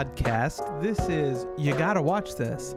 welcome 0.00 0.14
to 0.16 0.22
the 0.22 0.30
podcast. 0.30 0.82
This 0.82 0.98
is 1.08 1.46
You 1.58 1.74
Gotta 1.74 2.00
Watch 2.00 2.34
This. 2.36 2.74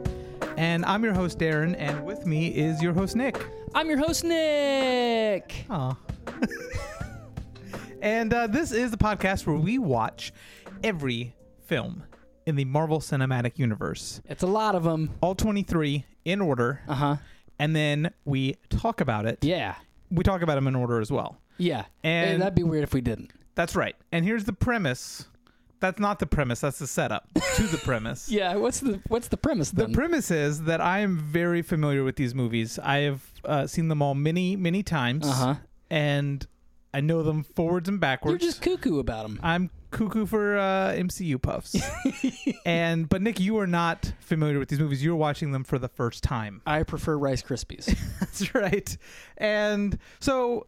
And 0.56 0.84
I'm 0.84 1.02
your 1.04 1.14
host, 1.14 1.42
Aaron, 1.42 1.74
and 1.76 2.04
with 2.04 2.26
me 2.26 2.48
is 2.48 2.82
your 2.82 2.92
host, 2.92 3.16
Nick. 3.16 3.46
I'm 3.74 3.88
your 3.88 3.96
host, 3.98 4.24
Nick. 4.24 5.64
Aw. 5.70 5.96
and 8.02 8.32
uh, 8.34 8.46
this 8.46 8.72
is 8.72 8.90
the 8.90 8.96
podcast 8.98 9.46
where 9.46 9.56
we 9.56 9.78
watch 9.78 10.32
every 10.82 11.34
film 11.66 12.02
in 12.46 12.56
the 12.56 12.64
Marvel 12.66 13.00
Cinematic 13.00 13.58
Universe, 13.58 14.20
It's 14.26 14.42
a 14.42 14.46
lot 14.46 14.74
of 14.74 14.84
them. 14.84 15.10
all 15.22 15.34
23 15.34 16.04
in 16.26 16.42
order, 16.42 16.80
Uh 16.86 16.94
huh. 16.94 17.16
and 17.58 17.74
then 17.74 18.10
we 18.26 18.56
talk 18.68 19.00
about 19.00 19.24
it. 19.24 19.38
Yeah. 19.42 19.76
We 20.10 20.24
talk 20.24 20.42
about 20.42 20.56
them 20.56 20.66
in 20.66 20.74
order 20.76 21.00
as 21.00 21.10
well. 21.10 21.38
Yeah. 21.56 21.86
And- 22.02 22.34
Eh, 22.34 22.36
that'd 22.38 22.54
be 22.54 22.62
weird 22.64 22.82
if 22.84 22.92
we 22.92 23.00
didn't. 23.00 23.32
That's 23.54 23.74
right. 23.74 23.96
And 24.12 24.24
here's 24.26 24.44
the 24.44 24.52
premise. 24.52 25.26
That's 25.84 26.00
not 26.00 26.18
the 26.18 26.26
premise, 26.26 26.60
that's 26.60 26.78
the 26.78 26.86
setup 26.86 27.28
to 27.56 27.64
the 27.64 27.76
premise. 27.76 28.30
Yeah. 28.34 28.56
What's 28.56 28.80
the 28.80 29.02
What's 29.08 29.28
the 29.28 29.36
premise 29.36 29.70
then? 29.70 29.92
The 29.92 29.94
premise 29.94 30.30
is 30.30 30.62
that 30.62 30.80
I 30.80 31.00
am 31.00 31.18
very 31.18 31.60
familiar 31.60 32.02
with 32.02 32.16
these 32.16 32.34
movies. 32.34 32.78
I 32.78 33.00
have 33.00 33.22
uh, 33.44 33.66
seen 33.66 33.88
them 33.88 34.00
all 34.00 34.14
many, 34.14 34.56
many 34.56 34.82
times, 34.82 35.28
uh 35.28 35.32
huh. 35.32 35.54
and 35.90 36.46
I 36.94 37.02
know 37.02 37.22
them 37.22 37.42
forwards 37.42 37.86
and 37.86 38.00
backwards. 38.00 38.42
You're 38.42 38.52
backwards. 38.52 38.66
just 38.66 38.82
cuckoo 38.82 38.98
about 38.98 39.24
them. 39.24 39.38
I'm 39.42 39.68
cuckoo 39.90 40.24
for 40.24 40.56
uh, 40.56 40.92
MCU 40.92 41.42
puffs. 41.42 41.76
and 42.64 43.06
but 43.06 43.20
Nick, 43.20 43.38
you 43.38 43.58
are 43.58 43.66
not 43.66 44.10
familiar 44.20 44.58
with 44.58 44.70
these 44.70 44.80
movies. 44.80 45.04
You're 45.04 45.16
watching 45.16 45.52
them 45.52 45.64
for 45.64 45.78
the 45.78 45.88
first 45.88 46.24
time. 46.24 46.62
I 46.66 46.82
prefer 46.84 47.18
Rice 47.18 47.42
Krispies. 47.42 47.94
That's 48.20 48.54
right. 48.54 48.96
And 49.36 49.98
so 50.18 50.66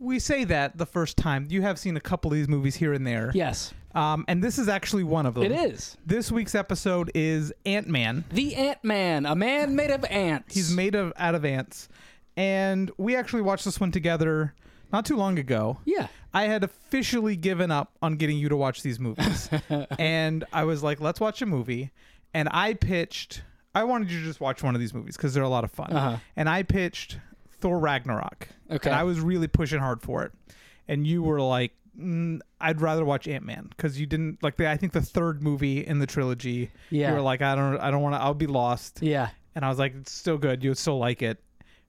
we 0.00 0.18
say 0.18 0.42
that 0.44 0.76
the 0.76 0.86
first 0.86 1.16
time. 1.16 1.46
You 1.50 1.62
have 1.62 1.78
seen 1.78 1.96
a 1.96 2.00
couple 2.00 2.32
of 2.32 2.36
these 2.36 2.48
movies 2.48 2.74
here 2.74 2.92
and 2.92 3.06
there. 3.06 3.30
yes, 3.32 3.72
Um, 3.94 4.24
and 4.26 4.42
this 4.42 4.58
is 4.58 4.68
actually 4.68 5.04
one 5.04 5.24
of 5.26 5.34
them. 5.34 5.44
it 5.44 5.52
is. 5.52 5.96
This 6.04 6.32
week's 6.32 6.54
episode 6.54 7.10
is 7.14 7.52
Ant 7.64 7.86
Man. 7.86 8.24
The 8.32 8.54
Ant 8.56 8.82
Man, 8.82 9.24
a 9.26 9.36
man 9.36 9.76
made 9.76 9.90
of 9.90 10.04
ants. 10.06 10.54
He's 10.54 10.74
made 10.74 10.94
of 10.94 11.12
out 11.16 11.34
of 11.34 11.44
ants, 11.44 11.88
and 12.36 12.90
we 12.98 13.14
actually 13.14 13.42
watched 13.42 13.64
this 13.64 13.78
one 13.78 13.92
together 13.92 14.54
not 14.92 15.04
too 15.06 15.16
long 15.16 15.38
ago. 15.38 15.78
Yeah. 15.84 16.08
I 16.32 16.44
had 16.44 16.64
officially 16.64 17.36
given 17.36 17.70
up 17.70 17.92
on 18.02 18.16
getting 18.16 18.36
you 18.36 18.48
to 18.48 18.56
watch 18.56 18.82
these 18.82 18.98
movies, 18.98 19.48
and 19.98 20.44
I 20.52 20.64
was 20.64 20.82
like, 20.82 21.00
"Let's 21.00 21.20
watch 21.20 21.40
a 21.42 21.46
movie." 21.46 21.92
And 22.32 22.48
I 22.50 22.74
pitched. 22.74 23.42
I 23.76 23.84
wanted 23.84 24.10
you 24.10 24.18
to 24.20 24.24
just 24.24 24.40
watch 24.40 24.62
one 24.62 24.74
of 24.74 24.80
these 24.80 24.92
movies 24.92 25.16
because 25.16 25.34
they're 25.34 25.44
a 25.44 25.48
lot 25.48 25.62
of 25.62 25.70
fun. 25.70 25.92
Uh-huh. 25.92 26.16
And 26.36 26.48
I 26.48 26.64
pitched 26.64 27.18
Thor 27.60 27.78
Ragnarok. 27.78 28.48
Okay. 28.70 28.90
And 28.90 28.98
I 28.98 29.04
was 29.04 29.20
really 29.20 29.46
pushing 29.46 29.78
hard 29.78 30.02
for 30.02 30.24
it, 30.24 30.32
and 30.88 31.06
you 31.06 31.22
were 31.22 31.40
like. 31.40 31.72
Mm, 31.98 32.40
I'd 32.60 32.80
rather 32.80 33.04
watch 33.04 33.28
Ant 33.28 33.44
Man 33.44 33.68
because 33.70 33.98
you 34.00 34.06
didn't 34.06 34.42
like 34.42 34.56
the. 34.56 34.68
I 34.68 34.76
think 34.76 34.92
the 34.92 35.00
third 35.02 35.42
movie 35.42 35.86
in 35.86 35.98
the 36.00 36.06
trilogy. 36.06 36.70
Yeah. 36.90 37.10
You 37.10 37.14
were 37.16 37.20
like, 37.22 37.40
I 37.42 37.54
don't, 37.54 37.78
I 37.78 37.90
don't 37.90 38.02
want 38.02 38.14
to. 38.14 38.20
I'll 38.20 38.34
be 38.34 38.46
lost. 38.46 38.98
Yeah. 39.02 39.28
And 39.54 39.64
I 39.64 39.68
was 39.68 39.78
like, 39.78 39.94
it's 39.94 40.10
still 40.12 40.36
good. 40.38 40.64
You 40.64 40.70
would 40.70 40.78
still 40.78 40.98
like 40.98 41.22
it. 41.22 41.40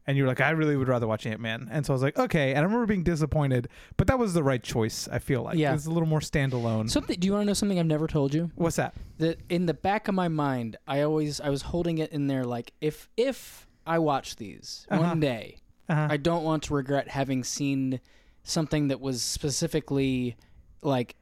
And 0.08 0.16
you 0.16 0.22
were 0.22 0.30
like, 0.30 0.40
I 0.42 0.52
really 0.52 0.76
would 0.78 0.88
rather 0.88 1.08
watch 1.08 1.26
Ant 1.26 1.40
Man. 1.42 1.68
And 1.72 1.84
so 1.84 1.92
I 1.92 1.96
was 1.96 2.04
like, 2.04 2.20
okay. 2.20 2.52
And 2.52 2.60
I 2.60 2.62
remember 2.62 2.86
being 2.86 3.02
disappointed, 3.04 3.70
but 3.98 4.06
that 4.06 4.20
was 4.20 4.36
the 4.36 4.44
right 4.44 4.62
choice. 4.62 5.08
I 5.12 5.18
feel 5.18 5.42
like 5.42 5.58
Yeah. 5.58 5.74
it's 5.74 5.88
a 5.88 5.90
little 5.90 6.08
more 6.08 6.20
standalone. 6.20 6.88
Something. 6.92 7.20
Do 7.20 7.26
you 7.26 7.34
want 7.34 7.42
to 7.42 7.48
know 7.48 7.54
something 7.56 7.80
I've 7.80 7.88
never 7.88 8.06
told 8.06 8.32
you? 8.36 8.52
What's 8.54 8.76
that? 8.76 8.94
That 9.18 9.40
in 9.50 9.66
the 9.66 9.74
back 9.74 10.08
of 10.08 10.14
my 10.14 10.28
mind, 10.28 10.78
I 10.88 11.02
always 11.02 11.42
I 11.42 11.50
was 11.50 11.64
holding 11.64 11.98
it 11.98 12.12
in 12.12 12.28
there 12.28 12.44
like 12.44 12.72
if 12.82 13.10
if 13.18 13.66
I 13.88 13.98
watch 13.98 14.36
these 14.36 14.86
Uh-huh. 14.92 15.02
one 15.02 15.20
day, 15.20 15.58
Uh-huh. 15.90 16.08
I 16.12 16.18
don't 16.18 16.44
want 16.44 16.62
to 16.64 16.76
regret 16.76 17.08
having 17.08 17.44
seen 17.44 18.00
something 18.46 18.88
that 18.88 19.02
was 19.02 19.22
specifically 19.22 20.38
like 20.82 21.16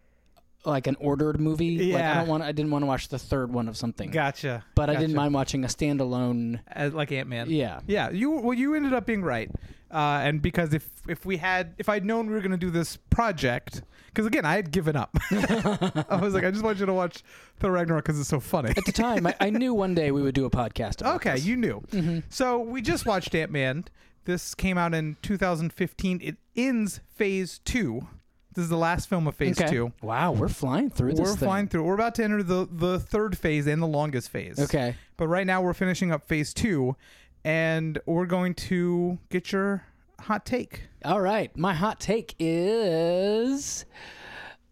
like 0.65 0.87
an 0.87 0.95
ordered 0.99 1.39
movie. 1.41 1.91
Like 1.91 2.03
I 2.03 2.13
don't 2.15 2.27
want 2.27 2.43
I 2.43 2.51
didn't 2.51 2.71
want 2.71 2.83
to 2.83 2.87
watch 2.87 3.07
the 3.09 3.19
third 3.19 3.51
one 3.51 3.67
of 3.67 3.75
something. 3.75 4.11
gotcha. 4.11 4.63
but 4.75 4.89
I 4.89 4.95
didn't 4.95 5.15
mind 5.15 5.33
watching 5.33 5.63
a 5.63 5.67
standalone. 5.67 6.59
Uh, 6.73 6.89
like 6.93 7.11
Ant 7.11 7.27
Man. 7.27 7.49
Yeah. 7.49 7.79
Yeah. 7.87 8.09
You 8.11 8.31
well, 8.31 8.53
you 8.53 8.75
ended 8.75 8.93
up 8.93 9.05
being 9.05 9.23
right. 9.23 9.49
Uh, 9.91 10.21
and 10.23 10.41
because 10.41 10.73
if 10.73 10.87
if 11.07 11.25
we 11.25 11.37
had 11.37 11.73
if 11.77 11.89
I'd 11.89 12.05
known 12.05 12.27
we 12.27 12.33
were 12.33 12.41
gonna 12.41 12.57
do 12.57 12.69
this 12.71 12.97
project, 13.09 13.81
because 14.07 14.25
again 14.25 14.45
I 14.45 14.55
had 14.55 14.71
given 14.71 14.95
up. 14.95 15.15
I 15.31 16.17
was 16.21 16.33
like, 16.33 16.43
I 16.45 16.51
just 16.51 16.63
want 16.63 16.79
you 16.79 16.85
to 16.85 16.93
watch 16.93 17.23
Thor 17.59 17.71
Ragnarok 17.71 18.05
because 18.05 18.19
it's 18.19 18.29
so 18.29 18.39
funny. 18.39 18.69
At 18.75 18.85
the 18.85 18.91
time, 18.91 19.27
I, 19.27 19.35
I 19.39 19.49
knew 19.49 19.73
one 19.73 19.93
day 19.93 20.11
we 20.11 20.21
would 20.21 20.33
do 20.35 20.45
a 20.45 20.49
podcast 20.49 21.01
about 21.01 21.17
Okay, 21.17 21.33
this. 21.35 21.45
you 21.45 21.57
knew. 21.57 21.81
Mm-hmm. 21.91 22.19
So 22.29 22.59
we 22.59 22.81
just 22.81 23.05
watched 23.05 23.35
Ant 23.35 23.51
Man. 23.51 23.85
This 24.25 24.55
came 24.55 24.77
out 24.77 24.93
in 24.93 25.17
2015. 25.21 26.19
It 26.23 26.37
ends 26.55 27.01
Phase 27.15 27.59
Two. 27.65 28.07
This 28.53 28.63
is 28.63 28.69
the 28.69 28.77
last 28.77 29.09
film 29.09 29.27
of 29.27 29.35
Phase 29.35 29.59
Okay. 29.59 29.69
Two. 29.69 29.93
Wow, 30.01 30.31
we're 30.31 30.47
flying 30.47 30.89
through 30.89 31.11
this 31.13 31.19
We're 31.21 31.35
thing. 31.35 31.47
flying 31.47 31.67
through. 31.67 31.83
We're 31.83 31.95
about 31.95 32.15
to 32.15 32.23
enter 32.23 32.43
the 32.43 32.67
the 32.71 32.99
third 32.99 33.37
phase 33.37 33.67
and 33.67 33.81
the 33.81 33.87
longest 33.87 34.29
phase. 34.29 34.59
Okay. 34.59 34.95
But 35.17 35.27
right 35.27 35.45
now 35.47 35.61
we're 35.61 35.73
finishing 35.73 36.11
up 36.11 36.27
Phase 36.27 36.53
Two, 36.53 36.95
and 37.43 37.99
we're 38.05 38.25
going 38.27 38.53
to 38.55 39.17
get 39.29 39.51
your 39.51 39.83
hot 40.21 40.45
take. 40.45 40.83
All 41.03 41.19
right. 41.19 41.55
My 41.57 41.73
hot 41.73 41.99
take 41.99 42.35
is 42.39 43.85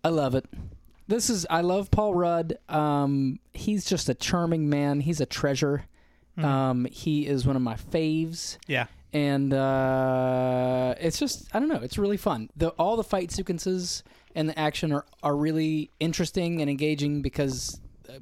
I 0.04 0.10
love 0.10 0.36
it. 0.36 0.46
This 1.08 1.30
is 1.30 1.46
I 1.50 1.62
love 1.62 1.92
Paul 1.92 2.14
Rudd. 2.14 2.58
Um, 2.70 3.40
he's 3.52 3.84
just 3.86 4.08
a 4.08 4.14
charming 4.14 4.70
man. 4.70 5.02
He's 5.02 5.20
a 5.20 5.26
treasure. 5.26 5.86
Hmm. 6.36 6.46
Um, 6.46 6.86
he 6.86 7.28
is 7.28 7.46
one 7.46 7.56
of 7.58 7.62
my 7.62 7.76
faves. 7.76 8.58
Yeah. 8.68 8.86
And 9.14 9.54
uh, 9.54 10.96
it's 11.00 11.20
just 11.20 11.54
I 11.54 11.60
don't 11.60 11.70
know. 11.70 11.80
It's 11.82 11.98
really 11.98 12.18
fun. 12.18 12.50
The 12.56 12.70
all 12.72 12.96
the 12.98 13.04
fight 13.04 13.32
sequences 13.32 14.04
and 14.36 14.48
the 14.50 14.58
action 14.58 14.92
are 14.92 15.06
are 15.24 15.36
really 15.36 15.92
interesting 16.00 16.62
and 16.62 16.70
engaging 16.70 17.22
because 17.22 17.80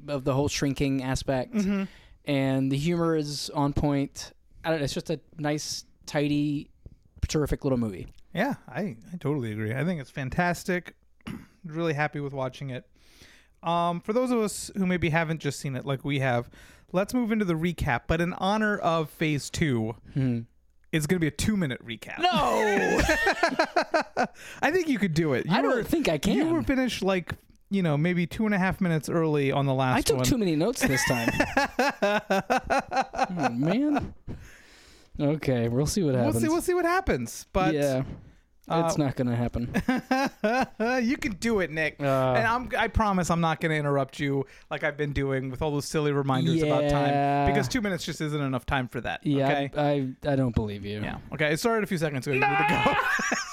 of 0.08 0.24
the 0.24 0.32
whole 0.34 0.48
shrinking 0.48 1.02
aspect, 1.02 1.54
Mm-hmm. 1.54 1.84
and 2.24 2.70
the 2.72 2.76
humor 2.76 3.16
is 3.16 3.50
on 3.50 3.72
point. 3.72 4.32
I 4.64 4.70
don't 4.70 4.78
know, 4.78 4.84
it's 4.84 4.94
just 4.94 5.10
a 5.10 5.18
nice, 5.38 5.84
tidy, 6.06 6.70
terrific 7.28 7.64
little 7.64 7.78
movie. 7.78 8.06
Yeah, 8.34 8.54
I, 8.68 8.96
I 9.12 9.16
totally 9.18 9.52
agree. 9.52 9.74
I 9.74 9.84
think 9.84 10.00
it's 10.00 10.10
fantastic. 10.10 10.94
really 11.64 11.94
happy 11.94 12.20
with 12.20 12.32
watching 12.32 12.70
it. 12.70 12.84
Um, 13.62 14.00
for 14.00 14.12
those 14.12 14.30
of 14.30 14.38
us 14.38 14.70
who 14.76 14.86
maybe 14.86 15.10
haven't 15.10 15.40
just 15.40 15.58
seen 15.60 15.74
it 15.76 15.84
like 15.84 16.04
we 16.04 16.20
have, 16.20 16.48
let's 16.92 17.12
move 17.14 17.32
into 17.32 17.44
the 17.44 17.54
recap. 17.54 18.02
But 18.06 18.20
in 18.20 18.32
honor 18.34 18.78
of 18.78 19.10
Phase 19.10 19.50
Two, 19.50 19.96
it's 20.92 21.06
going 21.06 21.16
to 21.16 21.20
be 21.20 21.28
a 21.28 21.30
two-minute 21.30 21.84
recap. 21.86 22.18
No, 22.18 22.28
I 24.62 24.70
think 24.70 24.88
you 24.88 24.98
could 24.98 25.14
do 25.14 25.34
it. 25.34 25.46
You 25.46 25.52
I 25.56 25.62
were, 25.62 25.68
don't 25.70 25.86
think 25.86 26.08
I 26.08 26.18
can. 26.18 26.34
You 26.36 26.46
were 26.48 26.62
finished 26.62 27.02
like 27.02 27.34
you 27.70 27.82
know 27.82 27.96
maybe 27.96 28.26
two 28.26 28.46
and 28.46 28.54
a 28.54 28.58
half 28.58 28.80
minutes 28.80 29.08
early 29.08 29.52
on 29.52 29.66
the 29.66 29.74
last 29.74 29.96
I 29.98 30.00
took 30.02 30.16
one. 30.18 30.24
too 30.24 30.38
many 30.38 30.56
notes 30.56 30.80
this 30.82 31.04
time. 31.06 31.30
oh, 32.02 33.48
man. 33.52 34.14
Okay, 35.20 35.68
we'll 35.68 35.86
see 35.86 36.02
what 36.02 36.14
we'll 36.14 36.24
happens. 36.24 36.42
see. 36.42 36.48
We'll 36.48 36.62
see 36.62 36.74
what 36.74 36.84
happens. 36.84 37.46
But 37.52 37.74
yeah, 37.74 38.02
uh, 38.70 38.84
it's 38.86 38.98
not 38.98 39.16
going 39.16 39.28
to 39.28 39.36
happen. 39.36 39.70
you 41.04 41.16
can 41.16 41.32
do 41.32 41.60
it, 41.60 41.70
Nick. 41.70 41.96
Uh, 42.00 42.34
and 42.36 42.46
I'm, 42.46 42.68
I 42.78 42.88
promise 42.88 43.30
I'm 43.30 43.40
not 43.40 43.60
going 43.60 43.70
to 43.70 43.76
interrupt 43.76 44.18
you 44.20 44.46
like 44.70 44.84
I've 44.84 44.96
been 44.96 45.12
doing 45.12 45.50
with 45.50 45.62
all 45.62 45.70
those 45.70 45.86
silly 45.86 46.12
reminders 46.12 46.62
about 46.62 46.88
time 46.90 47.46
because 47.52 47.68
two 47.68 47.80
minutes 47.80 48.04
just 48.04 48.20
isn't 48.20 48.40
enough 48.40 48.66
time 48.66 48.88
for 48.88 49.00
that. 49.02 49.26
yeah, 49.26 49.46
Okay. 49.48 49.70
I, 49.76 50.28
I 50.28 50.32
I 50.32 50.36
don't 50.36 50.54
believe 50.54 50.84
you. 50.84 51.00
yeah. 51.00 51.18
Okay. 51.32 51.52
It 51.52 51.58
started 51.60 51.84
a 51.84 51.86
few 51.86 51.98
seconds 51.98 52.26
ago. 52.26 52.34
You 52.34 52.40
need 52.40 52.46
to 52.68 52.82
go. 52.84 52.94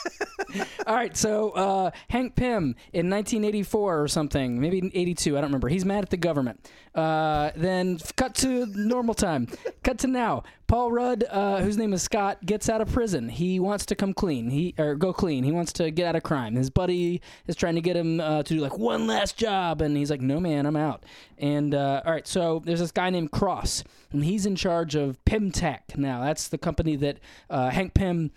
All 0.85 0.95
right, 0.95 1.16
so 1.16 1.51
uh, 1.51 1.91
Hank 2.09 2.35
Pym 2.35 2.76
in 2.93 3.09
1984 3.09 4.02
or 4.02 4.08
something, 4.08 4.59
maybe 4.59 4.91
82, 4.93 5.37
I 5.37 5.41
don't 5.41 5.49
remember. 5.49 5.70
He's 5.70 5.85
mad 5.85 6.03
at 6.03 6.09
the 6.09 6.17
government. 6.17 6.70
Uh, 6.96 7.52
then 7.55 7.99
cut 8.16 8.34
to 8.35 8.66
normal 8.67 9.14
time. 9.14 9.47
cut 9.84 9.99
to 9.99 10.08
now. 10.08 10.43
Paul 10.67 10.91
Rudd, 10.91 11.23
uh, 11.29 11.61
whose 11.61 11.78
name 11.78 11.93
is 11.93 12.02
Scott, 12.02 12.46
gets 12.46 12.70
out 12.70 12.81
of 12.81 12.91
prison. 12.91 13.29
He 13.29 13.59
wants 13.59 13.85
to 13.85 13.96
come 13.96 14.14
clean. 14.14 14.49
He 14.49 14.73
or 14.78 14.96
go 14.96 15.14
clean. 15.14 15.43
He 15.43 15.52
wants 15.52 15.72
to 15.73 15.91
get 15.91 16.08
out 16.08 16.16
of 16.16 16.23
crime. 16.23 16.55
His 16.55 16.70
buddy 16.70 17.22
is 17.46 17.55
trying 17.55 17.76
to 17.76 17.81
get 17.81 17.96
him 17.96 18.20
uh, 18.20 18.43
to 18.43 18.53
do 18.55 18.59
like 18.59 18.78
one 18.78 19.08
last 19.08 19.37
job, 19.37 19.81
and 19.81 19.96
he's 19.96 20.09
like, 20.11 20.20
"No, 20.20 20.40
man, 20.40 20.66
I'm 20.66 20.76
out." 20.76 21.05
And 21.37 21.73
uh, 21.73 22.02
all 22.03 22.11
right, 22.11 22.28
so 22.28 22.61
there's 22.66 22.79
this 22.79 22.91
guy 22.91 23.09
named 23.09 23.31
Cross, 23.31 23.85
and 24.11 24.26
he's 24.26 24.46
in 24.46 24.55
charge 24.58 24.96
of 24.96 25.23
Pym 25.23 25.52
Tech. 25.52 25.97
Now 25.97 26.22
that's 26.22 26.49
the 26.49 26.58
company 26.58 26.97
that 26.97 27.20
uh, 27.49 27.70
Hank 27.70 27.93
Pym 27.93 28.31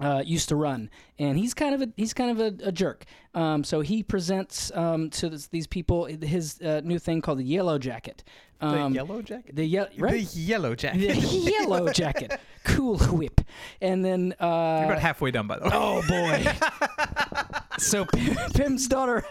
uh, 0.00 0.22
used 0.24 0.48
to 0.48 0.56
run, 0.56 0.88
and 1.18 1.38
he's 1.38 1.54
kind 1.54 1.74
of 1.74 1.82
a 1.82 1.88
he's 1.96 2.14
kind 2.14 2.30
of 2.30 2.40
a, 2.40 2.68
a 2.68 2.72
jerk. 2.72 3.04
Um, 3.34 3.62
so 3.64 3.80
he 3.80 4.02
presents 4.02 4.70
um, 4.74 5.10
to 5.10 5.28
this, 5.28 5.46
these 5.48 5.66
people 5.66 6.06
his 6.06 6.60
uh, 6.60 6.80
new 6.84 6.98
thing 6.98 7.20
called 7.22 7.38
the 7.38 7.44
Yellow 7.44 7.78
Jacket. 7.78 8.24
the 8.60 8.66
Um, 8.66 8.94
yellow 8.94 9.22
jacket. 9.22 9.54
the 9.56 9.64
ye- 9.66 9.86
The 9.98 10.20
yellow 10.34 10.74
jacket. 10.74 11.00
The 11.00 11.20
yellow 11.60 11.90
jacket, 11.92 12.38
cool 12.64 12.96
whip, 13.18 13.40
and 13.80 14.04
then 14.04 14.34
You're 14.40 14.48
uh, 14.48 14.84
about 14.86 14.98
halfway 15.00 15.30
done, 15.30 15.46
by 15.46 15.58
the 15.58 15.64
way. 15.64 15.70
oh 15.74 16.02
boy. 16.08 16.44
so 17.92 18.04
Pym, 18.04 18.36
Pym's 18.54 18.86
daughter, 18.86 19.24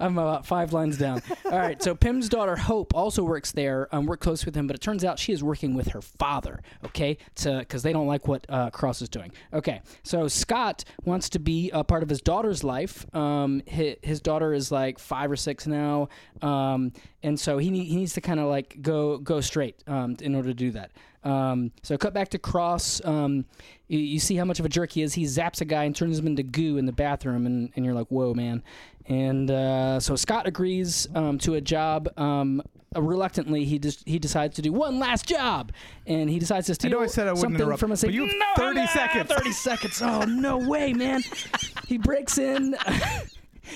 I'm 0.00 0.16
about 0.16 0.46
five 0.46 0.72
lines 0.72 0.96
down. 0.96 1.22
All 1.44 1.58
right, 1.58 1.80
so 1.82 1.94
Pym's 1.94 2.28
daughter 2.28 2.56
Hope 2.56 2.94
also 2.94 3.22
works 3.22 3.52
there. 3.52 3.86
Um, 3.94 4.06
work 4.06 4.20
close 4.20 4.46
with 4.46 4.54
him, 4.54 4.66
but 4.66 4.74
it 4.74 4.80
turns 4.80 5.04
out 5.04 5.18
she 5.18 5.32
is 5.32 5.44
working 5.44 5.74
with 5.74 5.88
her 5.88 6.00
father. 6.00 6.62
Okay, 6.86 7.18
to 7.36 7.58
because 7.58 7.82
they 7.82 7.92
don't 7.92 8.06
like 8.06 8.26
what 8.26 8.46
uh, 8.48 8.70
Cross 8.70 9.02
is 9.02 9.10
doing. 9.10 9.30
Okay, 9.52 9.82
so 10.04 10.26
Scott 10.26 10.84
wants 11.04 11.28
to 11.30 11.38
be 11.38 11.70
a 11.70 11.84
part 11.84 12.02
of 12.02 12.08
his 12.08 12.22
daughter's 12.22 12.64
life. 12.64 13.04
Um, 13.14 13.62
his, 13.66 13.96
his 14.02 14.20
daughter 14.20 14.54
is 14.54 14.72
like 14.72 14.98
five 14.98 15.30
or 15.30 15.36
six 15.36 15.66
now, 15.66 16.08
um, 16.40 16.92
and 17.22 17.38
so 17.38 17.58
he 17.58 17.70
need, 17.70 17.84
he 17.84 17.96
needs 17.96 18.14
to 18.14 18.22
kind 18.22 18.40
of 18.40 18.46
like 18.46 18.80
go 18.80 19.18
go 19.18 19.42
straight 19.42 19.76
um, 19.86 20.16
in 20.20 20.34
order 20.34 20.48
to 20.48 20.54
do 20.54 20.70
that. 20.70 20.92
Um, 21.24 21.70
so 21.82 21.96
cut 21.96 22.14
back 22.14 22.30
to 22.30 22.38
Cross. 22.38 23.04
Um, 23.04 23.44
you, 23.88 23.98
you 23.98 24.18
see 24.18 24.36
how 24.36 24.44
much 24.44 24.58
of 24.58 24.66
a 24.66 24.68
jerk 24.68 24.92
he 24.92 25.02
is. 25.02 25.14
He 25.14 25.24
zaps 25.24 25.60
a 25.60 25.64
guy 25.64 25.84
and 25.84 25.94
turns 25.94 26.18
him 26.18 26.26
into 26.26 26.42
goo 26.42 26.78
in 26.78 26.86
the 26.86 26.92
bathroom, 26.92 27.46
and, 27.46 27.70
and 27.76 27.84
you're 27.84 27.94
like, 27.94 28.08
whoa, 28.08 28.34
man. 28.34 28.62
And 29.06 29.50
uh, 29.50 30.00
so 30.00 30.16
Scott 30.16 30.46
agrees 30.46 31.08
um, 31.14 31.38
to 31.38 31.54
a 31.54 31.60
job. 31.60 32.08
Um, 32.18 32.62
uh, 32.94 33.02
reluctantly, 33.02 33.64
he 33.64 33.78
just 33.78 34.06
he 34.06 34.18
decides 34.18 34.56
to 34.56 34.62
do 34.62 34.72
one 34.72 34.98
last 34.98 35.26
job, 35.26 35.72
and 36.06 36.28
he 36.28 36.38
decides 36.38 36.66
to 36.66 36.74
steal 36.74 36.98
I 37.00 37.06
said 37.06 37.26
I 37.26 37.34
something 37.34 37.76
from 37.76 37.92
a 37.92 37.96
safe. 37.96 38.08
but 38.08 38.14
you 38.14 38.26
have 38.26 38.36
no, 38.36 38.64
30 38.64 38.80
no, 38.80 38.86
seconds. 38.86 39.30
Thirty 39.30 39.52
seconds. 39.52 40.02
Oh 40.02 40.24
no 40.24 40.58
way, 40.58 40.92
man! 40.92 41.22
he 41.88 41.98
breaks 41.98 42.38
in. 42.38 42.76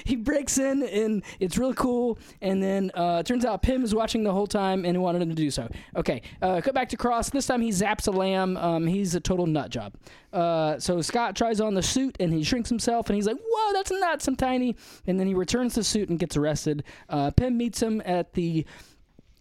he 0.05 0.17
breaks 0.17 0.59
in 0.59 0.83
and 0.83 1.23
it's 1.41 1.59
really 1.59 1.75
cool. 1.75 2.19
And 2.41 2.63
then 2.63 2.91
uh, 2.95 3.19
it 3.21 3.27
turns 3.27 3.45
out 3.45 3.63
Pym 3.63 3.85
is 3.85 3.95
watching 3.95 4.23
the 4.23 4.33
whole 4.33 4.47
time 4.47 4.85
and 4.85 5.01
wanted 5.01 5.23
him 5.23 5.29
to 5.29 5.35
do 5.35 5.51
so. 5.51 5.69
Okay, 5.97 6.23
uh, 6.43 6.61
cut 6.61 6.75
back 6.75 6.89
to 6.91 6.97
Cross. 6.97 7.31
This 7.31 7.47
time 7.47 7.61
he 7.61 7.71
zaps 7.71 8.09
a 8.09 8.11
lamb. 8.11 8.57
Um, 8.57 8.87
he's 8.87 9.15
a 9.15 9.21
total 9.21 9.47
nut 9.47 9.71
job. 9.71 9.95
Uh, 10.33 10.79
so 10.79 11.01
Scott 11.01 11.37
tries 11.37 11.61
on 11.61 11.75
the 11.75 11.83
suit 11.83 12.17
and 12.21 12.33
he 12.33 12.43
shrinks 12.43 12.69
himself 12.69 13.09
and 13.09 13.17
he's 13.17 13.27
like, 13.27 13.39
"Whoa, 13.39 13.73
that's 13.73 13.91
nuts! 13.91 14.29
I'm 14.29 14.37
tiny." 14.37 14.77
And 15.07 15.19
then 15.19 15.27
he 15.27 15.35
returns 15.35 15.75
the 15.75 15.85
suit 15.85 16.09
and 16.09 16.19
gets 16.19 16.37
arrested. 16.37 16.85
Uh, 17.09 17.31
Pym 17.31 17.57
meets 17.57 17.81
him 17.81 18.03
at 18.05 18.35
the 18.35 18.67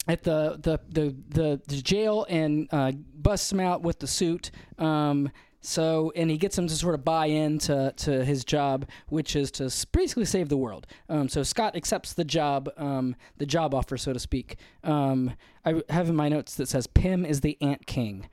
at 0.07 0.23
the 0.23 0.57
the 0.61 0.79
the 0.89 1.15
the, 1.29 1.61
the 1.67 1.81
jail 1.81 2.25
and 2.29 2.67
uh, 2.71 2.91
busts 2.91 3.51
him 3.51 3.59
out 3.59 3.81
with 3.81 3.99
the 3.99 4.07
suit. 4.07 4.51
Um, 4.77 5.31
so 5.65 6.11
and 6.15 6.29
he 6.29 6.37
gets 6.37 6.57
him 6.57 6.67
to 6.67 6.73
sort 6.75 6.95
of 6.95 7.03
buy 7.03 7.25
into 7.25 7.93
to 7.97 8.23
his 8.23 8.45
job, 8.45 8.85
which 9.09 9.35
is 9.35 9.51
to 9.51 9.63
basically 9.91 10.25
save 10.25 10.49
the 10.49 10.57
world. 10.57 10.87
Um, 11.09 11.27
so 11.27 11.43
Scott 11.43 11.75
accepts 11.75 12.13
the 12.13 12.23
job, 12.25 12.69
um, 12.77 13.15
the 13.37 13.45
job 13.45 13.73
offer, 13.73 13.97
so 13.97 14.13
to 14.13 14.19
speak. 14.19 14.57
Um, 14.83 15.33
I 15.65 15.81
have 15.89 16.09
in 16.09 16.15
my 16.15 16.29
notes 16.29 16.55
that 16.55 16.67
says 16.69 16.87
Pym 16.87 17.25
is 17.25 17.41
the 17.41 17.57
Ant 17.61 17.85
King. 17.87 18.27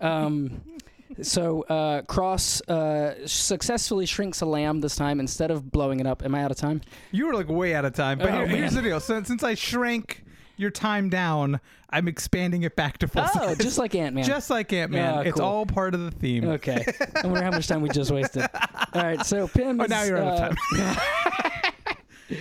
Um, 0.00 0.62
so 1.22 1.62
uh, 1.62 2.02
Cross 2.02 2.60
uh, 2.68 3.26
successfully 3.26 4.06
shrinks 4.06 4.40
a 4.40 4.46
lamb 4.46 4.80
this 4.80 4.96
time 4.96 5.18
instead 5.20 5.50
of 5.50 5.70
blowing 5.72 6.00
it 6.00 6.06
up. 6.06 6.22
Am 6.24 6.34
I 6.34 6.42
out 6.42 6.50
of 6.50 6.56
time? 6.56 6.82
You 7.10 7.26
were 7.26 7.34
like 7.34 7.48
way 7.48 7.74
out 7.74 7.84
of 7.84 7.94
time. 7.94 8.18
But 8.18 8.30
Oh, 8.30 8.46
here- 8.46 8.58
here's 8.58 8.74
the 8.74 8.82
deal. 8.82 9.00
Since, 9.00 9.28
since 9.28 9.42
I 9.42 9.54
shrank 9.54 10.22
your 10.56 10.70
time 10.70 11.08
down, 11.08 11.60
I'm 11.90 12.08
expanding 12.08 12.62
it 12.62 12.76
back 12.76 12.98
to 12.98 13.08
full 13.08 13.22
Oh, 13.24 13.28
size. 13.32 13.58
just 13.58 13.78
like 13.78 13.94
Ant 13.94 14.14
Man. 14.14 14.24
Just 14.26 14.50
like 14.50 14.72
Ant 14.72 14.90
Man. 14.92 15.14
Yeah, 15.14 15.20
it's 15.28 15.36
cool. 15.38 15.44
all 15.46 15.66
part 15.66 15.94
of 15.94 16.00
the 16.00 16.10
theme. 16.10 16.48
Okay. 16.48 16.84
I 17.22 17.26
wonder 17.26 17.42
how 17.42 17.50
much 17.50 17.66
time 17.68 17.80
we 17.82 17.88
just 17.90 18.10
wasted. 18.10 18.46
All 18.92 19.02
right. 19.02 19.24
So 19.24 19.48
Pym. 19.48 19.80
Oh, 19.80 19.84
is, 19.84 19.90
now 19.90 20.02
you're 20.02 20.18
out 20.18 20.52
of 20.52 20.56
time. 20.74 20.96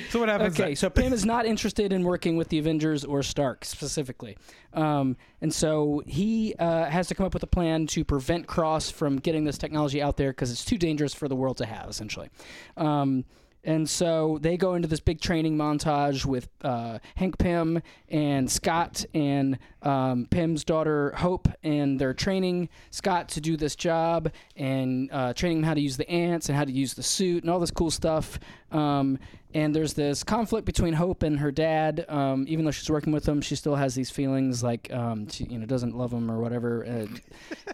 So 0.10 0.20
what 0.20 0.30
happens 0.30 0.56
Okay, 0.60 0.70
next? 0.70 0.80
so 0.80 0.90
Pym 0.90 1.14
is 1.14 1.26
not 1.26 1.46
interested 1.46 1.94
in 1.94 2.04
working 2.04 2.38
with 2.38 2.50
the 2.50 2.58
Avengers 2.58 3.06
or 3.06 3.22
Stark 3.22 3.64
specifically, 3.64 4.36
um, 4.74 5.16
and 5.42 5.54
so 5.54 6.02
he 6.08 6.56
uh, 6.58 6.86
has 6.86 7.08
to 7.10 7.14
come 7.14 7.28
up 7.28 7.36
with 7.36 7.44
a 7.44 7.48
plan 7.48 7.86
to 7.88 8.04
prevent 8.04 8.48
Cross 8.48 8.90
from 8.90 9.18
getting 9.18 9.44
this 9.44 9.60
technology 9.60 10.02
out 10.02 10.18
there 10.18 10.32
because 10.32 10.50
it's 10.50 10.66
too 10.66 10.80
dangerous 10.80 11.14
for 11.14 11.28
the 11.28 11.36
world 11.36 11.58
to 11.58 11.68
have, 11.68 11.88
essentially. 11.88 12.30
Um, 12.78 13.26
and 13.66 13.90
so 13.90 14.38
they 14.42 14.58
go 14.58 14.76
into 14.76 14.88
this 14.88 15.00
big 15.00 15.20
training 15.20 15.58
montage 15.58 16.26
with 16.26 16.48
uh, 16.64 17.00
Hank 17.16 17.38
Pym 17.38 17.82
and 18.10 18.50
Scott 18.50 19.04
and 19.14 19.58
um, 19.82 20.28
Pym's 20.30 20.64
daughter 20.64 21.12
Hope, 21.16 21.48
and 21.64 22.00
they're 22.00 22.14
training 22.14 22.70
Scott 22.92 23.30
to 23.30 23.42
do 23.42 23.58
this 23.58 23.76
job 23.76 24.32
and 24.56 25.10
uh, 25.12 25.34
training 25.34 25.60
him 25.60 25.64
how 25.64 25.74
to 25.74 25.82
use 25.82 25.98
the 25.98 26.10
ants 26.10 26.48
and 26.48 26.58
how 26.58 26.64
to 26.64 26.72
use 26.72 26.94
the 26.94 27.04
suit 27.04 27.44
and 27.44 27.52
all 27.52 27.60
this 27.60 27.72
cool 27.72 27.92
stuff. 27.92 28.40
Um, 28.72 29.20
and 29.56 29.74
there's 29.74 29.94
this 29.94 30.22
conflict 30.24 30.66
between 30.66 30.94
Hope 30.94 31.24
and 31.24 31.40
her 31.40 31.52
dad. 31.52 32.06
Um, 32.10 32.46
even 32.48 32.66
though 32.66 32.72
she's 32.72 32.90
working 32.90 33.14
with 33.14 33.28
him, 33.28 33.42
she 33.42 33.56
still 33.56 33.76
has 33.76 33.96
these 33.96 34.10
feelings 34.10 34.62
like 34.64 34.92
um, 34.94 35.30
she, 35.30 35.46
you 35.46 35.58
know, 35.58 35.66
doesn't 35.66 35.96
love 35.96 36.12
him 36.12 36.30
or 36.30 36.40
whatever. 36.40 36.86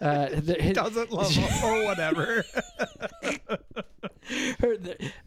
uh, 0.04 0.28
Doesn't 0.28 1.10
love 1.10 1.32
him 1.32 1.64
or 1.64 1.84
whatever. 1.84 2.44
her 4.60 4.76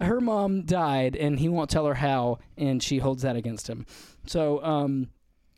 her 0.02 0.22
mom 0.22 0.64
died 0.64 1.16
and 1.16 1.40
he 1.40 1.50
won't 1.50 1.70
tell 1.70 1.86
her 1.86 1.96
how 1.96 2.40
and 2.58 2.82
she 2.82 2.98
holds 3.00 3.24
that 3.24 3.36
against 3.36 3.68
him. 3.68 3.86
So 4.26 4.64
um 4.64 5.10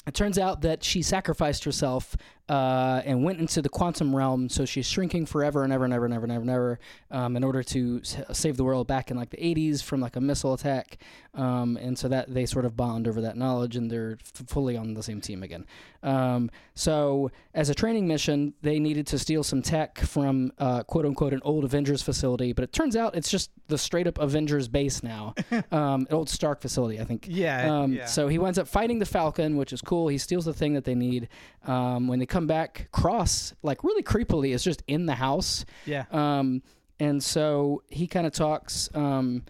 it 0.05 0.13
turns 0.13 0.39
out 0.39 0.61
that 0.61 0.83
she 0.83 1.01
sacrificed 1.01 1.65
herself 1.65 2.15
uh, 2.49 3.01
and 3.05 3.23
went 3.23 3.39
into 3.39 3.61
the 3.61 3.69
quantum 3.69 4.15
realm. 4.15 4.49
So 4.49 4.65
she's 4.65 4.87
shrinking 4.87 5.25
forever 5.25 5.63
and 5.63 5.73
ever 5.73 5.83
and 5.85 5.93
ever 5.93 6.05
and 6.05 6.13
ever 6.13 6.23
and 6.23 6.31
ever 6.31 6.41
and 6.41 6.49
ever 6.49 6.79
um, 7.11 7.35
in 7.35 7.43
order 7.43 7.63
to 7.63 8.01
save 8.31 8.57
the 8.57 8.63
world 8.63 8.87
back 8.87 9.11
in 9.11 9.17
like 9.17 9.29
the 9.29 9.37
80s 9.37 9.83
from 9.83 9.99
like 10.01 10.15
a 10.15 10.21
missile 10.21 10.53
attack. 10.53 10.97
Um, 11.33 11.77
and 11.77 11.97
so 11.97 12.07
that 12.07 12.33
they 12.33 12.45
sort 12.47 12.65
of 12.65 12.75
bond 12.75 13.07
over 13.07 13.21
that 13.21 13.37
knowledge 13.37 13.75
and 13.75 13.91
they're 13.91 14.17
f- 14.19 14.47
fully 14.47 14.75
on 14.75 14.95
the 14.95 15.03
same 15.03 15.21
team 15.21 15.43
again. 15.43 15.65
Um, 16.01 16.49
so 16.73 17.29
as 17.53 17.69
a 17.69 17.75
training 17.75 18.07
mission, 18.07 18.53
they 18.61 18.79
needed 18.79 19.05
to 19.07 19.19
steal 19.19 19.43
some 19.43 19.61
tech 19.61 19.99
from 19.99 20.51
uh, 20.57 20.83
quote 20.83 21.05
unquote 21.05 21.33
an 21.33 21.41
old 21.43 21.63
Avengers 21.63 22.01
facility, 22.01 22.53
but 22.53 22.63
it 22.63 22.71
turns 22.71 22.95
out 22.95 23.15
it's 23.15 23.29
just 23.29 23.51
the 23.67 23.77
straight 23.77 24.07
up 24.07 24.17
Avengers 24.19 24.67
base 24.67 25.03
now, 25.03 25.35
um, 25.71 26.07
an 26.09 26.13
old 26.13 26.29
Stark 26.29 26.61
facility, 26.61 26.99
I 26.99 27.03
think. 27.03 27.25
yeah. 27.29 27.81
Um, 27.81 27.93
yeah. 27.93 28.05
So 28.05 28.27
he 28.27 28.37
winds 28.39 28.57
up 28.57 28.67
fighting 28.67 28.99
the 28.99 29.05
Falcon, 29.05 29.57
which 29.57 29.73
is 29.73 29.81
cool. 29.81 30.07
He 30.07 30.17
steals 30.17 30.45
the 30.45 30.53
thing 30.53 30.73
that 30.73 30.85
they 30.85 30.95
need. 30.95 31.29
Um, 31.65 32.07
when 32.07 32.19
they 32.19 32.25
come 32.25 32.36
back, 32.45 32.89
Cross, 32.91 33.53
like 33.63 33.83
really 33.83 34.03
creepily, 34.03 34.53
is 34.53 34.63
just 34.63 34.83
in 34.87 35.07
the 35.07 35.15
house. 35.15 35.65
yeah. 35.85 36.05
Um, 36.11 36.61
and 36.99 37.23
so 37.23 37.83
he 37.89 38.07
kind 38.07 38.27
of 38.27 38.33
talks 38.33 38.89
um, 38.93 39.43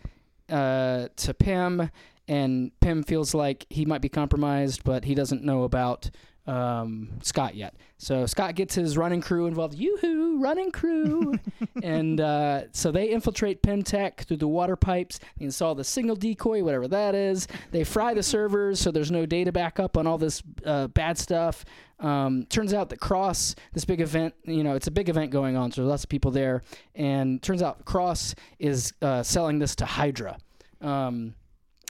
uh, 0.50 1.08
to 1.16 1.34
Pym, 1.34 1.90
and 2.28 2.72
Pym 2.80 3.04
feels 3.04 3.34
like 3.34 3.66
he 3.70 3.86
might 3.86 4.02
be 4.02 4.10
compromised, 4.10 4.84
but 4.84 5.06
he 5.06 5.16
doesn't 5.16 5.44
know 5.44 5.64
about 5.64 6.10
um, 6.48 7.10
Scott 7.22 7.56
yet. 7.56 7.76
So 7.98 8.26
Scott 8.26 8.56
gets 8.56 8.76
his 8.76 8.98
running 8.98 9.22
crew 9.22 9.48
involved. 9.48 9.76
Yoo-hoo, 9.76 10.40
running 10.40 10.72
crew! 10.72 11.38
and 11.84 12.22
uh, 12.22 12.72
so 12.72 12.92
they 12.92 13.10
infiltrate 13.10 13.62
Pym 13.62 13.84
Tech 13.84 14.22
through 14.22 14.38
the 14.38 14.48
water 14.48 14.76
pipes. 14.76 15.20
They 15.38 15.46
install 15.46 15.76
the 15.76 15.84
signal 15.84 16.16
decoy, 16.16 16.64
whatever 16.64 16.88
that 16.88 17.16
is. 17.16 17.48
They 17.72 17.84
fry 17.84 18.14
the 18.14 18.24
servers 18.24 18.80
so 18.80 18.92
there's 18.92 19.12
no 19.12 19.26
data 19.26 19.52
backup 19.52 19.98
on 19.98 20.08
all 20.08 20.18
this 20.18 20.42
uh, 20.66 20.88
bad 20.88 21.18
stuff. 21.18 21.66
Um, 22.00 22.46
turns 22.46 22.74
out 22.74 22.90
that 22.90 23.00
Cross, 23.00 23.56
this 23.74 23.86
big 23.86 24.02
event, 24.02 24.36
you 24.44 24.64
know, 24.64 24.76
it's 24.76 24.88
a 24.88 24.92
big 24.92 25.10
event 25.10 25.32
going 25.32 25.58
on, 25.58 25.72
so 25.72 25.82
there's 25.82 25.90
lots 25.90 26.04
of 26.04 26.10
people 26.10 26.32
there. 26.32 26.62
And 26.96 27.42
turns 27.42 27.64
out 27.64 27.86
Cross 27.86 28.36
is 28.60 28.94
uh, 29.02 29.24
selling 29.24 29.60
this 29.60 29.76
to 29.78 29.86
Hydra. 29.86 30.38
Um, 30.82 31.34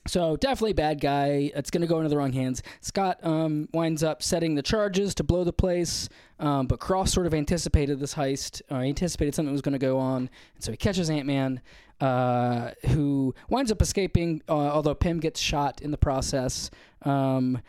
so 0.07 0.35
definitely 0.37 0.73
bad 0.73 0.99
guy. 0.99 1.51
It's 1.55 1.69
going 1.69 1.81
to 1.81 1.87
go 1.87 1.97
into 1.97 2.09
the 2.09 2.17
wrong 2.17 2.33
hands. 2.33 2.63
Scott 2.81 3.19
um, 3.23 3.67
winds 3.73 4.03
up 4.03 4.23
setting 4.23 4.55
the 4.55 4.61
charges 4.61 5.13
to 5.15 5.23
blow 5.23 5.43
the 5.43 5.53
place, 5.53 6.09
um, 6.39 6.67
but 6.67 6.79
Cross 6.79 7.13
sort 7.13 7.27
of 7.27 7.33
anticipated 7.33 7.99
this 7.99 8.13
heist. 8.13 8.61
Uh, 8.71 8.75
anticipated 8.75 9.35
something 9.35 9.51
was 9.51 9.61
going 9.61 9.73
to 9.73 9.79
go 9.79 9.97
on, 9.97 10.29
and 10.55 10.63
so 10.63 10.71
he 10.71 10.77
catches 10.77 11.09
Ant 11.09 11.25
Man, 11.25 11.61
uh, 12.01 12.71
who 12.87 13.35
winds 13.49 13.71
up 13.71 13.81
escaping. 13.81 14.41
Uh, 14.47 14.53
although 14.53 14.95
Pym 14.95 15.19
gets 15.19 15.39
shot 15.39 15.81
in 15.81 15.91
the 15.91 15.97
process. 15.97 16.69
Um, 17.03 17.61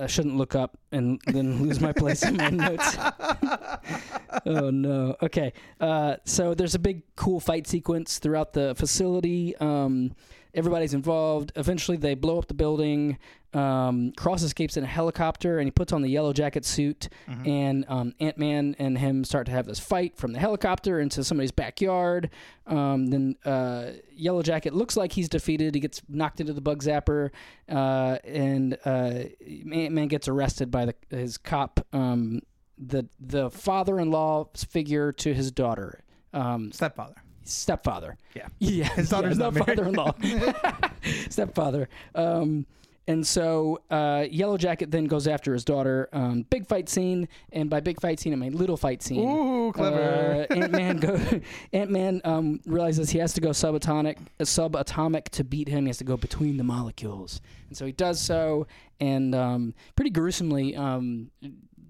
I 0.00 0.06
shouldn't 0.06 0.36
look 0.36 0.54
up 0.54 0.78
and 0.92 1.20
then 1.26 1.62
lose 1.62 1.80
my 1.80 1.92
place 1.92 2.22
in 2.22 2.36
my 2.36 2.48
notes. 2.50 2.96
oh 4.46 4.70
no. 4.70 5.16
Okay. 5.20 5.52
Uh, 5.80 6.16
so 6.24 6.54
there's 6.54 6.74
a 6.74 6.78
big 6.78 7.02
cool 7.16 7.40
fight 7.40 7.66
sequence 7.66 8.18
throughout 8.18 8.52
the 8.52 8.74
facility. 8.76 9.56
Um, 9.56 10.14
everybody's 10.54 10.94
involved. 10.94 11.52
Eventually, 11.56 11.96
they 11.96 12.14
blow 12.14 12.38
up 12.38 12.48
the 12.48 12.54
building. 12.54 13.18
Um, 13.52 14.12
Cross 14.16 14.44
escapes 14.44 14.76
in 14.76 14.84
a 14.84 14.86
helicopter 14.86 15.58
and 15.58 15.66
he 15.66 15.72
puts 15.72 15.92
on 15.92 16.02
the 16.02 16.08
yellow 16.08 16.32
jacket 16.32 16.64
suit. 16.64 17.08
And 17.44 17.84
um, 17.88 18.14
Ant 18.20 18.38
Man 18.38 18.76
and 18.78 18.96
him 18.96 19.24
start 19.24 19.46
to 19.46 19.52
have 19.52 19.66
this 19.66 19.80
fight 19.80 20.16
from 20.16 20.32
the 20.32 20.38
helicopter 20.38 21.00
into 21.00 21.24
somebody's 21.24 21.50
backyard. 21.50 22.30
Um, 22.66 23.08
then 23.08 23.34
uh, 23.44 23.92
Yellow 24.12 24.42
Jacket 24.42 24.72
looks 24.72 24.96
like 24.96 25.10
he's 25.12 25.28
defeated. 25.28 25.74
He 25.74 25.80
gets 25.80 26.00
knocked 26.08 26.40
into 26.40 26.52
the 26.52 26.60
bug 26.60 26.84
zapper, 26.84 27.30
uh, 27.68 28.18
and 28.22 28.78
uh, 28.84 29.24
Ant 29.72 29.92
Man 29.92 30.06
gets 30.06 30.28
arrested 30.28 30.70
by 30.70 30.86
the, 30.86 30.94
his 31.10 31.36
cop, 31.36 31.84
um, 31.92 32.42
the 32.78 33.08
the 33.18 33.50
father-in-law 33.50 34.50
figure 34.56 35.10
to 35.12 35.34
his 35.34 35.50
daughter. 35.50 36.04
Um, 36.32 36.70
Stepfather. 36.70 37.16
Stepfather. 37.52 38.16
Yeah. 38.34 38.48
Yeah, 38.58 38.88
His 38.94 39.08
daughter's 39.10 39.38
yeah, 39.38 39.44
not 39.44 39.54
married. 39.54 39.66
father-in-law. 39.78 40.14
stepfather. 41.30 41.88
Um, 42.14 42.66
And 43.08 43.26
so 43.26 43.80
uh, 43.90 44.26
Yellow 44.30 44.56
Jacket 44.56 44.90
then 44.92 45.06
goes 45.06 45.26
after 45.26 45.52
his 45.52 45.64
daughter. 45.64 46.08
Um, 46.12 46.42
big 46.48 46.64
fight 46.68 46.88
scene, 46.88 47.26
and 47.50 47.68
by 47.68 47.80
big 47.80 48.00
fight 48.00 48.20
scene, 48.20 48.32
I 48.32 48.36
mean 48.36 48.56
little 48.56 48.76
fight 48.76 49.02
scene. 49.02 49.26
Ooh, 49.28 49.72
clever. 49.72 50.46
Uh, 50.48 50.54
Ant 50.54 50.70
Man 50.70 50.96
go. 50.98 51.18
Ant 51.72 51.90
Man 51.90 52.20
um, 52.24 52.60
realizes 52.66 53.10
he 53.10 53.18
has 53.18 53.32
to 53.34 53.40
go 53.40 53.48
subatomic, 53.50 54.18
uh, 54.38 54.44
subatomic 54.44 55.24
to 55.30 55.42
beat 55.42 55.66
him. 55.66 55.86
He 55.86 55.88
has 55.88 55.98
to 55.98 56.04
go 56.04 56.16
between 56.16 56.56
the 56.56 56.62
molecules, 56.62 57.40
and 57.68 57.76
so 57.76 57.84
he 57.84 57.90
does 57.92 58.20
so, 58.20 58.68
and 59.00 59.34
um, 59.34 59.74
pretty 59.96 60.10
gruesomely 60.10 60.76
um, 60.76 61.30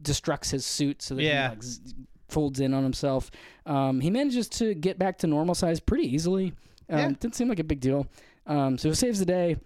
destructs 0.03 0.51
his 0.53 0.65
suit 0.65 1.03
so 1.03 1.17
that 1.17 1.23
Yeah. 1.23 1.49
he 1.51 1.55
like, 1.57 1.63
z- 1.63 1.95
folds 2.31 2.61
in 2.61 2.73
on 2.75 2.83
himself. 2.83 3.31
Um, 3.67 4.01
he 4.01 4.11
manages 4.11 4.49
to 4.51 4.75
get 4.75 4.99
back 4.99 5.19
to 5.19 5.27
normal 5.27 5.55
size 5.55 5.81
pretty 5.81 6.05
easily. 6.13 6.53
Um, 6.89 6.99
Yeah. 6.99 7.09
Didn't 7.21 7.35
seem 7.35 7.49
like 7.49 7.59
a 7.61 7.65
big 7.65 7.81
deal. 7.81 8.07
Um, 8.47 8.79
so 8.79 8.89
he 8.89 8.95
saves 8.95 9.19
the 9.19 9.27
day. 9.27 9.57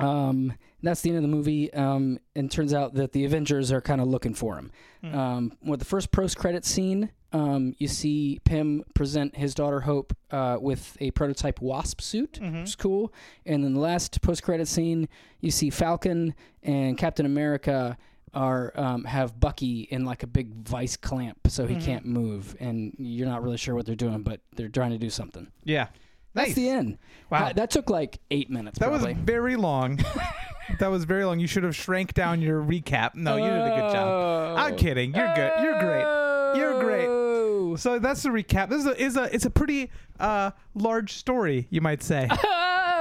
Um, 0.00 0.52
that's 0.82 1.00
the 1.00 1.10
end 1.10 1.16
of 1.16 1.22
the 1.22 1.28
movie. 1.28 1.72
Um, 1.72 2.18
and 2.34 2.50
turns 2.50 2.74
out 2.74 2.94
that 2.94 3.12
the 3.12 3.24
Avengers 3.24 3.72
are 3.72 3.80
kind 3.80 4.00
of 4.00 4.08
looking 4.08 4.34
for 4.34 4.56
him. 4.56 4.70
Hmm. 5.02 5.14
Um, 5.18 5.52
with 5.64 5.80
the 5.80 5.86
first 5.86 6.10
post 6.10 6.36
credit 6.36 6.64
scene, 6.64 7.10
um, 7.32 7.74
you 7.78 7.88
see 7.88 8.40
Pym 8.44 8.84
present 8.94 9.36
his 9.36 9.54
daughter 9.54 9.80
Hope 9.80 10.16
uh, 10.30 10.58
with 10.60 10.96
a 11.00 11.10
prototype 11.12 11.60
Wasp 11.60 12.00
suit, 12.00 12.38
Mhm. 12.40 12.60
which 12.60 12.70
is 12.70 12.76
cool. 12.76 13.12
And 13.46 13.64
then 13.64 13.74
the 13.74 13.80
last 13.80 14.20
post 14.20 14.42
credit 14.42 14.68
scene, 14.68 15.08
you 15.40 15.50
see 15.50 15.70
Falcon 15.70 16.34
and 16.62 16.96
Captain 16.98 17.26
America 17.26 17.96
are 18.34 18.72
um, 18.74 19.04
have 19.04 19.38
Bucky 19.40 19.82
in 19.90 20.04
like 20.04 20.22
a 20.22 20.26
big 20.26 20.52
vice 20.54 20.96
clamp, 20.96 21.38
so 21.48 21.66
he 21.66 21.76
Mhm. 21.76 21.84
can't 21.84 22.06
move, 22.06 22.56
and 22.60 22.94
you're 22.98 23.28
not 23.28 23.42
really 23.42 23.56
sure 23.56 23.74
what 23.74 23.86
they're 23.86 23.94
doing, 23.94 24.22
but 24.22 24.40
they're 24.56 24.68
trying 24.68 24.90
to 24.90 24.98
do 24.98 25.10
something. 25.10 25.48
Yeah. 25.64 25.88
That's 26.34 26.48
Nice. 26.48 26.56
the 26.56 26.68
end. 26.68 26.98
Wow. 27.30 27.44
Uh, 27.46 27.52
that 27.52 27.70
took 27.70 27.88
like 27.90 28.18
eight 28.32 28.50
minutes. 28.50 28.78
That 28.80 28.88
probably. 28.88 29.14
was 29.14 29.22
very 29.22 29.54
long. 29.56 30.00
that 30.80 30.88
was 30.88 31.04
very 31.04 31.24
long. 31.24 31.38
You 31.38 31.46
should 31.46 31.62
have 31.62 31.76
shrank 31.76 32.12
down 32.12 32.42
your 32.42 32.60
recap. 32.60 33.14
No, 33.14 33.36
you 33.36 33.44
did 33.44 33.52
a 33.52 33.68
good 33.80 33.92
job. 33.92 34.58
I'm 34.58 34.72
Oh. 34.72 34.76
kidding. 34.76 35.14
You're 35.14 35.32
good. 35.34 35.52
You're 35.62 35.78
great. 35.78 36.56
You're 36.56 36.80
great. 36.82 37.06
Oh. 37.08 37.76
So 37.76 37.98
that's 38.00 38.22
the 38.24 38.30
recap. 38.30 38.68
This 38.68 38.80
is 38.80 38.86
a, 38.86 39.00
is 39.02 39.16
a 39.16 39.34
it's 39.34 39.44
a 39.46 39.50
pretty 39.50 39.90
uh, 40.20 40.50
large 40.74 41.12
story, 41.14 41.66
you 41.70 41.80
might 41.80 42.02
say. 42.02 42.28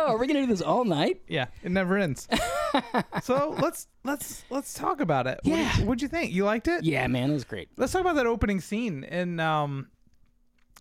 Oh, 0.05 0.13
are 0.13 0.17
we 0.17 0.27
gonna 0.27 0.41
do 0.41 0.47
this 0.47 0.61
all 0.61 0.85
night? 0.85 1.21
yeah, 1.27 1.45
it 1.63 1.71
never 1.71 1.97
ends. 1.97 2.27
so 3.23 3.55
let's 3.61 3.87
let's 4.03 4.43
let's 4.49 4.73
talk 4.73 4.99
about 4.99 5.27
it. 5.27 5.39
What 5.43 5.57
Yeah. 5.57 5.75
did, 5.77 5.87
what'd 5.87 6.01
you 6.01 6.07
think? 6.07 6.31
You 6.31 6.45
liked 6.45 6.67
it? 6.67 6.83
Yeah, 6.83 7.07
man, 7.07 7.29
it 7.29 7.33
was 7.33 7.43
great. 7.43 7.69
Let's 7.77 7.91
talk 7.93 8.01
about 8.01 8.15
that 8.15 8.25
opening 8.27 8.59
scene 8.61 9.03
in 9.03 9.39
um 9.39 9.87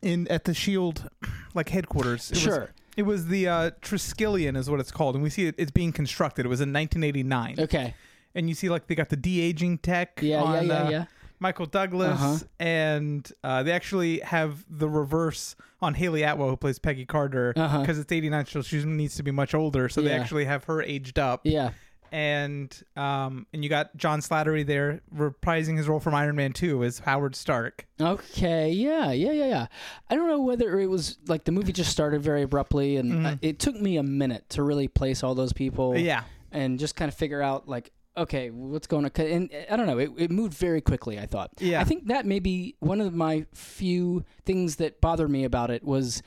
in 0.03 0.27
at 0.29 0.45
the 0.45 0.55
Shield 0.55 1.09
like 1.55 1.69
headquarters. 1.69 2.31
It 2.31 2.35
was- 2.37 2.43
Sure. 2.43 2.71
it 2.97 3.03
was 3.03 3.27
the 3.29 3.49
uh, 3.49 3.71
Triskelion 3.83 4.57
is 4.57 4.69
what 4.69 4.81
it's 4.81 4.91
called, 4.91 5.15
and 5.15 5.23
we 5.23 5.31
see 5.31 5.47
it, 5.47 5.55
it's 5.59 5.71
being 5.71 5.93
constructed. 5.93 6.45
It 6.45 6.49
was 6.49 6.61
in 6.61 6.73
1989, 6.73 7.57
Okay. 7.61 7.95
and 8.35 8.49
you 8.49 8.55
see 8.55 8.69
like 8.69 8.87
they 8.87 8.95
got 8.95 9.09
the 9.11 9.17
de 9.17 9.41
aging 9.41 9.79
tech. 9.79 10.19
Yeah, 10.23 10.43
on, 10.43 10.67
yeah, 10.67 10.73
yeah, 10.73 10.87
uh, 10.87 10.91
yeah. 10.91 11.05
Michael 11.43 11.67
Douglas, 11.67 12.13
Uh-huh. 12.21 12.39
and 12.59 13.31
uh, 13.45 13.63
they 13.63 13.73
actually 13.73 14.21
have 14.21 14.65
the 14.71 14.89
reverse 14.89 15.55
on 15.83 15.95
Hayley 15.95 16.23
Atwell, 16.23 16.49
who 16.49 16.57
plays 16.57 16.79
Peggy 16.79 17.05
Carter, 17.05 17.53
because 17.53 17.73
Uh-huh. 17.73 18.01
it's 18.01 18.13
89, 18.13 18.47
so 18.47 18.63
she 18.63 18.83
needs 18.85 19.17
to 19.17 19.23
be 19.23 19.31
much 19.33 19.53
older. 19.55 19.89
So 19.91 20.01
they 20.01 20.13
actually 20.13 20.45
have 20.47 20.65
her 20.65 20.81
aged 20.83 21.19
up, 21.19 21.41
Yeah. 21.45 21.71
and 22.13 22.71
um, 22.97 23.47
and 23.53 23.65
you 23.65 23.69
got 23.71 23.97
John 23.97 24.21
Slattery 24.21 24.65
there 24.67 25.01
reprising 25.15 25.77
his 25.77 25.89
role 25.89 25.99
from 25.99 26.15
Iron 26.15 26.37
Man 26.37 26.53
2 26.53 26.85
as 26.85 27.01
Howard 27.01 27.35
Stark. 27.35 27.87
Okay. 28.01 28.71
Yeah. 28.71 29.11
Yeah. 29.13 29.33
Yeah. 29.33 29.47
Yeah. 29.47 29.67
I 30.11 30.15
don't 30.15 30.29
know 30.29 30.41
whether 30.43 30.79
it 30.79 30.87
was 30.89 31.19
like 31.27 31.45
the 31.45 31.53
movie 31.53 31.73
just 31.73 31.91
started 31.91 32.23
very 32.23 32.43
abruptly, 32.43 32.97
and 32.97 33.27
uh, 33.27 33.37
it 33.43 33.59
took 33.59 33.75
me 33.77 33.97
a 33.97 34.03
minute 34.03 34.49
to 34.51 34.63
really 34.63 34.89
place 34.89 35.23
all 35.25 35.35
those 35.35 35.53
people. 35.53 35.97
Yeah, 35.97 36.23
And 36.53 36.79
just 36.79 36.95
kind 36.97 37.09
of 37.09 37.15
figure 37.17 37.43
out 37.43 37.67
like, 37.69 37.91
okay, 38.17 38.51
what's 38.51 38.87
going 38.87 39.05
on? 39.05 39.11
And 39.17 39.51
uh, 39.53 39.73
I 39.73 39.77
don't 39.77 39.87
know. 39.87 39.99
It, 39.99 40.11
it 40.19 40.31
moved 40.31 40.55
very 40.55 40.81
quickly. 40.81 41.19
I 41.19 41.27
thought. 41.27 41.51
Yeah. 41.59 41.81
I 41.81 41.85
think 41.85 42.07
that 42.09 42.27
may 42.27 42.39
be 42.41 42.77
one 42.81 43.01
of 43.01 43.15
my 43.15 43.47
few 43.55 44.25
things 44.45 44.77
that 44.77 45.01
bothered 45.01 45.31
me 45.31 45.45
about 45.45 45.71
it 45.71 45.83
was, 45.85 46.23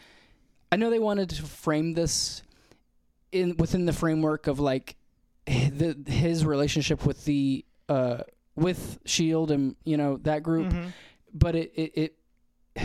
I 0.71 0.75
know 0.77 0.89
they 0.89 0.99
wanted 0.99 1.29
to 1.31 1.43
frame 1.43 1.93
this 1.93 2.41
in 3.31 3.55
within 3.57 3.85
the 3.85 3.93
framework 3.93 4.47
of 4.47 4.59
like 4.59 4.95
the 5.45 5.95
his 6.07 6.45
relationship 6.45 7.05
with 7.05 7.25
the 7.25 7.63
uh 7.89 8.19
with 8.55 8.97
Shield 9.05 9.51
and 9.51 9.75
you 9.83 9.97
know 9.97 10.17
that 10.23 10.41
group 10.41 10.67
Mhm. 10.67 10.91
but 11.33 11.55
it, 11.55 11.71
it, 11.75 12.13
it 12.75 12.81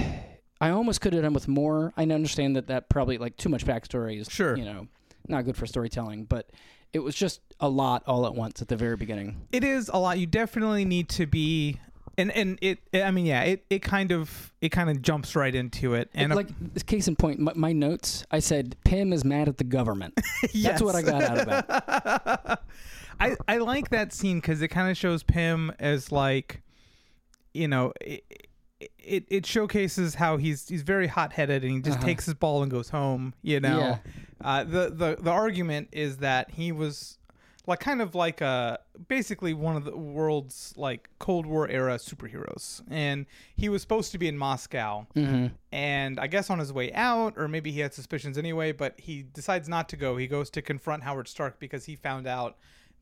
I 0.60 0.70
almost 0.70 1.00
could 1.00 1.14
have 1.14 1.22
done 1.22 1.32
with 1.32 1.48
more. 1.48 1.92
I 1.96 2.02
understand 2.02 2.56
that 2.56 2.66
that 2.66 2.90
probably 2.90 3.16
like 3.16 3.36
too 3.38 3.48
much 3.48 3.64
backstory 3.64 4.20
is 4.20 4.28
Sure. 4.30 4.56
you 4.58 4.64
know 4.64 4.88
not 5.30 5.44
good 5.44 5.56
for 5.56 5.66
storytelling, 5.66 6.24
but 6.24 6.50
it 6.92 6.98
was 7.00 7.14
just 7.14 7.40
a 7.60 7.68
lot 7.68 8.02
all 8.06 8.26
at 8.26 8.34
once 8.34 8.60
at 8.60 8.68
the 8.68 8.76
very 8.76 8.96
beginning. 8.96 9.46
It 9.52 9.62
is 9.64 9.88
a 9.92 9.98
lot. 9.98 10.18
You 10.18 10.26
definitely 10.26 10.84
need 10.84 11.08
to 11.10 11.26
be. 11.26 11.78
And, 12.18 12.30
and 12.32 12.58
it 12.60 12.80
I 12.92 13.10
mean 13.12 13.24
yeah 13.24 13.42
it, 13.44 13.64
it 13.70 13.78
kind 13.80 14.12
of 14.12 14.52
it 14.60 14.68
kind 14.70 14.90
of 14.90 15.00
jumps 15.00 15.34
right 15.36 15.54
into 15.54 15.94
it 15.94 16.10
and 16.12 16.34
like 16.34 16.48
this 16.74 16.82
case 16.82 17.08
in 17.08 17.16
point, 17.16 17.38
my, 17.38 17.52
my 17.54 17.72
notes 17.72 18.26
I 18.30 18.40
said 18.40 18.76
Pym 18.84 19.12
is 19.14 19.24
mad 19.24 19.48
at 19.48 19.56
the 19.56 19.64
government. 19.64 20.20
That's 20.54 20.82
what 20.82 20.96
I 20.96 21.02
got 21.02 21.22
out 21.22 21.38
of 21.38 21.48
it. 21.48 22.58
I 23.20 23.36
I 23.48 23.56
like 23.58 23.88
that 23.90 24.12
scene 24.12 24.38
because 24.38 24.60
it 24.60 24.68
kind 24.68 24.90
of 24.90 24.96
shows 24.98 25.22
Pym 25.22 25.72
as 25.78 26.10
like, 26.12 26.62
you 27.54 27.68
know, 27.68 27.92
it, 28.00 28.24
it 28.98 29.24
it 29.28 29.46
showcases 29.46 30.14
how 30.16 30.36
he's 30.36 30.68
he's 30.68 30.82
very 30.82 31.06
hot 31.06 31.32
headed 31.32 31.62
and 31.62 31.72
he 31.72 31.80
just 31.80 31.98
Uh-huh. 31.98 32.06
takes 32.06 32.26
his 32.26 32.34
ball 32.34 32.62
and 32.62 32.70
goes 32.70 32.90
home. 32.90 33.32
You 33.42 33.60
know, 33.60 33.78
Yeah. 33.78 33.98
Uh, 34.42 34.64
the 34.64 34.90
the 34.90 35.18
the 35.20 35.30
argument 35.30 35.88
is 35.92 36.18
that 36.18 36.50
he 36.50 36.72
was 36.72 37.18
like 37.66 37.80
kind 37.80 38.00
of 38.00 38.14
like 38.14 38.40
a 38.40 38.78
basically 39.08 39.54
one 39.54 39.76
of 39.76 39.84
the 39.84 39.96
world's 39.96 40.74
like 40.76 41.08
Cold 41.18 41.46
War 41.46 41.68
era 41.68 41.96
superheroes, 41.96 42.82
and 42.90 43.26
he 43.56 43.68
was 43.68 43.82
supposed 43.82 44.12
to 44.12 44.18
be 44.18 44.28
in 44.28 44.36
Moscow. 44.36 45.06
Hmm 45.14 45.48
and 45.72 46.18
I 46.18 46.26
guess 46.26 46.50
on 46.50 46.58
his 46.58 46.72
way 46.72 46.92
out, 46.92 47.34
or 47.36 47.46
maybe 47.46 47.70
he 47.70 47.80
had 47.80 47.94
suspicions 47.94 48.36
anyway, 48.36 48.72
but 48.72 48.98
he 48.98 49.22
decides 49.22 49.68
not 49.68 49.88
to 49.90 49.96
go. 49.96 50.16
He 50.16 50.26
goes 50.26 50.50
to 50.50 50.62
confront 50.62 51.02
Howard 51.04 51.28
Stark 51.28 51.60
because 51.60 51.84
he 51.84 51.94
found 51.94 52.26
out 52.26 52.56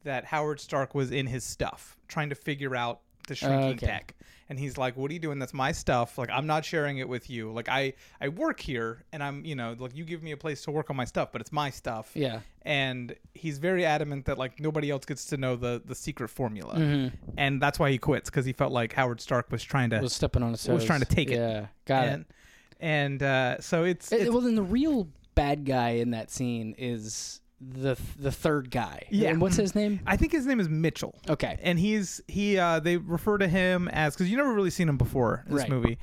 that 0.04 0.26
Howard 0.26 0.60
Stark 0.60 0.94
was 0.94 1.10
in 1.10 1.26
his 1.26 1.44
stuff, 1.44 1.96
trying 2.08 2.28
to 2.28 2.34
figure 2.34 2.76
out 2.76 3.00
the 3.28 3.34
shrinking 3.34 3.70
Okay. 3.76 3.86
tech. 3.86 4.14
And 4.50 4.58
he's 4.58 4.78
like, 4.78 4.96
"What 4.96 5.10
are 5.10 5.14
you 5.14 5.20
doing? 5.20 5.38
That's 5.38 5.52
my 5.52 5.72
stuff. 5.72 6.16
Like, 6.16 6.30
I'm 6.30 6.46
not 6.46 6.64
sharing 6.64 6.96
it 6.98 7.06
with 7.08 7.28
you. 7.28 7.52
Like, 7.52 7.68
I 7.68 7.92
I 8.20 8.28
work 8.28 8.60
here, 8.60 9.04
and 9.12 9.22
I'm, 9.22 9.44
you 9.44 9.54
know, 9.54 9.76
like 9.78 9.94
you 9.94 10.04
give 10.06 10.22
me 10.22 10.32
a 10.32 10.38
place 10.38 10.62
to 10.62 10.70
work 10.70 10.88
on 10.88 10.96
my 10.96 11.04
stuff, 11.04 11.32
but 11.32 11.42
it's 11.42 11.52
my 11.52 11.68
stuff." 11.68 12.10
Yeah. 12.14 12.40
And 12.62 13.14
he's 13.34 13.58
very 13.58 13.84
adamant 13.84 14.24
that 14.24 14.38
like 14.38 14.58
nobody 14.58 14.90
else 14.90 15.04
gets 15.04 15.26
to 15.26 15.36
know 15.36 15.54
the 15.56 15.82
the 15.84 15.94
secret 15.94 16.28
formula, 16.28 16.74
hmm 16.76 17.08
and 17.36 17.60
that's 17.60 17.78
why 17.78 17.90
he 17.90 17.98
quits 17.98 18.30
because 18.30 18.46
he 18.46 18.52
felt 18.54 18.72
like 18.72 18.94
Howard 18.94 19.20
Stark 19.20 19.52
was 19.52 19.62
trying 19.62 19.90
to 19.90 19.98
Was 20.00 20.14
stepping 20.14 20.42
on 20.42 20.52
his 20.52 20.64
toes. 20.64 20.74
was 20.76 20.84
trying 20.86 21.00
to 21.00 21.06
take 21.06 21.30
it. 21.30 21.36
Yeah. 21.36 21.66
Got 21.84 22.06
it. 22.06 22.10
and, 22.12 22.24
and 22.80 23.22
uh, 23.22 23.60
so 23.60 23.84
it's, 23.84 24.10
Uh, 24.12 24.16
it's 24.16 24.30
well, 24.30 24.40
then 24.40 24.54
the 24.54 24.62
real 24.62 25.08
bad 25.34 25.64
guy 25.66 25.90
in 25.90 26.12
that 26.12 26.30
scene 26.30 26.74
is 26.78 27.40
the 27.60 27.96
the 28.18 28.30
third 28.32 28.70
guy. 28.70 29.02
Yeah. 29.10 29.30
And 29.30 29.40
what's 29.40 29.56
his 29.56 29.74
name? 29.74 30.00
I 30.06 30.16
think 30.16 30.32
his 30.32 30.46
name 30.46 30.60
is 30.60 30.68
Mitchell, 30.68 31.14
Okay. 31.28 31.58
and 31.62 31.78
he's 31.78 32.20
he. 32.28 32.58
Uh, 32.58 32.80
they 32.80 32.96
refer 32.96 33.38
to 33.38 33.48
him 33.48 33.88
as 33.88 34.14
because 34.14 34.30
you 34.30 34.36
never 34.36 34.52
really 34.52 34.70
seen 34.70 34.88
him 34.88 34.96
before 34.96 35.44
in 35.46 35.54
this 35.54 35.62
Right. 35.62 35.70
movie, 35.70 35.98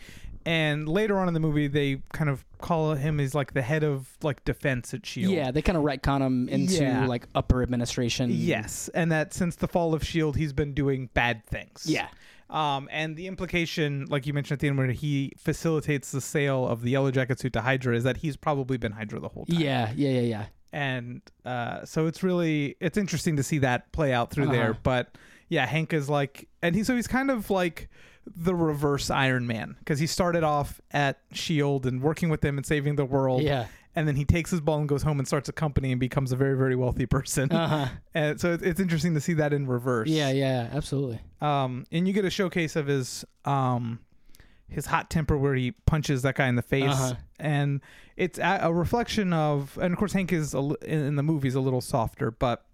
and 0.45 0.87
later 0.89 1.17
on 1.17 1.27
in 1.27 1.33
the 1.33 1.39
movie 1.39 1.67
they 1.67 2.01
kind 2.13 2.29
of 2.29 2.43
call 2.59 2.93
him 2.95 3.19
as 3.19 3.33
like 3.33 3.53
the 3.53 3.61
head 3.61 3.83
of 3.83 4.09
like 4.21 4.43
defense 4.43 4.93
at 4.93 5.05
Shield. 5.05 5.31
Yeah, 5.33 5.51
they 5.51 5.61
kind 5.61 5.77
of 5.77 5.83
retcon 5.83 6.21
him 6.21 6.49
into 6.49 6.83
Yeah. 6.83 7.05
like 7.07 7.27
upper 7.35 7.63
administration. 7.63 8.29
Yes, 8.33 8.89
and 8.93 9.11
that 9.11 9.33
since 9.33 9.55
the 9.55 9.67
fall 9.67 9.93
of 9.93 10.03
Shield, 10.03 10.35
he's 10.35 10.53
been 10.53 10.73
doing 10.73 11.09
bad 11.13 11.45
things. 11.45 11.85
Yeah. 11.87 12.07
Um, 12.47 12.87
and 12.91 13.15
the 13.15 13.25
implication, 13.25 14.05
like 14.07 14.27
you 14.27 14.33
mentioned 14.33 14.57
at 14.57 14.59
the 14.59 14.67
end, 14.67 14.77
where 14.77 14.91
he 14.91 15.31
facilitates 15.37 16.11
the 16.11 16.21
sale 16.21 16.67
of 16.67 16.83
the 16.83 16.91
Yellow 16.91 17.09
Jacket 17.09 17.39
suit 17.39 17.53
to 17.53 17.61
Hydra, 17.61 17.95
is 17.95 18.03
that 18.03 18.17
he's 18.17 18.37
probably 18.37 18.77
been 18.77 18.91
Hydra 18.91 19.19
the 19.19 19.29
whole 19.29 19.45
time. 19.47 19.59
Yeah, 19.59 19.91
yeah, 19.95 20.09
yeah, 20.11 20.21
yeah. 20.21 20.45
And 20.75 21.21
uh, 21.45 21.85
so 21.85 22.05
it's 22.05 22.21
really 22.21 22.75
it's 22.81 22.97
interesting 22.97 23.37
to 23.37 23.43
see 23.43 23.59
that 23.59 23.91
play 23.93 24.11
out 24.13 24.29
through 24.29 24.47
there. 24.47 24.71
Uh-huh. 24.71 24.79
But 24.83 25.17
yeah, 25.47 25.65
Hank 25.65 25.93
is 25.93 26.09
like, 26.09 26.49
and 26.61 26.75
he 26.75 26.83
so 26.83 26.95
he's 26.95 27.07
kind 27.07 27.31
of 27.31 27.49
like 27.49 27.89
the 28.35 28.53
reverse 28.53 29.09
Iron 29.09 29.47
Man 29.47 29.75
because 29.79 29.99
he 29.99 30.07
started 30.07 30.43
off 30.43 30.81
at 30.91 31.19
Shield 31.31 31.85
and 31.85 32.01
working 32.01 32.29
with 32.29 32.41
them 32.41 32.57
and 32.57 32.65
saving 32.65 32.95
the 32.97 33.05
world, 33.05 33.43
Yeah. 33.43 33.67
and 33.95 34.07
then 34.07 34.15
he 34.17 34.25
takes 34.25 34.51
his 34.51 34.59
ball 34.61 34.79
and 34.79 34.89
goes 34.89 35.03
home 35.03 35.19
and 35.19 35.27
starts 35.27 35.47
a 35.47 35.53
company 35.53 35.91
and 35.91 35.99
becomes 35.99 36.31
a 36.31 36.35
very 36.35 36.57
very 36.57 36.75
wealthy 36.75 37.05
person. 37.17 37.51
Uh-huh. 37.51 37.87
and 38.13 38.41
so 38.41 38.51
it's, 38.51 38.63
it's 38.63 38.79
interesting 38.81 39.13
to 39.13 39.21
see 39.21 39.33
that 39.35 39.53
in 39.53 39.67
reverse. 39.67 40.09
Yeah, 40.09 40.31
yeah, 40.31 40.69
absolutely. 40.73 41.21
Um, 41.39 41.85
and 41.91 42.05
you 42.07 42.13
get 42.13 42.25
a 42.25 42.29
showcase 42.29 42.75
of 42.75 42.87
his 42.87 43.23
um 43.45 43.99
his 44.67 44.87
hot 44.87 45.09
temper 45.09 45.37
where 45.37 45.53
he 45.55 45.71
punches 45.71 46.21
that 46.23 46.35
guy 46.35 46.47
in 46.47 46.55
the 46.55 46.61
face 46.61 46.83
Uh-huh. 46.91 47.13
and 47.39 47.81
it's 48.17 48.39
a, 48.39 48.71
reflection 48.73 49.31
of 49.33 49.77
and 49.81 49.93
of 49.93 49.99
course 49.99 50.13
Hank 50.13 50.31
is 50.33 50.53
a, 50.53 50.57
in, 50.83 50.99
in 51.05 51.15
the 51.15 51.23
movies 51.23 51.53
a 51.55 51.59
little 51.59 51.81
softer 51.81 52.31
but 52.31 52.65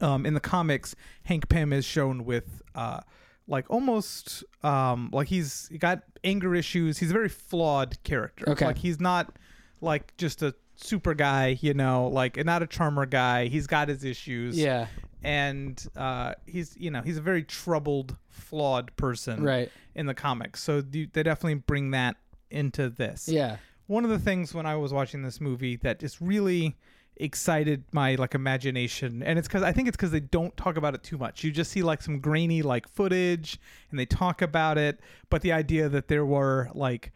um 0.00 0.24
in 0.26 0.34
the 0.34 0.40
comics 0.40 0.94
Hank 1.24 1.48
Pym 1.48 1.72
is 1.72 1.84
shown 1.84 2.24
with 2.24 2.62
uh 2.74 3.00
like 3.46 3.68
almost 3.70 4.44
um 4.62 5.10
like 5.12 5.28
he's 5.28 5.68
he 5.70 5.78
got 5.78 6.02
anger 6.24 6.54
issues 6.54 6.98
he's 6.98 7.10
a 7.10 7.14
very 7.14 7.28
flawed 7.28 8.02
character 8.04 8.48
Okay. 8.50 8.66
like 8.66 8.78
he's 8.78 9.00
not 9.00 9.34
like 9.80 10.16
just 10.16 10.42
a 10.42 10.54
super 10.80 11.12
guy, 11.14 11.58
you 11.60 11.74
know, 11.74 12.06
like 12.06 12.36
not 12.44 12.62
a 12.62 12.66
charmer 12.66 13.04
guy. 13.04 13.46
He's 13.46 13.66
got 13.66 13.88
his 13.88 14.04
issues. 14.04 14.56
Yeah. 14.56 14.86
And 15.22 15.84
uh, 15.96 16.34
he's 16.46 16.76
you 16.78 16.90
know 16.90 17.02
he's 17.02 17.18
a 17.18 17.22
very 17.22 17.42
troubled, 17.42 18.16
flawed 18.28 18.94
person 18.96 19.42
Right. 19.42 19.70
in 19.94 20.06
the 20.06 20.14
comics. 20.14 20.62
So 20.62 20.80
they 20.80 21.06
definitely 21.06 21.54
bring 21.54 21.90
that 21.92 22.16
into 22.50 22.88
this. 22.88 23.28
Yeah. 23.28 23.56
One 23.86 24.04
of 24.04 24.10
the 24.10 24.18
things 24.18 24.54
when 24.54 24.66
I 24.66 24.76
was 24.76 24.92
watching 24.92 25.22
this 25.22 25.40
movie 25.40 25.76
that 25.76 25.98
just 26.00 26.20
really 26.20 26.76
excited 27.20 27.82
my 27.90 28.14
like 28.14 28.32
imagination 28.36 29.24
and 29.24 29.40
it's 29.40 29.48
because 29.48 29.64
i 29.64 29.72
think 29.72 29.88
it's 29.88 29.96
because 29.96 30.12
they 30.12 30.20
don't 30.20 30.56
talk 30.56 30.76
about 30.76 30.94
it 30.94 31.02
too 31.02 31.18
much 31.18 31.42
you 31.42 31.50
just 31.50 31.68
see 31.72 31.82
like 31.82 32.00
some 32.00 32.20
grainy 32.20 32.62
like 32.62 32.88
footage 32.88 33.58
and 33.90 33.98
they 33.98 34.06
talk 34.06 34.40
about 34.40 34.78
it 34.78 35.00
but 35.28 35.42
the 35.42 35.50
idea 35.50 35.88
that 35.88 36.06
there 36.06 36.24
were 36.24 36.70
like 36.74 37.10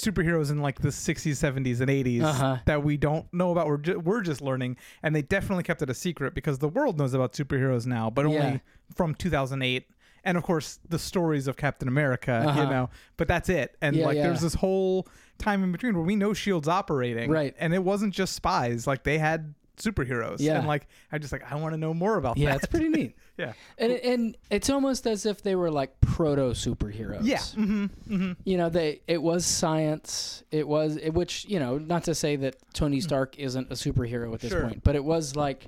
superheroes 0.00 0.50
in 0.50 0.58
like 0.60 0.80
the 0.80 0.88
60s 0.88 1.32
70s 1.32 1.80
and 1.80 1.90
80s 1.90 2.22
Uh-huh. 2.22 2.58
that 2.66 2.82
we 2.82 2.96
don't 2.96 3.26
know 3.32 3.50
about 3.52 3.66
we're, 3.66 3.76
ju- 3.78 3.98
we're 4.00 4.22
just 4.22 4.40
learning 4.40 4.76
and 5.02 5.14
they 5.14 5.22
definitely 5.22 5.62
kept 5.64 5.82
it 5.82 5.90
a 5.90 5.94
secret 5.94 6.34
because 6.34 6.58
the 6.58 6.68
world 6.68 6.98
knows 6.98 7.14
about 7.14 7.32
superheroes 7.34 7.86
now 7.86 8.10
but 8.10 8.24
only 8.24 8.36
Yeah. 8.38 8.58
from 8.94 9.14
2008 9.14 9.86
and 10.24 10.36
of 10.36 10.42
course 10.44 10.78
the 10.88 10.98
stories 10.98 11.46
of 11.48 11.56
captain 11.56 11.88
america 11.88 12.44
Uh-huh. 12.46 12.62
you 12.62 12.68
know 12.68 12.90
but 13.16 13.28
that's 13.28 13.48
it 13.48 13.76
and 13.80 13.96
Yeah, 13.96 14.06
like 14.06 14.16
yeah. 14.16 14.24
there's 14.24 14.40
this 14.40 14.54
whole 14.54 15.06
time 15.38 15.62
in 15.64 15.72
between 15.72 15.94
where 15.94 16.04
we 16.04 16.16
know 16.16 16.32
shield's 16.34 16.68
operating 16.68 17.30
Right. 17.30 17.54
and 17.58 17.72
it 17.74 17.82
wasn't 17.84 18.14
just 18.14 18.34
spies 18.34 18.86
like 18.86 19.04
they 19.04 19.18
had 19.18 19.54
superheroes 19.80 20.36
Yeah. 20.40 20.58
and 20.58 20.66
like 20.66 20.86
i 21.12 21.18
just 21.18 21.32
like 21.32 21.50
i 21.50 21.56
want 21.56 21.74
to 21.74 21.78
know 21.78 21.92
more 21.94 22.16
about 22.16 22.36
Yeah. 22.36 22.46
that 22.46 22.50
Yeah, 22.52 22.56
It's 22.56 22.66
pretty 22.66 22.88
neat. 22.88 23.16
yeah 23.38 23.52
And 23.78 23.92
and 23.92 24.36
it's 24.50 24.68
almost 24.70 25.06
as 25.06 25.24
if 25.26 25.42
they 25.42 25.54
were 25.56 25.70
like 25.70 25.98
proto 26.00 26.50
superheroes. 26.52 27.20
yeah 27.24 27.38
mm-hmm, 27.38 27.84
mm-hmm. 28.12 28.32
You 28.44 28.56
know, 28.58 28.68
they 28.68 29.00
it 29.06 29.22
was 29.22 29.44
science. 29.46 30.42
It 30.50 30.66
was 30.68 30.96
it, 30.96 31.10
which 31.14 31.46
you 31.48 31.58
know, 31.58 31.78
not 31.78 32.04
to 32.04 32.14
say 32.14 32.36
that 32.36 32.56
Tony 32.74 33.00
Stark 33.00 33.38
isn't 33.38 33.70
a 33.70 33.74
superhero 33.74 34.34
at 34.34 34.40
this. 34.40 34.50
Sure. 34.52 34.62
point, 34.62 34.82
but 34.84 34.94
it 34.96 35.04
was 35.04 35.36
like 35.36 35.66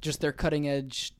just 0.00 0.20
their 0.20 0.32
cutting 0.32 0.68
edge. 0.68 1.12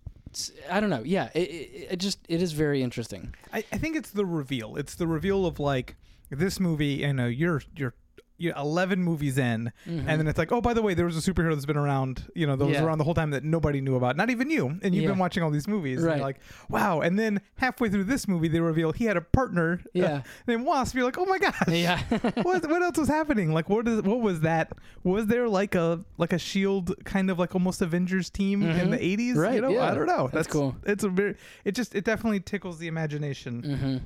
I 0.71 0.79
don't 0.81 0.91
know. 0.91 1.03
Yeah, 1.05 1.31
it, 1.35 1.41
it, 1.51 1.89
it 1.93 1.97
just 1.97 2.19
it 2.29 2.41
is 2.41 2.53
very 2.53 2.83
interesting. 2.83 3.35
I, 3.53 3.59
I 3.73 3.79
think 3.79 3.97
it's 3.97 4.11
the 4.11 4.25
reveal 4.27 4.77
it's 4.77 4.95
the 4.95 5.07
reveal 5.09 5.45
of 5.47 5.59
like 5.59 5.97
this 6.31 6.61
movie 6.61 7.03
you 7.03 7.13
know 7.13 7.27
you're 7.27 7.63
you're 7.75 7.95
you're 8.41 8.55
11 8.57 9.03
movies 9.03 9.37
in 9.39 9.71
and 9.87 10.07
then 10.09 10.27
it's 10.27 10.39
like 10.39 10.51
oh 10.51 10.61
by 10.61 10.73
the 10.73 10.83
way 10.83 10.95
there 10.95 11.05
was 11.07 11.17
a 11.17 11.33
superhero 11.33 11.53
that's 11.55 11.67
been 11.67 11.77
around 11.77 12.25
you 12.35 12.47
know 12.47 12.57
that 12.57 12.65
was 12.65 12.75
Yeah. 12.75 12.85
around 12.85 12.99
the 12.99 13.05
whole 13.05 13.15
time 13.15 13.31
that 13.31 13.45
nobody 13.45 13.81
knew 13.81 13.97
about 13.97 14.17
not 14.17 14.31
even 14.31 14.49
you 14.51 14.79
and 14.83 14.95
you've 14.95 15.03
Yeah. 15.05 15.11
been 15.11 15.19
watching 15.19 15.43
all 15.43 15.51
these 15.51 15.69
movies 15.69 15.99
and 15.99 16.07
Right. 16.07 16.17
you're 16.17 16.27
like 16.27 16.41
wow 16.69 17.01
and 17.01 17.19
then 17.19 17.41
halfway 17.57 17.89
through 17.91 18.05
this 18.05 18.27
movie 18.27 18.49
they 18.49 18.61
reveal 18.61 18.93
he 18.93 19.05
had 19.05 19.17
a 19.17 19.21
partner 19.21 19.81
Yeah. 19.93 20.23
named 20.47 20.65
wasp 20.65 20.95
you're 20.95 21.05
like 21.05 21.19
oh 21.19 21.27
my 21.27 21.39
gosh 21.39 21.55
Yeah. 21.69 22.03
what 22.43 22.69
what 22.69 22.83
else 22.83 22.97
was 22.99 23.09
happening? 23.09 23.53
Like 23.53 23.69
what 23.69 23.87
is 23.87 24.03
what 24.03 24.21
was 24.21 24.41
that? 24.41 24.73
Was 25.05 25.27
there 25.27 25.49
like 25.49 25.75
a 25.75 26.03
like 26.17 26.33
a 26.33 26.39
shield 26.39 26.95
kind 27.05 27.31
of 27.31 27.39
like 27.39 27.55
almost 27.55 27.83
Avengers 27.83 28.31
team 28.31 28.63
in 28.63 28.91
the 28.91 29.05
eighties? 29.05 29.33
Mm-hmm. 29.35 29.41
Right, 29.43 29.55
You 29.57 29.61
know, 29.61 29.69
yeah. 29.71 29.91
I 29.91 29.95
don't 29.95 30.07
know. 30.07 30.31
That's 30.33 30.49
cool. 30.49 30.75
It's 30.85 31.05
a 31.05 31.09
very 31.09 31.37
it 31.65 31.73
just 31.73 31.95
it 31.95 32.05
definitely 32.05 32.41
tickles 32.41 32.79
the 32.79 32.87
imagination. 32.87 33.63
hmm 33.63 33.97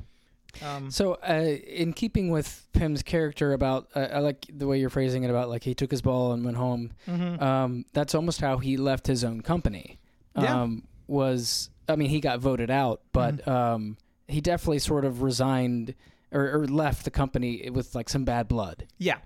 Um, 0.62 0.90
So, 0.90 1.14
uh, 1.26 1.32
in 1.66 1.92
keeping 1.92 2.30
with 2.30 2.66
Pym's 2.73 3.02
character, 3.02 3.52
about 3.52 3.88
uh, 3.94 4.08
I 4.12 4.18
like 4.20 4.46
the 4.52 4.66
way 4.66 4.78
you're 4.78 4.90
phrasing 4.90 5.25
it 5.25 5.30
about 5.30 5.49
like 5.49 5.64
he 5.64 5.75
took 5.75 5.90
his 5.90 6.02
ball 6.02 6.32
and 6.32 6.44
went 6.44 6.56
home. 6.56 6.92
mhm. 7.08 7.40
Um, 7.40 7.84
that's 7.92 8.14
almost 8.14 8.40
how 8.40 8.58
he 8.58 8.76
left 8.76 9.06
his 9.06 9.25
own 9.25 9.40
company. 9.40 9.99
Yeah. 10.38 10.62
Um, 10.62 10.84
was 11.06 11.70
I 11.88 11.96
mean 11.96 12.08
he 12.11 12.20
got 12.20 12.40
voted 12.40 12.70
out, 12.70 13.00
but 13.12 13.37
Mm-hmm. 13.38 13.50
um, 13.50 13.96
he 14.26 14.40
definitely 14.40 14.78
sort 14.78 15.04
of 15.04 15.20
resigned 15.23 15.94
or, 16.32 16.61
or 16.61 16.66
left 16.66 17.04
the 17.04 17.11
company 17.11 17.68
with 17.70 17.94
like 17.94 18.08
some 18.08 18.25
bad 18.25 18.49
blood. 18.49 18.87
yeah, 18.99 19.18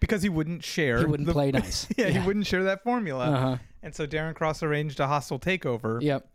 because 0.00 0.22
he 0.22 0.28
wouldn't 0.28 0.62
share. 0.64 0.98
He 1.00 1.04
wouldn't 1.06 1.26
the- 1.26 1.32
play 1.32 1.50
nice. 1.60 1.86
yeah, 1.96 2.08
he 2.08 2.24
wouldn't 2.24 2.46
share 2.46 2.64
that 2.64 2.82
formula, 2.84 3.30
Uh 3.30 3.40
huh. 3.40 3.56
and 3.82 3.94
so 3.94 4.06
Darren 4.06 4.34
Cross 4.34 4.62
arranged 4.62 5.00
a 5.00 5.06
hostile 5.08 5.38
takeover. 5.40 6.00
Yep. 6.00 6.26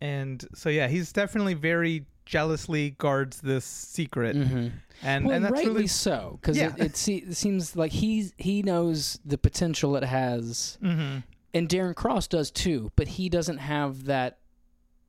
And 0.00 0.44
so 0.54 0.68
yeah, 0.68 0.88
he's 0.88 1.12
definitely 1.12 1.54
very 1.54 2.06
jealously 2.26 2.90
guards 2.98 3.40
this 3.40 3.64
secret, 3.64 4.36
hmm 4.36 4.68
and 5.02 5.24
well, 5.26 5.36
and 5.36 5.44
that's 5.44 5.52
rightly 5.52 5.70
really 5.72 5.86
so, 5.86 6.38
because 6.40 6.56
Yeah. 6.58 6.74
it, 6.76 6.82
it, 6.86 6.96
se- 6.96 7.24
it 7.28 7.34
seems 7.36 7.76
like 7.76 7.92
he's 7.92 8.32
he 8.36 8.62
knows 8.62 9.18
the 9.24 9.38
potential 9.38 9.94
it 9.96 10.02
has, 10.04 10.76
Mhm. 10.82 11.22
and 11.54 11.68
Darren 11.68 11.94
Cross 11.94 12.26
does 12.28 12.50
too, 12.50 12.90
but 12.96 13.06
he 13.08 13.28
doesn't 13.28 13.58
have 13.58 14.04
that 14.06 14.38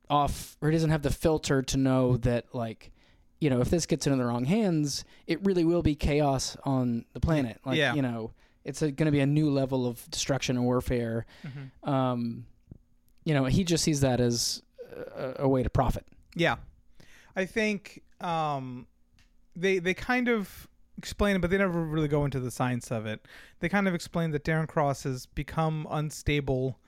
off, 0.08 0.56
or 0.60 0.68
he 0.70 0.72
doesn't 0.76 0.90
have 0.90 1.02
the 1.02 1.10
filter 1.10 1.60
to 1.62 1.76
know 1.76 2.16
that 2.18 2.46
like, 2.54 2.90
you 3.40 3.50
know, 3.50 3.60
if 3.60 3.70
this 3.70 3.86
gets 3.86 4.06
into 4.06 4.16
the 4.18 4.24
wrong 4.24 4.44
hands, 4.44 5.04
it 5.26 5.44
really 5.44 5.64
will 5.64 5.82
be 5.82 5.94
chaos 5.94 6.56
on 6.64 7.04
the 7.12 7.20
planet. 7.20 7.60
Like, 7.64 7.76
Yeah. 7.78 7.94
you 7.94 8.02
know, 8.02 8.32
it's 8.64 8.80
going 8.80 8.94
to 8.96 9.10
be 9.10 9.20
a 9.20 9.26
new 9.26 9.50
level 9.50 9.86
of 9.86 10.08
destruction 10.10 10.56
and 10.56 10.64
warfare. 10.64 11.26
Mhm. 11.44 11.88
Um, 11.88 12.46
you 13.24 13.34
know, 13.34 13.44
he 13.44 13.64
just 13.64 13.84
sees 13.84 14.00
that 14.02 14.20
as 14.20 14.62
a, 15.16 15.44
a 15.44 15.48
way 15.48 15.62
to 15.62 15.70
profit. 15.70 16.06
Yeah, 16.34 16.56
I 17.36 17.44
think 17.46 18.02
um, 18.20 18.86
they 19.56 19.78
they 19.78 19.94
kind 19.94 20.28
of 20.28 20.68
explain 20.98 21.36
it, 21.36 21.38
but 21.40 21.50
they 21.50 21.58
never 21.58 21.82
really 21.84 22.08
go 22.08 22.24
into 22.24 22.40
the 22.40 22.50
science 22.50 22.90
of 22.90 23.06
it. 23.06 23.26
They 23.60 23.68
kind 23.68 23.88
of 23.88 23.94
explain 23.94 24.30
that 24.32 24.44
Darren 24.44 24.68
Cross 24.68 25.04
has 25.04 25.26
become 25.26 25.86
unstable 25.90 26.78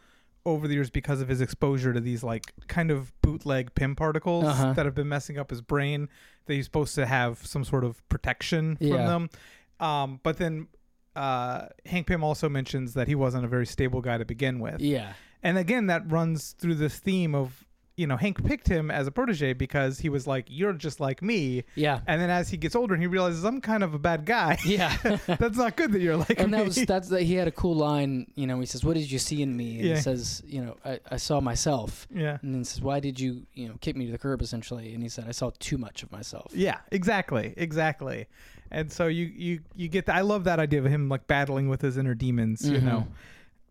over 0.44 0.66
the 0.66 0.74
years 0.74 0.90
because 0.90 1.20
of 1.20 1.28
his 1.28 1.40
exposure 1.40 1.92
to 1.92 2.00
these 2.00 2.22
like 2.24 2.52
kind 2.66 2.90
of 2.90 3.12
bootleg 3.22 3.74
Pym 3.74 3.94
particles 3.94 4.44
Uh-huh. 4.44 4.72
that 4.72 4.84
have 4.86 4.94
been 4.94 5.08
messing 5.08 5.38
up 5.38 5.50
his 5.50 5.60
brain. 5.60 6.08
That 6.46 6.54
he's 6.54 6.64
supposed 6.64 6.94
to 6.96 7.06
have 7.06 7.46
some 7.46 7.64
sort 7.64 7.84
of 7.84 8.06
protection 8.08 8.76
from 8.76 8.86
Yeah. 8.88 9.06
them. 9.06 9.30
Um, 9.78 10.20
but 10.24 10.38
then 10.38 10.66
uh, 11.14 11.66
Hank 11.86 12.06
Pym 12.08 12.24
also 12.24 12.48
mentions 12.48 12.94
that 12.94 13.06
he 13.06 13.14
wasn't 13.14 13.44
a 13.44 13.48
very 13.48 13.66
stable 13.66 14.00
guy 14.00 14.18
to 14.18 14.24
begin 14.24 14.58
with. 14.58 14.80
Yeah. 14.80 15.12
And 15.42 15.58
again, 15.58 15.86
that 15.86 16.10
runs 16.10 16.52
through 16.52 16.74
this 16.76 16.98
theme 16.98 17.34
of, 17.34 17.64
you 17.96 18.06
know, 18.06 18.16
Hank 18.16 18.42
picked 18.44 18.66
him 18.68 18.90
as 18.90 19.06
a 19.06 19.10
protege 19.10 19.52
because 19.52 19.98
he 19.98 20.08
was 20.08 20.26
like, 20.26 20.46
you're 20.48 20.72
just 20.72 20.98
like 20.98 21.20
me. 21.20 21.64
Yeah. 21.74 22.00
And 22.06 22.20
then 22.20 22.30
as 22.30 22.48
he 22.48 22.56
gets 22.56 22.74
older 22.74 22.94
and 22.94 23.02
he 23.02 23.06
realizes 23.06 23.44
I'm 23.44 23.60
kind 23.60 23.82
of 23.84 23.92
a 23.92 23.98
bad 23.98 24.24
guy. 24.24 24.56
Yeah. 24.64 24.96
That's 25.26 25.58
not 25.58 25.76
good 25.76 25.92
that 25.92 26.00
you're 26.00 26.16
like 26.16 26.38
and 26.40 26.50
me. 26.52 26.56
that 26.58 26.64
was 26.64 26.76
that's 26.86 27.08
that 27.10 27.22
he 27.22 27.34
had 27.34 27.48
a 27.48 27.52
cool 27.52 27.74
line 27.74 28.26
you 28.34 28.46
know 28.46 28.58
he 28.60 28.66
says 28.66 28.82
what 28.84 28.94
did 28.94 29.10
you 29.10 29.18
see 29.18 29.42
in 29.42 29.54
me 29.56 29.76
and 29.80 29.88
Yeah. 29.88 29.94
he 29.96 30.00
says 30.00 30.42
you 30.46 30.64
know 30.64 30.76
I, 30.84 31.00
I 31.10 31.16
saw 31.18 31.40
myself 31.40 32.06
yeah. 32.10 32.38
and 32.42 32.54
then 32.54 32.60
he 32.60 32.64
says 32.64 32.80
why 32.80 33.00
did 33.00 33.20
you 33.20 33.42
you 33.52 33.68
know 33.68 33.74
kick 33.80 33.94
me 33.96 34.06
to 34.06 34.12
the 34.12 34.18
curb 34.18 34.40
essentially 34.40 34.94
and 34.94 35.02
he 35.02 35.08
said 35.10 35.26
i 35.28 35.32
saw 35.32 35.50
too 35.58 35.76
much 35.78 36.02
of 36.02 36.10
myself 36.10 36.50
Yeah, 36.54 36.78
exactly. 36.90 37.52
Exactly. 37.56 38.26
And 38.70 38.90
so 38.90 39.06
you 39.06 39.26
you 39.26 39.60
you 39.76 39.88
get 39.88 40.06
that 40.06 40.16
I 40.16 40.22
love 40.22 40.44
that 40.44 40.58
idea 40.58 40.80
of 40.80 40.86
him 40.86 41.10
like 41.10 41.26
battling 41.26 41.68
with 41.68 41.82
his 41.82 41.98
inner 41.98 42.14
demons, 42.14 42.66
you 42.66 42.78
Mhm. 42.78 42.82
know. 42.84 43.06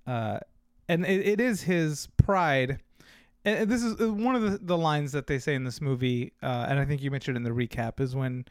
Uh 0.06 0.40
and 0.88 1.06
it, 1.06 1.26
it 1.26 1.42
is 1.42 1.64
his 1.64 2.08
pride 2.18 2.80
and 3.46 3.70
this 3.70 3.84
is 3.84 4.00
uh, 4.02 4.12
one 4.14 4.36
of 4.36 4.42
the, 4.44 4.58
the 4.62 4.78
lines 4.78 5.12
that 5.14 5.28
they 5.28 5.40
say 5.40 5.56
in 5.56 5.64
this 5.64 5.82
movie, 5.82 6.34
uh, 6.44 6.66
and 6.70 6.80
I 6.80 6.86
think 6.86 7.02
you 7.02 7.12
mentioned 7.12 7.38
in 7.38 7.44
the 7.44 7.50
recap, 7.52 8.00
is 8.00 8.16
when 8.16 8.46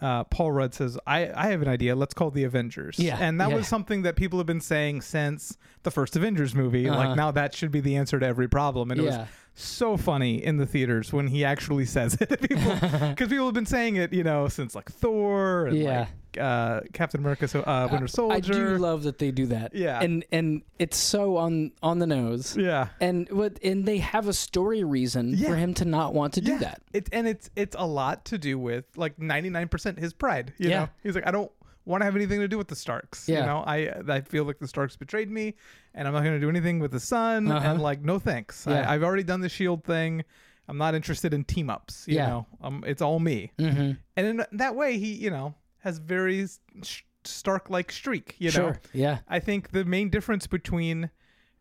uh, 0.00 0.24
Paul 0.24 0.50
Rudd 0.52 0.74
says, 0.74 0.98
I, 1.06 1.30
I 1.32 1.46
have 1.48 1.62
an 1.62 1.68
idea. 1.68 1.94
Let's 1.94 2.12
call 2.14 2.30
the 2.30 2.42
Avengers. 2.44 2.98
Yeah, 2.98 3.18
And 3.20 3.40
that 3.40 3.50
yeah. 3.50 3.56
was 3.56 3.68
something 3.68 4.02
that 4.02 4.16
people 4.16 4.38
have 4.40 4.46
been 4.46 4.60
saying 4.60 5.02
since 5.02 5.56
the 5.84 5.90
first 5.92 6.16
Avengers 6.16 6.54
movie. 6.54 6.88
Uh-huh. 6.88 6.98
Like, 6.98 7.16
now 7.16 7.30
that 7.30 7.54
should 7.54 7.70
be 7.70 7.80
the 7.80 7.96
answer 7.96 8.18
to 8.18 8.26
every 8.26 8.48
problem. 8.48 8.90
And 8.90 9.00
it 9.00 9.04
was 9.04 9.16
so 9.54 9.96
funny 9.96 10.42
in 10.42 10.56
the 10.56 10.66
theaters 10.66 11.12
when 11.12 11.28
he 11.28 11.44
actually 11.44 11.84
says 11.96 12.14
it. 12.20 12.40
Because 12.40 13.14
people 13.28 13.44
have 13.44 13.54
been 13.54 13.66
saying 13.66 13.96
it, 13.96 14.12
you 14.12 14.24
know, 14.24 14.48
since 14.48 14.74
like 14.74 14.90
Thor 14.90 15.66
and 15.66 15.76
Yeah. 15.76 15.98
like 16.00 16.08
uh, 16.38 16.80
Captain 16.92 17.20
America, 17.20 17.46
so 17.48 17.60
uh, 17.62 17.88
Winter 17.90 18.08
Soldier. 18.08 18.34
I 18.34 18.40
do 18.40 18.78
love 18.78 19.02
that 19.04 19.18
they 19.18 19.30
do 19.30 19.46
that 19.46 19.74
Yeah. 19.74 20.00
and 20.02 20.24
and 20.32 20.62
it's 20.78 20.96
so 20.96 21.36
on 21.36 21.72
on 21.82 21.98
the 21.98 22.06
nose 22.06 22.56
yeah. 22.56 22.88
and 23.00 23.28
what 23.30 23.58
and 23.62 23.84
they 23.86 23.98
have 23.98 24.28
a 24.28 24.32
story 24.32 24.84
reason 24.84 25.34
Yeah. 25.36 25.48
for 25.48 25.56
him 25.56 25.74
to 25.74 25.84
not 25.84 26.14
want 26.14 26.34
to 26.34 26.40
do 26.40 26.52
yeah. 26.52 26.58
that 26.58 26.82
It, 26.92 27.08
and 27.12 27.26
it's 27.28 27.50
it's 27.56 27.76
a 27.78 27.86
lot 27.86 28.24
to 28.26 28.38
do 28.38 28.58
with 28.58 28.84
like 28.96 29.16
99% 29.18 29.98
his 29.98 30.12
pride. 30.12 30.52
You 30.58 30.68
Yeah. 30.70 30.78
know, 30.80 30.88
he's 31.02 31.14
like, 31.14 31.26
I 31.26 31.30
don't 31.30 31.50
want 31.84 32.00
to 32.00 32.04
have 32.04 32.14
anything 32.16 32.40
to 32.40 32.48
do 32.48 32.58
with 32.58 32.68
the 32.68 32.76
Starks. 32.76 33.28
Yeah. 33.28 33.40
You 33.40 33.46
know, 33.46 33.64
I 33.66 33.92
I 34.08 34.20
feel 34.20 34.44
like 34.44 34.58
the 34.58 34.68
Starks 34.68 34.96
betrayed 34.96 35.30
me, 35.30 35.54
and 35.94 36.06
I'm 36.06 36.14
not 36.14 36.22
going 36.22 36.34
to 36.34 36.40
do 36.40 36.48
anything 36.48 36.78
with 36.78 36.92
the 36.92 37.00
son. 37.00 37.50
Uh-huh. 37.50 37.70
And 37.70 37.82
like, 37.82 38.02
no 38.02 38.18
thanks. 38.18 38.66
Yeah. 38.68 38.88
I, 38.88 38.94
I've 38.94 39.02
already 39.02 39.24
done 39.24 39.40
the 39.40 39.48
Shield 39.48 39.82
thing. 39.84 40.24
I'm 40.68 40.78
not 40.78 40.94
interested 40.94 41.34
in 41.34 41.42
team 41.44 41.68
ups. 41.68 42.04
You 42.06 42.16
Yeah. 42.16 42.26
know, 42.28 42.46
um, 42.62 42.84
it's 42.86 43.02
all 43.02 43.18
me. 43.18 43.50
mm-hmm. 43.58 43.92
And 44.16 44.26
in 44.26 44.44
that 44.52 44.76
way, 44.76 44.96
he 44.98 45.12
you 45.14 45.30
know 45.30 45.54
has 45.82 45.98
very 45.98 46.46
sh- 46.82 47.02
Stark 47.24 47.70
like 47.70 47.92
streak. 47.92 48.34
You 48.38 48.48
know, 48.48 48.52
sure 48.52 48.80
yeah 48.92 49.18
I 49.28 49.38
think 49.38 49.70
the 49.70 49.84
main 49.84 50.10
difference 50.10 50.48
between 50.48 51.10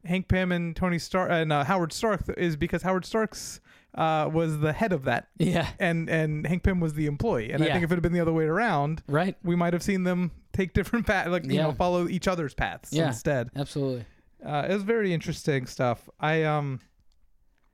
Hank 0.06 0.28
Pym 0.28 0.52
and 0.52 0.76
Tony 0.76 0.98
Stark 0.98 1.30
and 1.30 1.54
uh, 1.54 1.64
Howard 1.64 1.94
Stark 1.94 2.24
is 2.38 2.56
because 2.56 2.82
Howard 2.82 3.06
Stark's 3.06 3.60
uh, 3.94 4.28
was 4.34 4.60
the 4.60 4.74
head 4.74 4.92
of 4.94 5.04
that, 5.04 5.28
yeah 5.38 5.68
and 5.78 6.10
and 6.10 6.48
Hank 6.48 6.64
Pym 6.64 6.80
was 6.80 6.96
the 6.96 7.06
employee. 7.06 7.52
And 7.52 7.62
I 7.64 7.68
think 7.68 7.84
if 7.84 7.92
it 7.92 7.96
had 7.96 8.02
been 8.02 8.14
the 8.14 8.22
other 8.22 8.34
way 8.34 8.46
around, 8.46 9.04
right 9.08 9.36
we 9.44 9.56
might 9.56 9.74
have 9.74 9.84
seen 9.84 10.04
them 10.04 10.32
take 10.54 10.74
different 10.74 11.06
paths, 11.06 11.30
like 11.30 11.46
you 11.46 11.58
know, 11.62 11.74
follow 11.74 12.08
each 12.08 12.28
other's 12.28 12.54
paths 12.56 12.92
Yeah. 12.92 13.08
instead. 13.10 13.50
absolutely 13.56 14.06
Uh, 14.44 14.66
it 14.68 14.74
was 14.74 14.82
very 14.82 15.14
interesting 15.14 15.68
stuff. 15.68 16.10
I 16.20 16.42
um, 16.44 16.80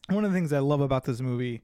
one 0.09 0.25
of 0.25 0.31
the 0.31 0.37
things 0.37 0.51
I 0.51 0.59
love 0.59 0.81
about 0.81 1.05
this 1.05 1.21
movie, 1.21 1.61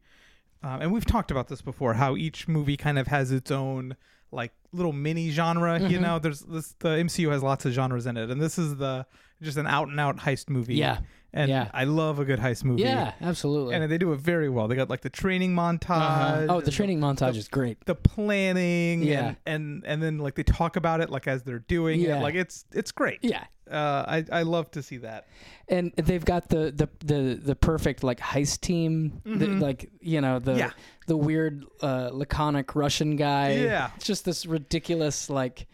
um, 0.63 0.82
and 0.82 0.93
we've 0.93 1.06
talked 1.06 1.32
about 1.32 1.48
this 1.50 1.62
before, 1.62 1.96
how 1.96 2.15
each 2.15 2.48
movie 2.48 2.78
kind 2.78 2.98
of 2.98 3.08
has 3.08 3.32
its 3.34 3.52
own 3.52 3.98
like 4.32 4.54
little 4.74 4.94
mini 4.94 5.30
genre. 5.30 5.80
You 5.80 5.98
Mhm. 6.00 6.02
know, 6.02 6.20
there's 6.20 6.42
this 6.42 6.74
the 6.80 6.90
MCU 6.98 7.30
has 7.32 7.42
lots 7.44 7.66
of 7.66 7.72
genres 7.74 8.06
in 8.06 8.18
it, 8.18 8.30
and 8.30 8.42
this 8.42 8.58
is 8.58 8.76
the 8.78 9.06
just 9.42 9.58
an 9.58 9.68
out 9.68 9.88
and 9.90 10.00
out 10.00 10.18
heist 10.18 10.50
movie. 10.50 10.76
Yeah. 10.76 11.00
And 11.34 11.50
yeah. 11.50 11.69
I 11.74 11.84
love 11.86 12.19
a 12.19 12.26
good 12.26 12.39
heist 12.39 12.63
movie. 12.63 12.84
Yeah, 12.84 13.13
absolutely. 13.22 13.76
and 13.76 13.91
they 13.91 13.98
do 13.98 14.13
it 14.13 14.19
very 14.19 14.50
well. 14.50 14.67
They 14.67 14.76
got 14.76 14.89
like 14.89 15.02
the 15.02 15.10
training 15.10 15.56
montage. 15.56 15.89
Uh-huh. 15.89 16.46
Oh, 16.50 16.62
the 16.62 16.72
training 16.72 17.00
montage 17.00 17.36
is 17.36 17.48
great. 17.48 17.84
the 17.86 17.96
planning 17.96 19.04
Yeah. 19.04 19.28
and, 19.28 19.38
and 19.46 19.84
and 19.86 20.04
then 20.04 20.17
like 20.19 20.36
they 20.36 20.43
talk 20.43 20.76
about 20.76 21.02
it 21.02 21.10
like 21.10 21.28
as 21.28 21.43
they're 21.43 21.60
doing 21.60 22.00
Yeah. 22.00 22.19
it 22.19 22.22
like 22.22 22.36
it's 22.36 22.65
it's 22.72 22.91
great 22.91 23.19
Yeah. 23.22 23.43
uh 23.69 24.04
i 24.08 24.26
i 24.32 24.41
love 24.43 24.69
to 24.72 24.84
see 24.84 24.98
that 24.98 25.28
And 25.69 25.91
they've 25.96 26.24
got 26.26 26.50
the 26.50 26.72
the 26.72 26.89
the, 27.06 27.36
the 27.36 27.56
perfect 27.56 28.04
like 28.04 28.19
heist 28.19 28.62
team, 28.62 29.22
the, 29.26 29.48
Mhm. 29.48 29.62
like 29.62 29.89
you 30.02 30.22
know 30.22 30.39
the 30.39 30.56
Yeah. 30.58 30.72
the 31.08 31.17
weird 31.17 31.65
uh, 31.82 32.10
laconic 32.13 32.76
Russian 32.76 33.15
guy. 33.15 33.54
Yeah. 33.56 33.91
it's 33.96 34.06
just 34.06 34.24
this 34.26 34.46
ridiculous 34.46 35.30
like. 35.30 35.67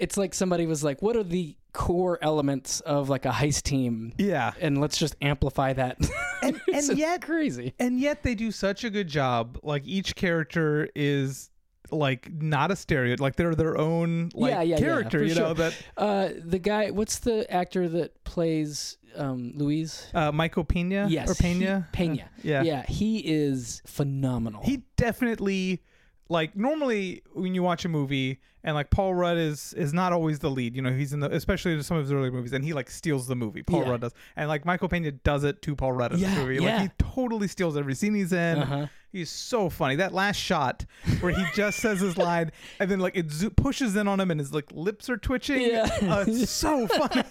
It's 0.00 0.16
like 0.16 0.34
somebody 0.34 0.66
was 0.66 0.82
like, 0.82 1.02
"What 1.02 1.14
are 1.16 1.22
the 1.22 1.56
core 1.72 2.18
elements 2.22 2.80
of 2.80 3.08
like 3.08 3.24
a 3.26 3.30
heist 3.30 3.62
team?" 3.62 4.12
yeah 4.18 4.52
And 4.60 4.80
let's 4.80 4.96
just 4.98 5.14
amplify 5.22 5.72
that. 5.74 5.98
and 6.42 6.60
It's 6.66 6.88
and 6.88 6.98
yet 6.98 7.22
crazy. 7.22 7.74
and 7.78 8.00
yet 8.00 8.22
they 8.22 8.34
do 8.34 8.50
such 8.50 8.82
a 8.84 8.90
good 8.90 9.08
job 9.08 9.58
like 9.62 9.86
each 9.86 10.16
character 10.16 10.88
is 10.94 11.50
like 11.92 12.30
not 12.32 12.70
a 12.70 12.76
stereotype 12.76 13.20
like 13.20 13.34
they're 13.36 13.54
their 13.56 13.76
own 13.76 14.30
like 14.34 14.52
Yeah, 14.52 14.62
yeah, 14.62 14.74
yeah, 14.76 14.78
character 14.78 15.18
for 15.18 15.24
you 15.24 15.34
know 15.34 15.54
sure. 15.54 15.54
that 15.54 15.74
Uh, 15.96 16.28
the 16.44 16.58
guy, 16.60 16.90
what's 16.90 17.18
the 17.18 17.50
actor 17.52 17.88
that 17.88 18.22
plays 18.22 18.96
um, 19.16 19.52
Luis? 19.56 20.06
uh 20.14 20.30
michael 20.30 20.62
pena 20.64 21.08
Yes, 21.10 21.28
or 21.30 21.34
pena 21.34 21.88
he- 21.92 21.96
Pena. 21.96 22.22
Uh, 22.22 22.26
yeah 22.42 22.62
Yeah, 22.62 22.86
he 22.86 23.18
is 23.18 23.82
phenomenal. 23.86 24.62
he 24.62 24.84
definitely 24.96 25.82
like 26.30 26.56
normally 26.56 27.22
when 27.34 27.54
you 27.54 27.62
watch 27.62 27.84
a 27.84 27.88
movie 27.88 28.40
and 28.64 28.74
like 28.74 28.88
Paul 28.90 29.14
Rudd 29.14 29.36
is 29.36 29.72
is 29.74 29.92
not 29.92 30.12
always 30.12 30.38
the 30.38 30.50
lead, 30.50 30.74
you 30.76 30.80
know, 30.82 30.92
he's 30.92 31.12
in 31.12 31.20
the 31.20 31.30
especially 31.34 31.72
in 31.72 31.82
some 31.82 31.96
of 31.98 32.04
his 32.04 32.12
early 32.12 32.30
movies 32.30 32.52
and 32.52 32.64
he 32.64 32.72
like 32.72 32.88
steals 32.90 33.26
the 33.26 33.34
movie. 33.36 33.62
Paul 33.62 33.82
Yeah. 33.82 33.90
Rudd 33.90 34.00
does. 34.02 34.12
And 34.36 34.48
like 34.48 34.64
Michael 34.64 34.88
Pena 34.88 35.10
does 35.12 35.44
it 35.44 35.60
to 35.62 35.74
Paul 35.76 35.92
Rudd 35.92 36.12
in 36.12 36.20
Yeah, 36.20 36.34
the 36.34 36.40
movie. 36.42 36.62
yeah. 36.62 36.76
Like 36.78 36.82
he 36.82 36.88
totally 36.98 37.48
steals 37.48 37.76
every 37.76 37.94
scene 37.94 38.14
he's 38.14 38.32
in. 38.32 38.58
Uh-huh. 38.58 38.86
He's 39.12 39.28
so 39.30 39.68
funny. 39.68 39.96
That 39.96 40.14
last 40.14 40.36
shot 40.36 40.84
where 41.20 41.32
he 41.32 41.44
just 41.54 41.80
says 41.80 41.98
his 42.00 42.16
line 42.28 42.52
and 42.78 42.88
then 42.90 43.00
like 43.00 43.16
it 43.16 43.28
zo- 43.30 43.50
pushes 43.50 43.96
in 43.96 44.06
on 44.06 44.20
him 44.20 44.30
and 44.30 44.38
his 44.38 44.54
like 44.54 44.70
lips 44.72 45.10
are 45.10 45.16
twitching. 45.16 45.62
Yeah. 45.62 45.88
Uh, 46.02 46.24
it's 46.28 46.50
so 46.64 46.86
funny. 46.86 47.24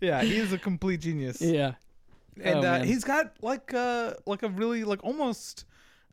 yeah, 0.00 0.22
he 0.22 0.36
is 0.36 0.52
a 0.52 0.58
complete 0.58 1.00
genius 1.00 1.40
yeah. 1.40 1.72
and 2.42 2.64
Oh, 2.64 2.68
uh, 2.68 2.82
he's 2.84 3.04
got 3.04 3.32
like 3.42 3.72
uh 3.74 4.14
like 4.26 4.42
a 4.42 4.48
really 4.48 4.84
like 4.84 5.02
almost 5.02 5.64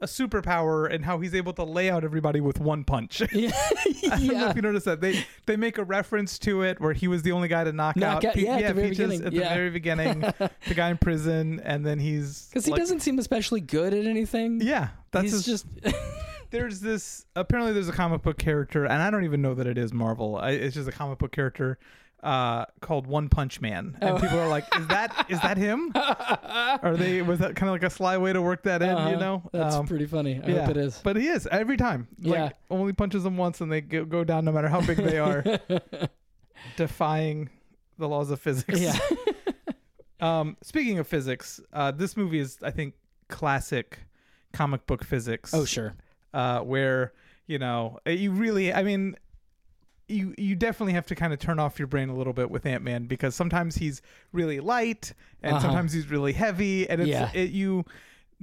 a 0.01 0.05
superpower 0.07 0.91
and 0.91 1.05
how 1.05 1.19
he's 1.19 1.35
able 1.35 1.53
to 1.53 1.63
lay 1.63 1.89
out 1.89 2.03
everybody 2.03 2.41
with 2.41 2.59
one 2.59 2.83
punch. 2.83 3.21
Yeah. 3.31 3.51
I 4.11 4.17
don't 4.17 4.27
know 4.27 4.49
if 4.49 4.55
you 4.55 4.61
noticed 4.61 4.85
that 4.85 4.99
they 5.01 5.25
they 5.45 5.55
make 5.55 5.77
a 5.77 5.83
reference 5.83 6.37
to 6.39 6.63
it 6.63 6.79
where 6.81 6.93
he 6.93 7.07
was 7.07 7.21
the 7.23 7.31
only 7.31 7.47
guy 7.47 7.63
to 7.63 7.71
knock, 7.71 7.95
Knock 7.95 8.23
out- 8.25 8.33
Pe- 8.33 8.41
yeah, 8.43 8.57
at 8.57 8.67
the 8.69 8.73
very 8.73 8.89
beginning, 8.89 9.23
at 9.25 9.33
yeah. 9.33 9.49
the 9.49 9.55
very 9.55 9.69
beginning, 9.69 10.19
the 10.67 10.73
guy 10.75 10.89
in 10.89 10.97
prison, 10.97 11.61
and 11.63 11.85
then 11.85 11.99
he's 11.99 12.47
Because 12.49 12.65
he 12.65 12.71
like- 12.71 12.79
doesn't 12.81 12.99
seem 13.01 13.19
especially 13.19 13.61
good 13.61 13.93
at 13.93 14.05
anything. 14.05 14.59
Yeah, 14.61 14.89
that's 15.11 15.23
he's 15.25 15.45
his, 15.45 15.45
just. 15.45 15.65
there's 16.49 16.79
this 16.81 17.25
apparently 17.35 17.73
there's 17.73 17.89
a 17.89 17.93
comic 17.93 18.21
book 18.21 18.37
character, 18.37 18.85
and 18.85 19.01
I 19.01 19.09
don't 19.09 19.23
even 19.23 19.41
know 19.41 19.53
that 19.53 19.67
it 19.67 19.77
is 19.77 19.93
Marvel. 19.93 20.37
I, 20.37 20.51
it's 20.51 20.75
just 20.75 20.87
a 20.89 20.91
comic 20.91 21.19
book 21.19 21.31
character 21.31 21.77
uh, 22.23 22.65
called 22.81 23.07
One 23.07 23.29
Punch 23.29 23.59
Man, 23.61 23.97
and 23.99 24.11
Oh. 24.11 24.19
people 24.19 24.39
are 24.39 24.47
like, 24.47 24.65
"Is 24.77 24.87
that 24.87 25.25
is 25.29 25.41
that 25.41 25.57
him? 25.57 25.91
Are 25.95 26.95
they 26.95 27.21
was 27.23 27.39
that 27.39 27.55
kind 27.55 27.69
of 27.69 27.73
like 27.73 27.83
a 27.83 27.89
sly 27.89 28.17
way 28.17 28.31
to 28.33 28.41
work 28.41 28.63
that 28.63 28.81
in? 28.81 28.89
Uh-huh. 28.89 29.09
You 29.09 29.17
know, 29.17 29.49
That's 29.51 29.75
Um, 29.75 29.87
pretty 29.87 30.05
funny. 30.05 30.39
I 30.43 30.47
yeah, 30.47 30.61
hope 30.61 30.69
it 30.71 30.77
is. 30.77 30.99
But 31.03 31.15
he 31.15 31.27
is 31.27 31.47
every 31.47 31.77
time. 31.77 32.07
Like, 32.21 32.33
Yeah. 32.37 32.49
only 32.69 32.93
punches 32.93 33.23
them 33.23 33.37
once, 33.37 33.59
and 33.61 33.71
they 33.71 33.81
go, 33.81 34.05
go 34.05 34.23
down 34.23 34.45
no 34.45 34.51
matter 34.51 34.67
how 34.67 34.81
big 34.81 34.97
they 34.97 35.17
are, 35.17 35.43
defying 36.77 37.49
the 37.97 38.07
laws 38.07 38.31
of 38.31 38.39
physics. 38.39 38.79
yeah. 38.79 38.97
Um, 40.19 40.55
speaking 40.61 40.99
of 40.99 41.07
physics, 41.07 41.59
uh, 41.73 41.89
this 41.89 42.15
movie 42.15 42.37
is, 42.37 42.59
I 42.61 42.69
think, 42.69 42.93
classic 43.27 43.97
comic 44.53 44.85
book 44.85 45.03
physics. 45.03 45.51
oh, 45.51 45.65
sure. 45.65 45.95
Uh, 46.31 46.59
where 46.59 47.13
you 47.47 47.57
know 47.57 47.97
you 48.05 48.31
really, 48.31 48.71
I 48.71 48.83
mean, 48.83 49.15
you 50.11 50.35
you 50.37 50.55
definitely 50.55 50.93
have 50.93 51.05
to 51.07 51.15
kind 51.15 51.33
of 51.33 51.39
turn 51.39 51.57
off 51.59 51.79
your 51.79 51.87
brain 51.87 52.09
a 52.09 52.15
little 52.15 52.33
bit 52.33 52.51
with 52.51 52.65
Ant 52.65 52.83
Man 52.83 53.05
because 53.05 53.33
sometimes 53.35 53.75
he's 53.75 54.01
really 54.31 54.59
light 54.59 55.13
and 55.41 55.53
Uh-huh. 55.53 55.61
sometimes 55.65 55.93
he's 55.93 56.07
really 56.09 56.33
heavy, 56.33 56.89
and 56.89 57.01
it's 57.01 57.09
Yeah. 57.09 57.31
it, 57.33 57.51
you. 57.51 57.85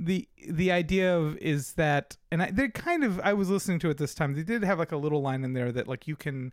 The 0.01 0.29
the 0.49 0.71
idea 0.71 1.17
of 1.19 1.37
is 1.39 1.73
that, 1.73 2.17
and 2.31 2.41
I, 2.41 2.51
they 2.53 2.69
kind 2.69 3.03
of 3.03 3.19
I 3.21 3.33
was 3.33 3.51
listening 3.51 3.81
to 3.81 3.91
it 3.91 3.99
this 3.99 4.15
time. 4.15 4.35
They 4.35 4.45
did 4.45 4.63
have 4.63 4.79
like 4.79 4.93
a 4.93 4.97
little 4.97 5.21
line 5.23 5.43
in 5.43 5.55
there 5.55 5.73
that 5.73 5.89
like 5.89 6.07
you 6.07 6.15
can 6.15 6.53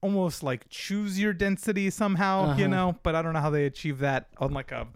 almost 0.00 0.42
like 0.42 0.66
choose 0.68 1.18
your 1.20 1.32
density 1.32 1.88
somehow, 1.90 2.56
you 2.56 2.64
Uh-huh. 2.64 2.66
know. 2.66 2.98
But 3.04 3.14
I 3.14 3.22
don't 3.22 3.32
know 3.32 3.40
how 3.40 3.50
they 3.50 3.64
achieve 3.66 3.98
that 4.00 4.26
on 4.38 4.52
like 4.52 4.72
a 4.72 4.88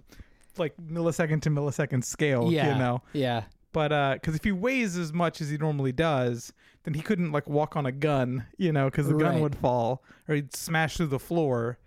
like 0.56 0.74
millisecond 0.76 1.42
to 1.42 1.50
millisecond 1.50 2.02
scale, 2.04 2.50
Yeah. 2.52 2.72
you 2.72 2.78
know. 2.80 3.02
Yeah. 3.12 3.44
But 3.72 3.92
uh, 3.92 4.14
because 4.14 4.34
if 4.34 4.44
he 4.44 4.52
weighs 4.52 4.96
as 4.96 5.12
much 5.12 5.40
as 5.40 5.50
he 5.50 5.58
normally 5.58 5.92
does, 5.92 6.52
then 6.84 6.94
he 6.94 7.02
couldn't 7.02 7.32
like 7.32 7.48
walk 7.48 7.76
on 7.76 7.84
a 7.86 7.92
gun, 7.92 8.46
you 8.56 8.72
know, 8.72 8.86
because 8.86 9.08
the 9.08 9.14
gun 9.14 9.40
would 9.40 9.54
fall 9.56 10.02
or 10.26 10.34
he'd 10.34 10.54
smash 10.56 10.96
through 10.96 11.06
the 11.08 11.18
floor, 11.18 11.78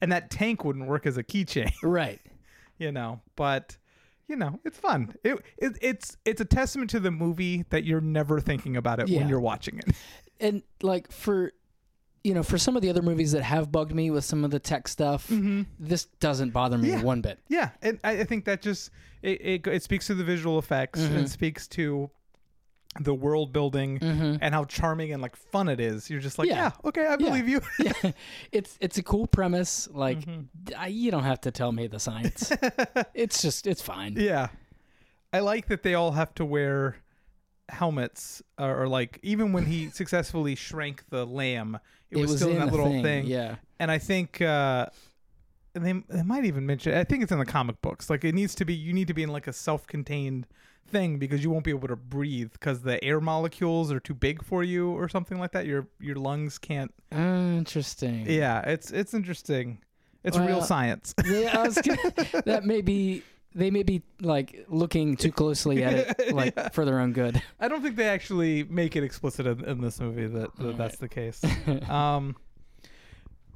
and 0.00 0.12
that 0.12 0.30
tank 0.30 0.64
wouldn't 0.64 0.86
work 0.86 1.06
as 1.06 1.16
a 1.16 1.22
keychain, 1.24 1.72
Right. 1.82 2.20
you 2.78 2.92
know. 2.92 3.20
But 3.36 3.76
you 4.28 4.36
know, 4.36 4.60
it's 4.64 4.78
fun. 4.78 5.14
It, 5.24 5.42
it 5.58 5.78
it's 5.80 6.16
it's 6.24 6.40
a 6.40 6.44
testament 6.44 6.90
to 6.90 7.00
the 7.00 7.10
movie 7.10 7.64
that 7.70 7.84
you're 7.84 8.00
never 8.02 8.38
thinking 8.38 8.76
about 8.76 9.00
it 9.00 9.08
Yeah. 9.08 9.20
when 9.20 9.28
you're 9.28 9.40
watching 9.40 9.78
it. 9.78 9.94
And 10.38 10.62
like 10.82 11.10
for, 11.10 11.52
you 12.22 12.34
know, 12.34 12.42
for 12.42 12.58
some 12.58 12.76
of 12.76 12.82
the 12.82 12.90
other 12.90 13.02
movies 13.02 13.32
that 13.32 13.42
have 13.42 13.72
bugged 13.72 13.94
me 13.94 14.10
with 14.10 14.24
some 14.24 14.44
of 14.44 14.50
the 14.50 14.58
tech 14.58 14.88
stuff, 14.88 15.28
Mm-hmm. 15.28 15.62
this 15.78 16.04
doesn't 16.20 16.50
bother 16.50 16.76
me 16.78 16.90
Yeah. 16.90 17.02
one 17.02 17.20
bit. 17.22 17.38
Yeah, 17.48 17.70
and 17.82 17.98
I, 18.04 18.20
I 18.20 18.24
think 18.24 18.44
that 18.44 18.60
just 18.62 18.90
it, 19.22 19.40
it 19.40 19.66
it 19.66 19.82
speaks 19.82 20.06
to 20.08 20.14
the 20.14 20.24
visual 20.24 20.58
effects 20.58 21.00
Mhm. 21.00 21.16
and 21.16 21.30
speaks 21.30 21.66
to 21.68 22.10
the 23.00 23.14
world 23.14 23.52
building 23.52 23.98
Mm-hmm. 24.00 24.36
and 24.40 24.52
how 24.52 24.64
charming 24.64 25.12
and 25.12 25.22
like 25.22 25.36
fun 25.36 25.68
it 25.68 25.78
is. 25.80 26.10
You're 26.10 26.20
just 26.20 26.38
like, 26.38 26.48
Yeah. 26.48 26.56
yeah, 26.56 26.70
okay, 26.88 27.06
I 27.06 27.10
Yeah. 27.12 27.16
believe 27.16 27.48
you. 27.48 27.60
yeah, 27.78 28.12
it's 28.52 28.76
it's 28.80 28.98
a 28.98 29.02
cool 29.02 29.26
premise. 29.26 29.88
Like, 29.92 30.20
Mhm. 30.26 30.46
I, 30.76 30.88
you 30.88 31.10
don't 31.10 31.22
have 31.24 31.40
to 31.42 31.50
tell 31.50 31.70
me 31.72 31.86
the 31.86 32.00
science. 32.00 32.52
it's 33.14 33.40
just 33.42 33.66
it's 33.66 33.80
fine. 33.82 34.14
Yeah. 34.18 34.48
I 35.32 35.38
like 35.40 35.68
that 35.68 35.82
they 35.84 35.94
all 35.94 36.12
have 36.12 36.34
to 36.34 36.44
wear 36.44 36.96
helmets 37.70 38.42
or, 38.58 38.82
or 38.82 38.88
like 38.88 39.18
even 39.22 39.52
when 39.52 39.66
he 39.66 39.90
successfully 39.92 40.54
shrank 40.54 41.04
the 41.10 41.26
lamb, 41.26 41.78
it, 42.10 42.18
was, 42.18 42.36
still 42.36 42.50
in 42.50 42.58
that 42.58 42.70
little 42.70 42.86
thing. 42.86 43.02
thing. 43.02 43.26
Yeah. 43.26 43.56
And 43.78 43.90
I 43.90 43.98
think 43.98 44.40
uh 44.40 44.86
and 45.74 45.86
they 45.86 45.92
they 46.14 46.22
might 46.22 46.44
even 46.44 46.66
mention 46.66 46.94
I 46.94 47.04
think 47.04 47.22
it's 47.22 47.32
in 47.32 47.38
the 47.38 47.46
comic 47.46 47.80
books. 47.82 48.10
Like 48.10 48.24
it 48.24 48.34
needs 48.34 48.54
to 48.56 48.64
be 48.64 48.74
you 48.74 48.92
need 48.92 49.08
to 49.08 49.14
be 49.14 49.22
in 49.22 49.30
like 49.30 49.46
a 49.46 49.52
self-contained 49.52 50.46
thing 50.90 51.18
because 51.18 51.42
you 51.42 51.50
won't 51.50 51.64
be 51.64 51.70
able 51.70 51.88
to 51.88 51.96
breathe 51.96 52.52
because 52.52 52.82
the 52.82 53.02
air 53.04 53.20
molecules 53.20 53.92
are 53.92 54.00
too 54.00 54.14
big 54.14 54.44
for 54.44 54.62
you 54.62 54.90
or 54.90 55.08
something 55.08 55.38
like 55.38 55.52
that. 55.52 55.66
Your 55.66 55.86
your 56.00 56.16
lungs 56.16 56.58
can't. 56.58 56.92
Interesting. 57.12 58.26
Yeah, 58.28 58.60
it's 58.62 58.90
it's 58.90 59.14
interesting. 59.14 59.78
It's 60.22 60.36
real 60.36 60.60
science. 60.62 61.14
Yeah, 61.24 61.58
I 61.58 61.66
was 61.66 61.78
gonna, 61.84 62.42
that 62.44 62.64
may 62.64 62.82
be 62.82 63.22
they 63.54 63.70
may 63.70 63.82
be 63.82 64.02
like 64.20 64.64
looking 64.68 65.16
too 65.16 65.32
closely 65.32 65.82
at 65.82 65.92
it, 66.18 66.32
like 66.34 66.72
for 66.72 66.84
their 66.84 67.00
own 67.00 67.12
good. 67.12 67.42
I 67.58 67.68
don't 67.68 67.82
think 67.82 67.96
they 67.96 68.08
actually 68.08 68.64
make 68.64 68.94
it 68.96 69.02
explicit 69.04 69.46
in, 69.46 69.64
in 69.64 69.80
this 69.80 69.98
movie 70.00 70.26
that, 70.26 70.56
that 70.58 70.76
that's 70.78 70.96
the 70.98 71.08
case. 71.08 71.42
um, 71.88 72.36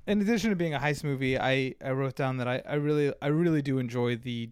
in 0.07 0.21
addition 0.21 0.51
to 0.51 0.57
being 0.57 0.75
a 0.75 0.79
heist 0.79 1.05
movie, 1.05 1.39
I, 1.39 1.75
I 1.85 1.91
wrote 1.93 2.15
down 2.17 2.37
that 2.39 2.49
I, 2.49 2.63
I 2.69 2.75
really 2.75 3.13
I 3.23 3.29
really 3.29 3.63
do 3.63 3.79
enjoy 3.79 4.17
the 4.17 4.51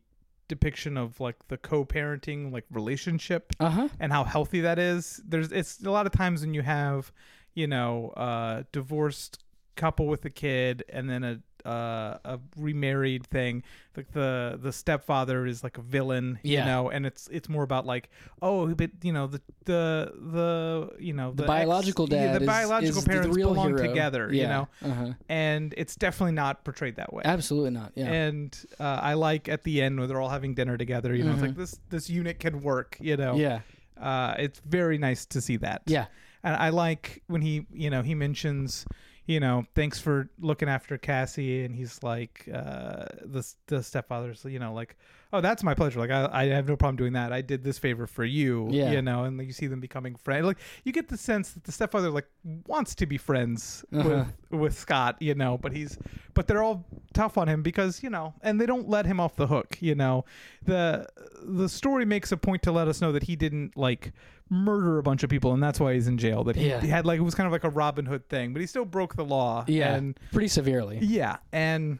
depiction 0.49 0.97
of 0.97 1.19
like 1.21 1.37
the 1.49 1.57
co-parenting 1.57 2.53
like 2.53 2.65
relationship 2.71 3.53
Uh 3.61 3.71
huh. 3.71 3.89
and 4.01 4.13
how 4.13 4.25
healthy 4.25 4.61
that 4.63 4.79
is. 4.79 5.21
There's 5.27 5.51
it's 5.53 5.83
a 5.83 5.91
lot 5.91 6.07
of 6.07 6.13
times 6.13 6.41
when 6.43 6.55
you 6.55 6.63
have, 6.63 7.13
you 7.55 7.67
know, 7.67 8.13
a 8.17 8.65
divorced 8.73 9.43
couple 9.77 10.07
with 10.07 10.25
a 10.25 10.31
kid 10.31 10.85
and 10.91 11.09
then 11.09 11.25
a 11.25 11.41
uh, 11.67 12.19
a 12.25 12.39
remarried 12.57 13.27
thing. 13.27 13.63
Like 13.97 14.11
the 14.13 14.59
the 14.63 14.73
stepfather 14.73 15.45
is 15.47 15.63
like 15.63 15.77
a 15.79 15.83
villain, 15.83 16.39
you 16.43 16.59
know, 16.59 16.89
and 16.91 17.05
it's 17.05 17.29
it's 17.31 17.49
more 17.49 17.63
about 17.63 17.85
like 17.87 18.09
oh, 18.41 18.75
but 18.75 18.91
you 19.03 19.13
know 19.13 19.27
the 19.27 19.41
the 19.67 20.13
the 20.33 20.91
you 20.99 21.13
know 21.13 21.33
The, 21.33 21.43
ex- 21.45 21.49
biological 21.49 22.09
yeah, 22.09 22.27
dad. 22.33 22.35
the 22.39 22.41
is- 22.43 22.47
biological 22.47 22.99
is 22.99 23.05
the 23.05 23.11
parents 23.11 23.37
real 23.37 23.49
belong 23.51 23.69
hero. 23.77 23.87
together, 23.87 24.33
yeah. 24.33 24.43
you 24.43 24.49
know, 24.49 24.69
Uh-huh. 24.91 25.13
and 25.29 25.75
it's 25.77 25.95
definitely 25.97 26.33
not 26.33 26.65
portrayed 26.65 26.97
that 26.97 27.13
way. 27.13 27.23
Absolutely 27.25 27.71
not. 27.71 27.93
Yeah. 27.95 28.11
And 28.13 28.59
uh, 28.81 28.85
I 29.03 29.15
like 29.15 29.49
at 29.49 29.63
the 29.65 29.83
end 29.83 29.99
where 29.99 30.07
they're 30.09 30.21
all 30.21 30.31
having 30.31 30.55
dinner 30.55 30.77
together. 30.79 31.15
You 31.15 31.25
know, 31.25 31.33
it's 31.33 31.41
Mhm. 31.41 31.47
like 31.49 31.57
this 31.57 31.79
this 31.91 32.09
unit 32.09 32.41
can 32.41 32.63
work. 32.63 32.97
You 33.01 33.17
know, 33.19 33.35
yeah. 33.37 33.61
uh, 34.01 34.35
it's 34.39 34.61
very 34.65 34.97
nice 34.99 35.27
to 35.27 35.41
see 35.41 35.57
that. 35.59 35.83
Yeah. 35.87 36.07
and 36.43 36.57
I 36.57 36.71
like 36.71 37.23
when 37.29 37.43
he, 37.43 37.67
you 37.73 37.89
know, 37.91 38.03
he 38.03 38.15
mentions, 38.17 38.85
you 39.27 39.39
know, 39.41 39.65
thanks 39.75 39.99
for 40.01 40.29
looking 40.41 40.69
after 40.69 40.99
Cassie, 40.99 41.65
and 41.65 41.75
he's 41.75 42.03
like, 42.03 42.49
uh, 42.53 43.07
the 43.25 43.47
the 43.69 43.83
stepfather's, 43.83 44.45
you 44.45 44.59
know, 44.59 44.75
like, 44.75 44.97
oh, 45.33 45.41
that's 45.41 45.63
my 45.63 45.75
pleasure. 45.75 45.99
Like, 46.01 46.11
I, 46.11 46.29
I 46.33 46.45
have 46.47 46.67
no 46.69 46.77
problem 46.77 46.97
doing 46.97 47.13
that. 47.15 47.33
I 47.33 47.41
did 47.41 47.63
this 47.63 47.79
favor 47.79 48.07
for 48.07 48.25
you, 48.25 48.69
Yeah. 48.71 48.91
you 48.91 49.01
know, 49.01 49.25
and 49.25 49.41
you 49.41 49.53
see 49.53 49.67
them 49.69 49.81
becoming 49.81 50.17
friends. 50.17 50.45
Like, 50.45 50.59
you 50.85 50.93
get 50.93 51.09
the 51.09 51.17
sense 51.17 51.53
that 51.53 51.65
the 51.65 51.73
stepfather 51.73 52.11
like 52.11 52.27
wants 52.67 52.95
to 52.97 53.07
be 53.07 53.17
friends 53.17 53.85
Uh-huh. 53.93 54.25
with 54.51 54.61
with 54.61 54.79
Scott, 54.79 55.17
you 55.21 55.35
know, 55.35 55.57
but 55.57 55.73
he's 55.73 55.97
but 56.35 56.47
they're 56.49 56.63
all 56.63 56.85
tough 57.15 57.39
on 57.39 57.49
him 57.49 57.63
because 57.63 58.03
you 58.03 58.11
know, 58.11 58.35
and 58.43 58.61
they 58.61 58.67
don't 58.67 58.89
let 58.89 59.07
him 59.07 59.21
off 59.21 59.37
the 59.37 59.47
hook, 59.47 59.79
you 59.81 59.95
know. 59.95 60.25
The 60.65 61.07
the 61.45 61.69
story 61.69 62.05
makes 62.05 62.33
a 62.33 62.37
point 62.37 62.63
to 62.63 62.73
let 62.73 62.89
us 62.89 63.01
know 63.01 63.13
that 63.13 63.23
he 63.25 63.37
didn't 63.37 63.77
like 63.77 64.13
murder 64.53 64.99
a 64.99 65.03
bunch 65.03 65.23
of 65.23 65.31
people 65.31 65.55
and 65.55 65.63
that's 65.63 65.81
why 65.81 65.95
he's 65.95 66.07
in 66.07 66.19
jail 66.19 66.45
that 66.45 66.57
he, 66.57 66.69
Yeah. 66.69 66.81
he 66.81 66.89
had 66.89 67.07
like 67.07 67.19
it 67.19 67.23
was 67.23 67.35
kind 67.35 67.47
of 67.47 67.53
like 67.53 67.65
a 67.65 67.71
robin 67.71 68.05
hood 68.05 68.29
thing 68.29 68.53
but 68.53 68.61
he 68.61 68.67
still 68.67 68.85
broke 68.85 69.17
the 69.17 69.25
law 69.25 69.65
Yeah, 69.67 69.95
and 69.95 70.19
pretty 70.31 70.49
severely. 70.49 70.99
yeah 71.01 71.39
and 71.53 71.99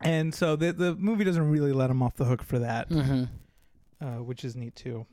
and 0.00 0.34
so 0.34 0.56
the 0.56 0.72
the 0.72 0.96
movie 0.96 1.22
doesn't 1.22 1.48
really 1.48 1.72
let 1.72 1.90
him 1.90 2.02
off 2.02 2.16
the 2.16 2.24
hook 2.24 2.42
for 2.42 2.58
that 2.58 2.88
Mm-hmm. 2.90 3.24
uh, 4.04 4.22
which 4.22 4.44
is 4.44 4.56
neat 4.56 4.74
too 4.74 5.06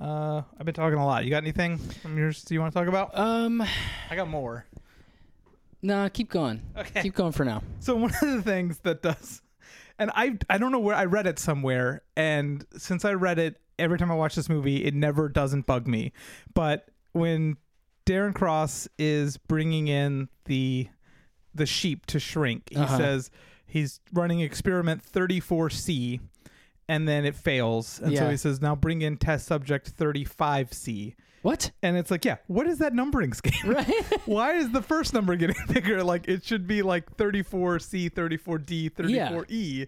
uh 0.00 0.42
i've 0.58 0.64
been 0.66 0.74
talking 0.74 0.98
a 0.98 1.04
lot 1.06 1.24
you 1.24 1.30
got 1.30 1.42
anything 1.42 1.78
from 1.78 2.16
yours 2.18 2.42
do 2.42 2.54
you 2.54 2.60
want 2.60 2.72
to 2.72 2.78
talk 2.78 2.88
about 2.88 3.16
Um, 3.18 3.62
i 4.10 4.16
got 4.16 4.28
more 4.28 4.64
nah, 5.82 6.08
keep 6.08 6.30
going. 6.30 6.62
okay 6.76 7.02
Keep 7.02 7.14
going 7.14 7.32
for 7.32 7.44
now. 7.44 7.62
So 7.80 7.94
one 7.94 8.10
of 8.10 8.20
the 8.20 8.42
things 8.42 8.78
that 8.84 9.02
does, 9.02 9.40
and 9.98 10.10
I 10.14 10.36
I 10.50 10.58
don't 10.58 10.72
know 10.72 10.80
where 10.80 10.96
I 10.96 11.04
read 11.04 11.26
it 11.28 11.38
somewhere, 11.38 12.02
and 12.16 12.64
since 12.76 13.04
I 13.04 13.12
read 13.12 13.38
it, 13.38 13.60
every 13.78 13.98
time 13.98 14.10
I 14.10 14.14
watch 14.14 14.34
this 14.34 14.48
movie, 14.48 14.84
it 14.84 14.94
never 14.94 15.28
doesn't 15.28 15.66
bug 15.66 15.86
me. 15.86 16.12
But 16.54 16.88
when 17.12 17.56
Darren 18.06 18.34
Cross 18.34 18.88
is 18.98 19.36
bringing 19.36 19.88
in 19.88 20.28
the 20.46 20.88
the 21.54 21.66
sheep 21.66 22.04
to 22.06 22.18
shrink, 22.20 22.68
he 22.70 22.76
Uh-huh. 22.76 22.98
says 22.98 23.30
he's 23.66 24.00
running 24.12 24.40
experiment 24.40 25.02
34C, 25.02 26.20
and 26.88 27.08
then 27.08 27.24
it 27.24 27.34
fails, 27.34 27.98
and 28.00 28.14
so 28.16 28.30
he 28.30 28.36
says 28.36 28.60
now 28.60 28.74
bring 28.76 29.00
in 29.02 29.16
test 29.16 29.46
subject 29.46 29.96
35C. 29.96 31.14
What? 31.42 31.70
And 31.82 31.96
it's 31.96 32.10
like, 32.10 32.24
yeah, 32.24 32.36
what 32.48 32.66
is 32.66 32.78
that 32.78 32.92
numbering 32.92 33.32
scheme? 33.32 33.52
Right? 33.72 34.04
Why 34.26 34.54
is 34.54 34.70
the 34.70 34.82
first 34.82 35.14
number 35.14 35.36
getting 35.36 35.56
bigger? 35.72 36.02
Like 36.02 36.28
it 36.28 36.44
should 36.44 36.66
be 36.66 36.82
like 36.82 37.16
34C, 37.16 38.10
34D, 38.12 38.90
34E. 38.92 39.86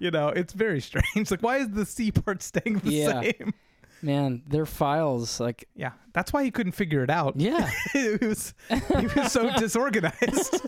You 0.00 0.10
know, 0.10 0.28
it's 0.30 0.52
very 0.52 0.80
strange. 0.80 1.30
Like 1.30 1.42
why 1.42 1.58
is 1.58 1.70
the 1.70 1.86
C 1.86 2.10
part 2.10 2.42
staying 2.42 2.78
the 2.80 2.90
Yeah. 2.92 3.20
same? 3.20 3.54
Man, 4.02 4.42
their 4.48 4.66
files 4.66 5.38
like 5.40 5.68
Yeah, 5.76 5.92
that's 6.14 6.32
why 6.32 6.42
he 6.42 6.50
couldn't 6.50 6.72
figure 6.72 7.04
it 7.04 7.10
out. 7.10 7.34
yeah. 7.38 7.70
he 7.92 8.16
was 8.20 8.54
he 8.68 9.06
was 9.14 9.30
so 9.30 9.50
disorganized. 9.58 10.60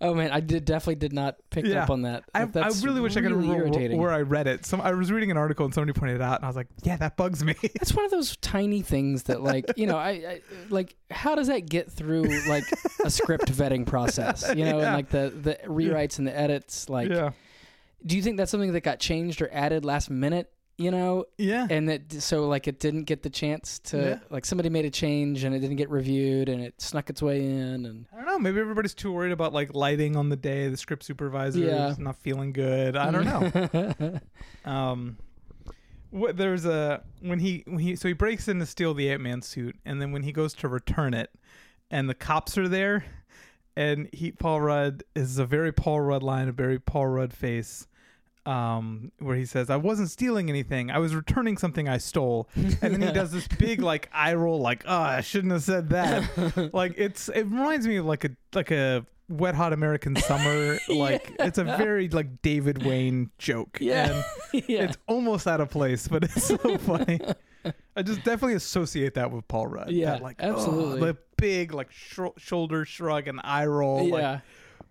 Oh 0.00 0.12
man, 0.14 0.32
I 0.32 0.40
did 0.40 0.64
definitely 0.64 0.96
did 0.96 1.12
not 1.12 1.36
pick 1.50 1.64
Yeah. 1.64 1.84
up 1.84 1.90
on 1.90 2.02
that. 2.02 2.24
I, 2.34 2.40
I 2.42 2.70
really 2.82 3.00
wish 3.00 3.16
I 3.16 3.20
could 3.22 3.30
really 3.30 3.42
remember 3.48 3.66
irritating. 3.66 3.98
where 4.00 4.10
I 4.10 4.22
read 4.22 4.48
it. 4.48 4.66
Some 4.66 4.80
I 4.80 4.92
was 4.92 5.12
reading 5.12 5.30
an 5.30 5.36
article 5.36 5.64
and 5.64 5.72
somebody 5.72 5.98
pointed 5.98 6.16
it 6.16 6.22
out, 6.22 6.36
and 6.40 6.44
I 6.44 6.48
was 6.48 6.56
like, 6.56 6.66
"Yeah, 6.82 6.96
that 6.96 7.16
bugs 7.16 7.44
me." 7.44 7.54
That's 7.62 7.94
one 7.94 8.04
of 8.04 8.10
those 8.10 8.36
tiny 8.38 8.82
things 8.82 9.22
that, 9.24 9.42
like, 9.42 9.66
you 9.76 9.86
know, 9.86 9.96
I, 9.96 10.10
I 10.10 10.40
like. 10.70 10.96
How 11.10 11.36
does 11.36 11.46
that 11.46 11.66
get 11.68 11.90
through 11.90 12.24
like 12.48 12.64
a 13.04 13.10
script 13.10 13.46
vetting 13.52 13.86
process? 13.86 14.44
You 14.54 14.64
know, 14.64 14.78
Yeah. 14.80 14.86
and 14.86 14.94
like 14.94 15.10
the 15.10 15.32
the 15.40 15.58
rewrites 15.68 16.18
and 16.18 16.26
the 16.26 16.36
edits. 16.36 16.88
Like, 16.90 17.08
yeah, 17.10 17.30
do 18.06 18.16
you 18.16 18.22
think 18.22 18.36
that's 18.36 18.50
something 18.50 18.72
that 18.72 18.82
got 18.82 18.98
changed 19.00 19.40
or 19.42 19.48
added 19.52 19.84
last 19.84 20.10
minute? 20.10 20.50
You 20.76 20.90
know, 20.90 21.26
yeah, 21.38 21.68
and 21.70 21.88
that 21.88 22.10
so 22.20 22.48
like 22.48 22.66
it 22.66 22.80
didn't 22.80 23.04
get 23.04 23.22
the 23.22 23.30
chance 23.30 23.78
to 23.90 23.96
Yeah. 23.96 24.18
like 24.28 24.44
somebody 24.44 24.68
made 24.70 24.84
a 24.84 24.90
change 24.90 25.44
and 25.44 25.54
it 25.54 25.60
didn't 25.60 25.76
get 25.76 25.88
reviewed 25.88 26.48
and 26.48 26.60
it 26.60 26.80
snuck 26.80 27.08
its 27.10 27.22
way 27.22 27.44
in 27.44 27.86
and 27.86 28.06
I 28.12 28.16
don't 28.16 28.26
know. 28.26 28.38
Maybe 28.40 28.58
everybody's 28.58 28.92
too 28.92 29.12
worried 29.12 29.30
about 29.30 29.52
like 29.52 29.72
lighting 29.72 30.16
on 30.16 30.30
the 30.30 30.36
day. 30.36 30.66
The 30.68 30.76
script 30.76 31.04
supervisor 31.04 31.60
Yeah. 31.60 31.90
is 31.90 31.98
not 32.00 32.16
feeling 32.16 32.52
good. 32.52 32.96
I 32.96 33.10
don't 33.12 33.24
know. 33.24 34.20
um 34.64 35.16
what 36.10 36.36
there's 36.36 36.64
a 36.64 37.02
when 37.20 37.38
he 37.38 37.62
when 37.66 37.78
he 37.78 37.94
so 37.94 38.08
he 38.08 38.14
breaks 38.14 38.48
in 38.48 38.58
to 38.58 38.66
steal 38.66 38.94
the 38.94 39.10
ant-man 39.10 39.42
suit 39.42 39.76
and 39.84 40.00
then 40.02 40.10
when 40.10 40.24
he 40.24 40.32
goes 40.32 40.54
to 40.54 40.68
return 40.68 41.14
it 41.14 41.30
and 41.90 42.08
the 42.08 42.14
cops 42.14 42.56
are 42.58 42.68
there 42.68 43.04
and 43.76 44.08
he 44.12 44.30
paul 44.32 44.60
rudd 44.60 45.02
is 45.14 45.38
a 45.38 45.46
very 45.46 45.72
paul 45.72 46.00
rudd 46.00 46.22
line 46.22 46.48
a 46.48 46.52
very 46.52 46.78
paul 46.78 47.06
rudd 47.06 47.32
face 47.32 47.86
um 48.46 49.10
where 49.20 49.36
he 49.36 49.46
says 49.46 49.70
i 49.70 49.76
wasn't 49.76 50.08
stealing 50.10 50.50
anything 50.50 50.90
i 50.90 50.98
was 50.98 51.14
returning 51.14 51.56
something 51.56 51.88
i 51.88 51.96
stole 51.96 52.48
and 52.54 52.72
then 52.80 53.00
he 53.00 53.10
does 53.12 53.32
this 53.32 53.48
big 53.48 53.80
like 53.80 54.08
eye 54.12 54.34
roll 54.34 54.60
like 54.60 54.84
oh 54.86 54.98
i 55.00 55.20
shouldn't 55.22 55.52
have 55.52 55.62
said 55.62 55.88
that 55.88 56.70
like 56.74 56.92
it's 56.98 57.28
it 57.30 57.44
reminds 57.44 57.86
me 57.86 57.96
of 57.96 58.04
like 58.04 58.24
a 58.24 58.30
like 58.54 58.70
a 58.70 59.04
wet 59.30 59.54
hot 59.54 59.72
american 59.72 60.14
summer 60.16 60.78
like 60.90 61.34
it's 61.38 61.56
a 61.56 61.64
very 61.64 62.08
like 62.10 62.42
david 62.42 62.84
wain 62.84 63.30
joke 63.38 63.78
Yeah. 63.80 64.22
and 64.52 64.64
yeah. 64.68 64.82
it's 64.82 64.98
almost 65.08 65.46
out 65.46 65.60
of 65.62 65.70
place, 65.70 66.06
but 66.06 66.22
it's 66.24 66.44
so 66.44 66.56
funny. 66.78 67.18
I 67.96 68.02
just 68.02 68.22
definitely 68.22 68.54
associate 68.54 69.14
that 69.14 69.32
with 69.32 69.48
Paul 69.48 69.66
Rudd. 69.66 69.90
Yeah, 69.90 70.12
that, 70.12 70.22
like 70.22 70.36
absolutely. 70.38 71.00
oh, 71.00 71.06
the 71.06 71.16
big 71.38 71.72
like 71.72 71.90
sh- 71.90 72.20
shoulder 72.36 72.84
shrug 72.84 73.26
and 73.26 73.40
eye 73.42 73.66
roll. 73.66 74.08
Like, 74.10 74.20
yeah. 74.22 74.40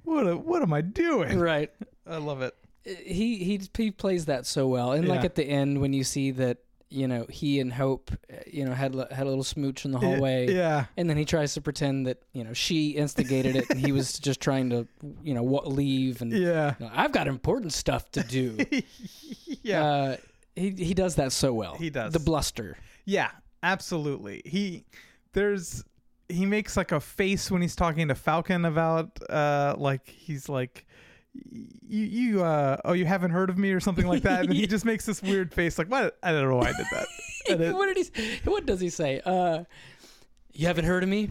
what 0.04 0.28
a, 0.28 0.36
what 0.36 0.62
am 0.64 0.74
I 0.74 0.82
doing? 0.82 1.40
right. 1.40 1.72
I 2.08 2.18
love 2.18 2.42
it. 2.42 2.54
He 2.86 3.38
he 3.44 3.62
he 3.78 3.92
plays 3.92 4.26
that 4.26 4.46
so 4.46 4.68
well, 4.68 4.92
and 4.92 5.08
like 5.08 5.24
at 5.24 5.36
the 5.36 5.44
end 5.46 5.80
when 5.80 5.94
you 5.94 6.04
see 6.04 6.32
that 6.32 6.58
you 6.90 7.08
know 7.08 7.26
he 7.30 7.60
and 7.60 7.72
Hope, 7.74 8.12
uh, 8.32 8.36
you 8.46 8.66
know, 8.66 8.74
had 8.74 8.94
had 9.10 9.26
a 9.26 9.30
little 9.30 9.44
smooch 9.44 9.86
in 9.86 9.92
the 9.92 10.00
hallway, 10.00 10.54
Yeah. 10.54 10.86
and 10.98 11.10
then 11.10 11.18
he 11.18 11.26
tries 11.26 11.54
to 11.56 11.62
pretend 11.62 12.06
that 12.08 12.22
you 12.34 12.44
know 12.44 12.54
she 12.54 12.90
instigated 12.90 13.56
it, 13.56 13.70
and 13.70 13.80
he 13.80 13.92
was 13.94 14.20
just 14.20 14.42
trying 14.42 14.70
to 14.72 14.86
you 15.24 15.34
know 15.34 15.44
wa- 15.44 15.64
leave, 15.66 16.22
and 16.22 16.32
Yeah. 16.34 16.76
you 16.80 16.86
know, 16.86 16.92
I've 16.94 17.12
got 17.14 17.28
important 17.28 17.72
stuff 17.74 18.12
to 18.12 18.22
do. 18.24 18.58
yeah. 19.64 19.84
Uh, 19.84 20.18
he 20.56 20.72
he 20.72 20.94
does 20.94 21.16
that 21.16 21.32
so 21.32 21.54
well. 21.54 21.76
He 21.76 21.90
does. 21.90 22.14
the 22.14 22.20
bluster. 22.20 22.78
Yeah, 23.06 23.32
absolutely. 23.64 24.42
He 24.46 24.86
there's 25.34 25.84
he 26.30 26.46
makes 26.46 26.78
like 26.78 26.92
a 26.92 27.00
face 27.00 27.50
when 27.50 27.62
he's 27.62 27.76
talking 27.76 28.08
to 28.10 28.16
Falcon 28.16 28.66
about 28.66 29.18
uh 29.30 29.76
like 29.78 30.08
he's 30.08 30.48
like 30.48 30.86
you 31.34 32.04
you 32.06 32.44
uh 32.44 32.78
oh 32.86 32.94
you 32.94 33.06
haven't 33.06 33.32
heard 33.32 33.50
of 33.50 33.58
me 33.58 33.72
or 33.72 33.80
something 33.80 34.06
like 34.06 34.22
that 34.24 34.46
and 34.46 34.54
he 34.54 34.68
just 34.76 34.86
makes 34.86 35.06
this 35.06 35.22
weird 35.22 35.52
face 35.54 35.78
like 35.80 35.88
what 35.90 36.18
I 36.22 36.32
don't 36.32 36.48
know 36.50 36.58
why 36.58 36.70
I 36.70 36.74
did 36.74 36.86
that. 36.92 37.08
It- 37.46 37.74
what 37.74 37.94
did 37.94 37.98
he? 38.16 38.40
What 38.50 38.66
does 38.66 38.80
he 38.80 38.90
say? 38.90 39.20
Uh, 39.26 39.64
you 40.54 40.68
haven't 40.68 40.86
heard 40.86 41.04
of 41.04 41.10
me. 41.10 41.30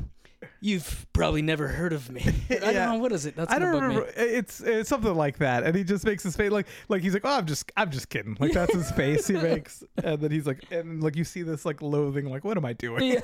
You've 0.60 1.06
probably 1.12 1.40
never 1.40 1.68
heard 1.68 1.92
of 1.92 2.10
me. 2.10 2.20
I 2.50 2.54
don't 2.56 2.74
Yeah. 2.74 2.86
know 2.92 2.98
what 2.98 3.12
is 3.12 3.24
it. 3.26 3.34
That's 3.36 3.50
I 3.52 3.58
don't 3.60 3.72
me. 3.72 3.78
remember. 3.80 4.12
It's 4.16 4.60
it's 4.60 4.88
something 4.88 5.14
like 5.14 5.38
that, 5.38 5.62
and 5.62 5.74
he 5.74 5.84
just 5.84 6.04
makes 6.04 6.22
his 6.24 6.36
face 6.36 6.50
like 6.50 6.66
like 6.88 7.00
he's 7.00 7.14
like, 7.14 7.22
oh, 7.24 7.38
I'm 7.38 7.46
just 7.46 7.70
I'm 7.76 7.90
just 7.90 8.08
kidding. 8.10 8.36
Like 8.40 8.52
that's 8.52 8.74
his 8.74 8.90
face 8.90 9.26
he 9.28 9.34
makes, 9.34 9.82
and 10.04 10.20
then 10.20 10.30
he's 10.32 10.46
like, 10.46 10.64
and 10.72 11.02
like 11.02 11.16
you 11.16 11.24
see 11.24 11.42
this 11.42 11.64
like 11.64 11.80
loathing, 11.80 12.28
like 12.28 12.44
what 12.44 12.56
am 12.58 12.64
I 12.64 12.72
doing? 12.74 13.22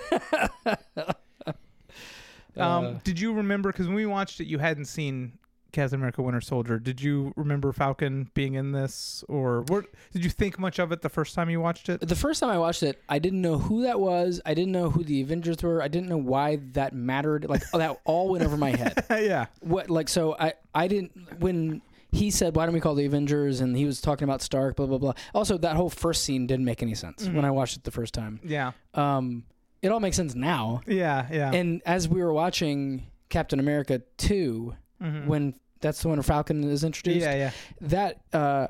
Um, 2.57 2.85
Uh, 2.85 2.93
did 3.05 3.21
you 3.21 3.33
remember? 3.35 3.71
Because 3.71 3.87
when 3.87 3.95
we 3.97 4.07
watched 4.07 4.41
it, 4.41 4.47
you 4.47 4.59
hadn't 4.59 4.87
seen 4.87 5.33
Captain 5.73 5.99
America: 5.99 6.23
Winter 6.23 6.41
Soldier. 6.41 6.79
Did 6.79 7.01
you 7.01 7.33
remember 7.37 7.73
Falcon 7.73 8.31
being 8.35 8.55
in 8.55 8.73
this, 8.73 9.23
or 9.29 9.63
what? 9.69 9.85
Did 10.13 10.25
you 10.25 10.31
think 10.31 10.59
much 10.59 10.79
of 10.79 10.93
it 10.93 11.03
the 11.03 11.09
first 11.09 11.35
time 11.35 11.51
you 11.51 11.61
watched 11.61 11.89
it? 11.89 12.01
the 12.01 12.17
first 12.17 12.41
time 12.41 12.51
I 12.51 12.59
watched 12.59 12.83
it, 12.83 13.01
I 13.09 13.19
didn't 13.19 13.43
know 13.43 13.59
who 13.59 13.83
that 13.83 14.01
was. 14.01 14.41
I 14.47 14.55
didn't 14.55 14.73
know 14.73 14.91
who 14.91 15.05
the 15.05 15.21
Avengers 15.21 15.63
were. 15.63 15.83
I 15.83 15.89
didn't 15.89 16.09
know 16.09 16.17
why 16.19 16.57
that 16.73 16.95
mattered. 16.95 17.47
Like 17.49 17.63
that 17.73 18.01
all 18.05 18.31
went 18.31 18.45
over 18.45 18.57
my 18.57 18.71
head. 18.77 19.05
yeah, 19.11 19.47
What 19.61 19.91
like 19.91 20.09
so 20.09 20.37
I 20.39 20.55
I 20.75 20.89
didn't 20.89 21.13
when 21.41 21.83
he 22.11 22.31
said 22.31 22.57
why 22.57 22.65
don't 22.65 22.73
we 22.75 22.81
call 22.81 22.95
the 22.95 23.05
Avengers 23.05 23.61
and 23.61 23.77
he 23.77 23.85
was 23.85 24.01
talking 24.01 24.25
about 24.25 24.41
Stark 24.41 24.77
blah 24.77 24.87
blah 24.87 24.97
blah. 24.99 25.13
Also 25.35 25.59
that 25.59 25.77
whole 25.77 25.91
first 25.91 26.25
scene 26.25 26.47
didn't 26.47 26.65
make 26.65 26.83
any 26.83 26.95
sense 26.95 27.25
Mm-hmm. 27.27 27.37
when 27.37 27.45
I 27.45 27.51
watched 27.51 27.77
it 27.77 27.85
the 27.85 27.91
first 27.91 28.15
time. 28.15 28.41
yeah, 28.43 28.73
Um, 28.95 29.45
it 29.83 29.93
all 29.93 30.01
makes 30.01 30.17
sense 30.17 30.35
now. 30.35 30.81
yeah, 30.87 31.27
yeah. 31.31 31.53
And 31.53 31.83
as 31.85 32.09
we 32.09 32.23
were 32.23 32.33
watching 32.33 33.07
Captain 33.29 33.61
America 33.61 34.01
two, 34.17 34.75
Mhm. 35.03 35.27
when 35.27 35.55
that's 35.81 36.03
the 36.03 36.09
one 36.09 36.21
Falcon 36.23 36.65
is 36.65 36.83
introduced, 36.85 37.21
yeah, 37.25 37.35
yeah. 37.35 37.51
that 37.83 38.21
uh, 38.33 38.67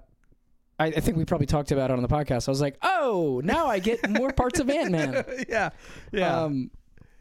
I, 0.79 0.87
I 0.87 1.01
think 1.01 1.17
we 1.17 1.25
probably 1.25 1.47
talked 1.47 1.73
about 1.73 1.91
it 1.91 1.95
on 1.95 2.03
the 2.03 2.09
podcast. 2.09 2.49
I 2.49 2.51
was 2.51 2.61
like, 2.61 2.77
oh, 2.83 3.41
now 3.45 3.67
I 3.67 3.79
get 3.79 4.09
more 4.11 4.33
parts 4.33 4.61
of 4.61 4.69
Ant 4.69 4.91
Man. 4.93 5.25
yeah, 5.49 5.71
yeah. 6.13 6.43
Um, 6.43 6.71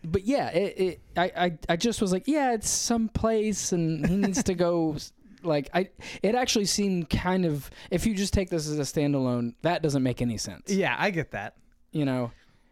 but 0.04 0.26
yeah, 0.26 0.50
it, 0.50 0.80
it 0.80 1.02
I, 1.16 1.32
I 1.46 1.58
I 1.70 1.76
just 1.78 2.02
was 2.02 2.12
like, 2.12 2.28
yeah, 2.28 2.54
it's 2.54 2.70
some 2.70 3.08
place, 3.10 3.72
and 3.72 4.06
he 4.06 4.16
needs 4.18 4.44
to 4.44 4.54
go. 4.54 4.96
Like 5.44 5.70
I, 5.74 5.90
it 6.22 6.36
actually 6.36 6.66
seemed 6.66 7.10
kind 7.10 7.46
of. 7.46 7.70
If 7.92 8.06
you 8.06 8.14
just 8.14 8.34
take 8.34 8.50
this 8.50 8.68
as 8.68 8.78
a 8.80 8.82
standalone, 8.82 9.54
that 9.62 9.82
doesn't 9.82 10.04
make 10.04 10.22
any 10.22 10.38
sense. 10.38 10.70
yeah, 10.70 10.96
I 10.98 11.12
get 11.12 11.32
that. 11.32 11.56
You 11.92 12.06
know, 12.06 12.32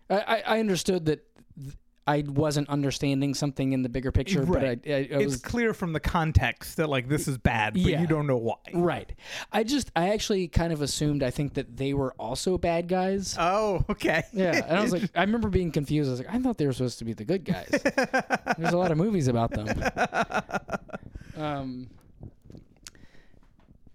I 0.10 0.15
I, 0.19 0.43
I 0.56 0.60
understood 0.60 1.06
that. 1.06 1.26
th- 1.58 1.76
I 2.08 2.24
wasn't 2.28 2.70
understanding 2.70 3.34
something 3.34 3.74
in 3.74 3.82
the 3.82 3.89
bigger 3.89 4.12
picture, 4.12 4.46
but 4.46 4.63
I, 4.63 4.68
Right. 4.68 4.82
I, 4.86 4.91
I 4.91 4.94
it's 5.22 5.26
was 5.26 5.38
clear 5.41 5.74
from 5.74 5.91
the 5.91 6.00
context 6.00 6.78
that 6.78 6.88
like 6.88 7.08
this 7.10 7.28
is 7.28 7.39
bad, 7.39 7.74
but 7.74 7.82
Yeah. 7.82 8.00
you 8.02 8.06
don't 8.06 8.28
know 8.28 8.38
why. 8.38 8.58
right. 8.76 9.12
I 9.52 9.63
just 9.63 9.91
I 9.96 10.10
actually 10.10 10.48
kind 10.48 10.72
of 10.72 10.82
assumed 10.84 11.24
I 11.24 11.32
think 11.32 11.56
that 11.56 11.78
they 11.78 11.94
were 11.96 12.13
also 12.20 12.60
bad 12.60 12.88
guys. 12.88 13.36
Oh, 13.39 13.84
okay. 13.89 14.22
Yeah, 14.34 14.63
and 14.68 14.78
I 14.78 14.82
was 14.84 14.91
like, 14.94 15.10
I 15.15 15.22
remember 15.22 15.50
being 15.50 15.72
confused. 15.72 16.10
I 16.10 16.12
was 16.12 16.20
like, 16.20 16.32
I 16.34 16.38
thought 16.39 16.60
they 16.60 16.68
were 16.68 16.74
supposed 16.74 17.00
to 17.00 17.06
be 17.06 17.13
the 17.13 17.26
good 17.26 17.44
guys. 17.44 17.70
There's 18.58 18.74
a 18.74 18.78
lot 18.78 18.91
of 18.91 18.98
movies 19.00 19.28
about 19.28 19.52
them. 19.52 19.68
Um, 21.38 21.89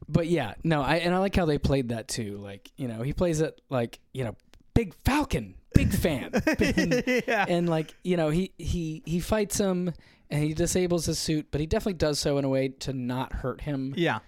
but 0.08 0.26
yeah, 0.26 0.54
no, 0.64 0.82
I 0.82 0.96
and 0.96 1.14
I 1.14 1.18
like 1.18 1.34
how 1.36 1.44
they 1.46 1.56
played 1.56 1.88
that 1.90 2.08
too. 2.08 2.36
Like, 2.38 2.70
you 2.76 2.86
know, 2.88 3.02
he 3.02 3.12
plays 3.12 3.40
it 3.40 3.60
like, 3.70 3.98
you 4.12 4.24
know, 4.24 4.36
big 4.74 4.94
Falcon, 5.04 5.54
big 5.84 5.92
fan, 5.94 6.30
and, 6.58 7.04
yeah. 7.26 7.46
and 7.48 7.68
like, 7.68 7.94
you 8.02 8.16
know, 8.16 8.30
he 8.30 8.52
he 8.58 9.02
he 9.04 9.20
fights 9.20 9.58
him 9.58 9.92
and 10.30 10.42
he 10.44 10.54
disables 10.54 11.06
his 11.06 11.18
suit, 11.18 11.48
but 11.50 11.60
he 11.60 11.66
definitely 11.66 11.94
does 11.94 12.18
so 12.18 12.38
in 12.38 12.44
a 12.44 12.48
way 12.48 12.68
to 12.68 12.92
not 12.92 13.32
hurt 13.32 13.62
him, 13.62 13.94
yeah. 13.96 14.20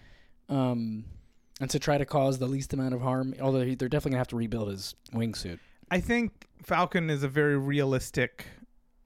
um, 0.48 1.04
and 1.60 1.70
to 1.70 1.78
try 1.78 1.96
to 1.98 2.04
cause 2.04 2.38
the 2.38 2.46
least 2.48 2.72
amount 2.72 2.94
of 2.94 3.00
harm. 3.00 3.34
Although 3.40 3.64
he, 3.64 3.74
they're 3.74 3.88
definitely 3.88 4.12
gonna 4.12 4.20
have 4.20 4.28
to 4.28 4.36
rebuild 4.36 4.68
his 4.68 4.94
wingsuit. 5.14 5.58
I 5.90 6.00
think 6.00 6.46
Falcon 6.62 7.10
is 7.10 7.22
a 7.22 7.28
very 7.28 7.56
realistic 7.58 8.46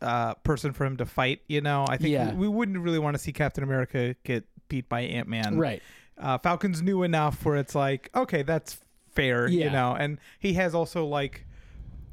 uh, 0.01 0.35
person 0.35 0.73
for 0.73 0.85
him 0.85 0.97
to 0.99 1.07
fight. 1.07 1.41
You 1.49 1.61
know, 1.61 1.85
I 1.89 1.97
think 1.97 2.11
Yeah. 2.13 2.31
we, 2.33 2.47
we 2.47 2.49
wouldn't 2.49 2.79
really 2.79 2.99
want 2.99 3.15
to 3.17 3.19
see 3.23 3.33
Captain 3.33 3.65
America 3.65 4.15
get 4.25 4.45
beat 4.69 4.89
by 4.89 5.01
Ant 5.01 5.29
Man. 5.29 5.59
Right. 5.59 5.83
Uh, 6.19 6.39
Falcon's 6.39 6.83
new 6.83 7.03
enough 7.03 7.45
where 7.45 7.57
it's 7.57 7.75
like, 7.75 8.11
okay, 8.15 8.43
that's 8.43 8.79
fair. 9.11 9.49
Yeah. 9.49 9.65
You 9.67 9.71
know, 9.71 9.97
and 9.99 10.19
he 10.39 10.53
has 10.55 10.75
also 10.75 11.05
like, 11.07 11.46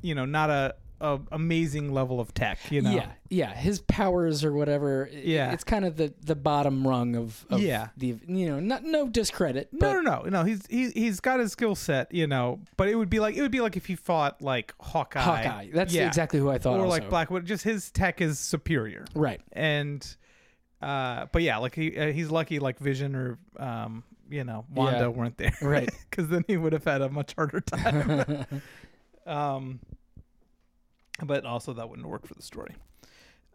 you 0.03 0.13
know, 0.13 0.25
not 0.25 0.49
a, 0.51 0.75
a 1.01 1.19
amazing 1.31 1.91
level 1.93 2.19
of 2.19 2.33
tech. 2.33 2.59
You 2.71 2.81
know. 2.81 2.91
Yeah, 2.91 3.07
yeah. 3.29 3.53
His 3.55 3.79
powers 3.81 4.43
or 4.45 4.53
whatever. 4.53 5.09
Yeah. 5.11 5.51
it's 5.51 5.63
kind 5.63 5.83
of 5.85 5.97
the 5.97 6.13
the 6.21 6.35
bottom 6.35 6.87
rung 6.87 7.15
of, 7.15 7.45
of 7.49 7.59
Yeah. 7.61 7.87
the 7.97 8.15
you 8.27 8.47
know 8.47 8.59
not 8.59 8.83
no 8.83 9.09
discredit, 9.09 9.69
but 9.73 9.81
No, 9.91 10.01
no, 10.01 10.21
no, 10.21 10.29
no. 10.29 10.43
He's 10.43 10.65
he, 10.67 10.91
he's 10.91 11.19
got 11.19 11.39
his 11.39 11.51
skill 11.51 11.75
set, 11.75 12.13
you 12.13 12.27
know. 12.27 12.59
But 12.77 12.87
it 12.89 12.95
would 12.95 13.09
be 13.09 13.19
like 13.19 13.35
it 13.35 13.41
would 13.41 13.51
be 13.51 13.59
like 13.61 13.75
if 13.75 13.85
he 13.87 13.95
fought 13.95 14.41
like 14.41 14.73
Hawkeye, 14.79 15.19
Hawkeye. 15.21 15.69
That's 15.73 15.93
Yeah. 15.93 16.07
exactly 16.07 16.39
who 16.39 16.49
I 16.49 16.57
thought. 16.59 16.79
or 16.79 16.87
like 16.87 17.01
also. 17.03 17.09
Black 17.09 17.31
Widow. 17.31 17.45
Just 17.45 17.63
his 17.63 17.91
tech 17.91 18.21
is 18.21 18.39
superior, 18.39 19.05
Right. 19.15 19.41
and 19.51 20.05
uh, 20.81 21.25
but 21.31 21.41
yeah, 21.41 21.57
like 21.57 21.75
he 21.75 21.97
uh, 21.97 22.11
he's 22.11 22.29
lucky 22.29 22.59
like 22.59 22.77
Vision 22.79 23.15
or 23.15 23.37
um, 23.57 24.03
you 24.29 24.43
know 24.45 24.65
Wanda 24.73 24.99
Yeah. 24.99 25.07
weren't 25.07 25.37
there, 25.37 25.57
Right. 25.61 25.89
Because 26.09 26.29
then 26.29 26.43
he 26.47 26.55
would 26.57 26.71
have 26.73 26.83
had 26.85 27.01
a 27.01 27.09
much 27.09 27.33
harder 27.35 27.59
time. 27.61 28.45
um, 29.25 29.79
but 31.25 31.45
also 31.45 31.73
that 31.73 31.89
wouldn't 31.89 32.07
work 32.07 32.27
for 32.27 32.33
the 32.33 32.41
story. 32.41 32.75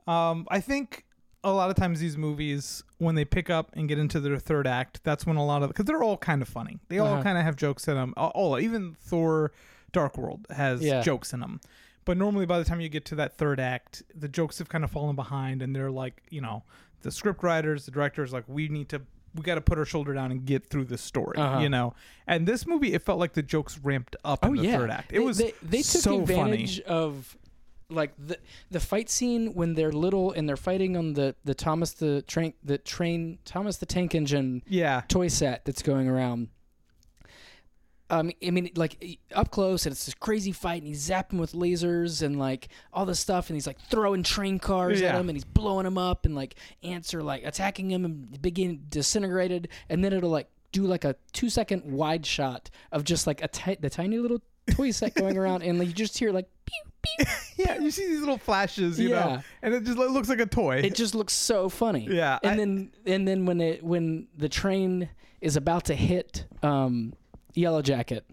Um, 0.07 0.47
I 0.51 0.61
think 0.61 1.05
a 1.45 1.53
lot 1.53 1.71
of 1.71 1.77
times 1.77 2.01
these 2.01 2.17
movies, 2.17 2.83
when 2.99 3.15
they 3.15 3.25
pick 3.25 3.51
up 3.51 3.71
and 3.75 3.89
get 3.89 3.99
into 3.99 4.21
their 4.21 4.39
third 4.39 4.67
act, 4.67 5.01
that's 5.05 5.27
when 5.27 5.37
a 5.37 5.45
lot 5.45 5.63
of 5.63 5.69
because 5.69 5.85
they're 5.85 6.03
all 6.03 6.17
kind 6.17 6.43
of 6.43 6.49
funny. 6.49 6.79
They 6.89 6.99
all 6.99 7.15
Uh-huh. 7.15 7.23
kind 7.23 7.39
of 7.39 7.45
have 7.45 7.57
jokes 7.57 7.87
in 7.89 7.95
them. 7.95 8.15
All, 8.17 8.59
even 8.59 8.95
Thor: 9.01 9.53
Dark 9.93 10.17
World 10.19 10.47
has 10.51 10.83
Yeah. 10.83 11.01
jokes 11.03 11.33
in 11.33 11.41
them. 11.41 11.61
But 12.05 12.17
normally, 12.17 12.47
by 12.47 12.59
the 12.59 12.65
time 12.65 12.81
you 12.81 12.89
get 12.89 13.05
to 13.07 13.15
that 13.17 13.37
third 13.37 13.61
act, 13.61 14.03
the 14.15 14.29
jokes 14.29 14.59
have 14.59 14.69
kind 14.71 14.83
of 14.83 14.91
fallen 14.91 15.15
behind, 15.15 15.61
and 15.63 15.77
they're 15.77 15.91
like, 15.91 16.23
you 16.31 16.41
know, 16.41 16.63
the 17.03 17.11
script 17.11 17.43
writers, 17.43 17.85
the 17.85 17.91
directors, 17.91 18.33
like, 18.33 18.45
we 18.49 18.69
need 18.69 18.89
to, 18.89 19.03
we 19.35 19.43
got 19.43 19.57
to 19.57 19.61
put 19.61 19.77
our 19.79 19.85
shoulder 19.85 20.15
down 20.15 20.31
and 20.33 20.47
get 20.47 20.65
through 20.67 20.87
this 20.87 21.03
story, 21.03 21.37
Uh-huh. 21.37 21.61
you 21.61 21.69
know. 21.69 21.93
And 22.27 22.49
this 22.49 22.67
movie, 22.67 22.95
it 22.95 23.03
felt 23.03 23.19
like 23.19 23.35
the 23.35 23.43
jokes 23.43 23.79
ramped 23.83 24.17
up 24.25 24.39
Oh 24.43 24.49
in 24.49 24.57
the 24.57 24.73
third 24.73 24.91
act. 24.91 25.13
It 25.13 25.19
they, 25.19 25.25
was 25.25 25.37
they, 25.37 25.53
they 25.63 25.83
took 25.83 26.01
so 26.03 26.21
advantage 26.23 26.83
funny. 26.83 26.87
of 26.97 27.37
like 27.91 28.13
the 28.19 28.39
the 28.71 28.81
fight 28.81 29.09
scene 29.09 29.55
when 29.55 29.75
they're 29.75 29.93
little 29.93 30.33
and 30.33 30.49
they're 30.49 30.57
fighting 30.57 30.97
on 30.97 31.15
the 31.15 31.35
the 31.45 31.55
Thomas 31.55 31.93
the 31.93 32.23
train 32.23 32.53
the 32.63 32.79
train 32.79 33.39
Thomas 33.45 33.79
the 33.79 33.87
Tank 33.87 34.15
Engine 34.15 34.63
Yeah, 34.67 35.03
toy 35.09 35.29
set 35.29 35.65
that's 35.65 35.83
going 35.83 36.09
around. 36.09 36.49
Um, 38.11 38.31
I 38.43 38.51
mean, 38.51 38.71
like 38.75 39.19
up 39.35 39.51
close, 39.51 39.85
and 39.85 39.93
it's 39.93 40.07
this 40.07 40.15
crazy 40.15 40.53
fight, 40.53 40.81
and 40.81 40.87
he's 40.87 41.09
zapping 41.09 41.39
with 41.39 41.53
lasers 41.53 42.23
and 42.23 42.39
like 42.39 42.69
all 42.93 43.05
this 43.05 43.21
stuff, 43.21 43.51
and 43.51 43.57
he's 43.57 43.67
like 43.67 43.79
throwing 43.91 44.23
train 44.23 44.59
cars 44.59 45.01
at 45.09 45.15
him, 45.21 45.29
and 45.29 45.37
he's 45.37 45.45
blowing 45.45 45.85
him 45.87 45.99
up, 45.99 46.25
and 46.25 46.35
like 46.35 46.55
ants 46.83 47.13
are 47.13 47.23
like 47.23 47.45
attacking 47.45 47.91
him 47.91 48.05
and 48.07 48.41
begin 48.41 48.85
disintegrated, 48.89 49.69
and 49.91 50.03
then 50.03 50.15
it'll 50.15 50.31
like 50.31 50.49
do 50.73 50.85
like 50.85 51.05
a 51.05 51.17
two 51.33 51.51
second 51.51 51.85
wide 51.85 52.25
shot 52.25 52.71
of 52.93 53.05
just 53.05 53.27
like 53.27 53.43
a 53.43 53.49
ti- 53.49 53.77
the 53.81 53.91
tiny 53.91 54.19
little 54.19 54.41
toy 54.71 54.91
set 54.91 55.15
going 55.15 55.37
around, 55.37 55.63
and 55.63 55.79
like, 55.79 55.89
you 55.89 55.95
just 55.95 56.17
hear 56.17 56.33
like 56.33 56.49
yeah. 57.57 57.79
You 57.79 57.91
see 57.91 58.07
these 58.07 58.21
little 58.21 58.39
flashes, 58.39 58.99
you 58.99 59.11
know, 59.11 59.41
and 59.63 59.75
it 59.75 59.85
just 59.85 59.99
looks 59.99 60.29
like 60.29 60.41
a 60.41 60.47
toy. 60.47 60.77
It 60.79 60.95
just 60.95 61.15
looks 61.15 61.33
so 61.33 61.69
funny. 61.69 62.07
Yeah, 62.11 62.39
and 62.43 62.53
I- 62.53 62.57
then 62.57 62.91
and 63.07 63.27
then 63.29 63.47
when 63.47 63.61
it 63.61 63.83
when 63.83 64.29
the 64.37 64.49
train 64.49 65.09
is 65.41 65.57
about 65.57 65.85
to 65.87 65.95
hit 65.95 66.45
um, 66.63 67.15
Yellow 67.55 67.81
Jacket 67.83 68.25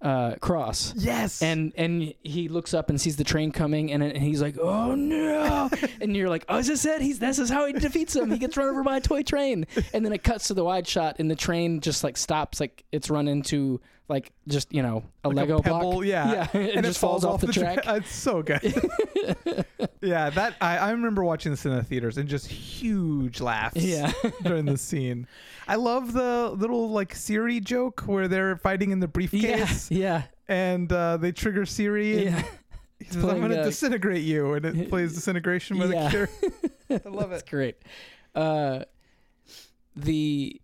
uh, 0.00 0.36
cross. 0.36 0.94
yes, 0.96 1.42
And 1.42 1.72
and 1.76 2.14
he 2.22 2.48
looks 2.48 2.72
up 2.72 2.88
and 2.88 3.00
sees 3.00 3.16
the 3.16 3.24
train 3.24 3.50
coming, 3.50 3.90
and, 3.92 4.00
and 4.02 4.16
he's 4.22 4.40
like, 4.40 4.56
"Oh 4.58 4.94
no!" 4.94 5.68
and 6.00 6.16
you're 6.16 6.28
like, 6.28 6.44
"Oh, 6.48 6.58
is 6.58 6.68
this 6.68 6.84
it? 6.86 7.02
He's 7.02 7.18
this 7.18 7.38
is 7.40 7.50
how 7.50 7.66
he 7.66 7.72
defeats 7.72 8.14
him. 8.14 8.30
He 8.30 8.38
gets 8.38 8.56
run 8.56 8.68
over 8.68 8.84
by 8.84 8.98
a 8.98 9.00
toy 9.00 9.22
train." 9.24 9.66
And 9.92 10.04
then 10.04 10.12
it 10.12 10.22
cuts 10.22 10.46
to 10.48 10.54
the 10.54 10.62
wide 10.64 10.86
shot, 10.86 11.16
and 11.18 11.28
the 11.30 11.34
train 11.36 11.80
just 11.80 12.04
like 12.04 12.16
stops, 12.16 12.60
like 12.60 12.84
it's 12.92 13.10
run 13.10 13.26
into 13.26 13.80
like 14.08 14.32
just 14.46 14.72
you 14.72 14.82
know 14.82 15.04
a 15.24 15.28
Like 15.28 15.36
Lego 15.48 15.60
pebble, 15.60 15.92
block. 15.92 16.04
yeah, 16.06 16.48
yeah, 16.54 16.60
it 16.60 16.76
and 16.76 16.86
just 16.86 16.98
falls, 16.98 17.24
off 17.24 17.40
the, 17.42 17.52
track. 17.52 17.82
tra- 17.82 17.96
it's 17.96 18.14
so 18.14 18.42
good. 18.42 18.60
yeah, 20.00 20.30
that 20.30 20.54
I, 20.60 20.78
I 20.78 20.90
remember 20.92 21.22
watching 21.22 21.52
this 21.52 21.64
in 21.66 21.74
the 21.74 21.82
theaters 21.82 22.16
and 22.18 22.28
just 22.28 22.46
huge 22.46 23.40
laughs. 23.40 23.76
Yeah. 23.76 24.12
during 24.42 24.64
the 24.64 24.78
scene. 24.78 25.26
I 25.66 25.74
love 25.76 26.12
the 26.14 26.50
little 26.56 26.90
like 26.90 27.14
Siri 27.14 27.60
joke 27.60 28.00
where 28.06 28.28
they're 28.28 28.56
fighting 28.56 28.90
in 28.90 29.00
the 29.00 29.08
briefcase 29.08 29.90
yeah, 29.90 29.98
yeah. 29.98 30.22
and 30.48 30.90
uh, 30.92 31.18
they 31.18 31.32
trigger 31.32 31.66
Siri. 31.66 32.24
Yeah. 32.24 32.42
he 32.98 33.04
says, 33.04 33.22
"I'm 33.24 33.38
going 33.38 33.50
to 33.50 33.62
disintegrate 33.64 34.22
you," 34.24 34.54
and 34.54 34.64
it 34.64 34.88
plays 34.88 35.12
disintegration 35.14 35.78
by 35.78 35.84
Yeah. 35.86 36.04
the 36.04 36.10
Cure. 36.10 37.00
I 37.04 37.08
love 37.10 37.28
That's 37.30 37.42
it. 37.42 37.50
great. 37.50 37.76
Uh, 38.34 38.84
the 39.96 40.60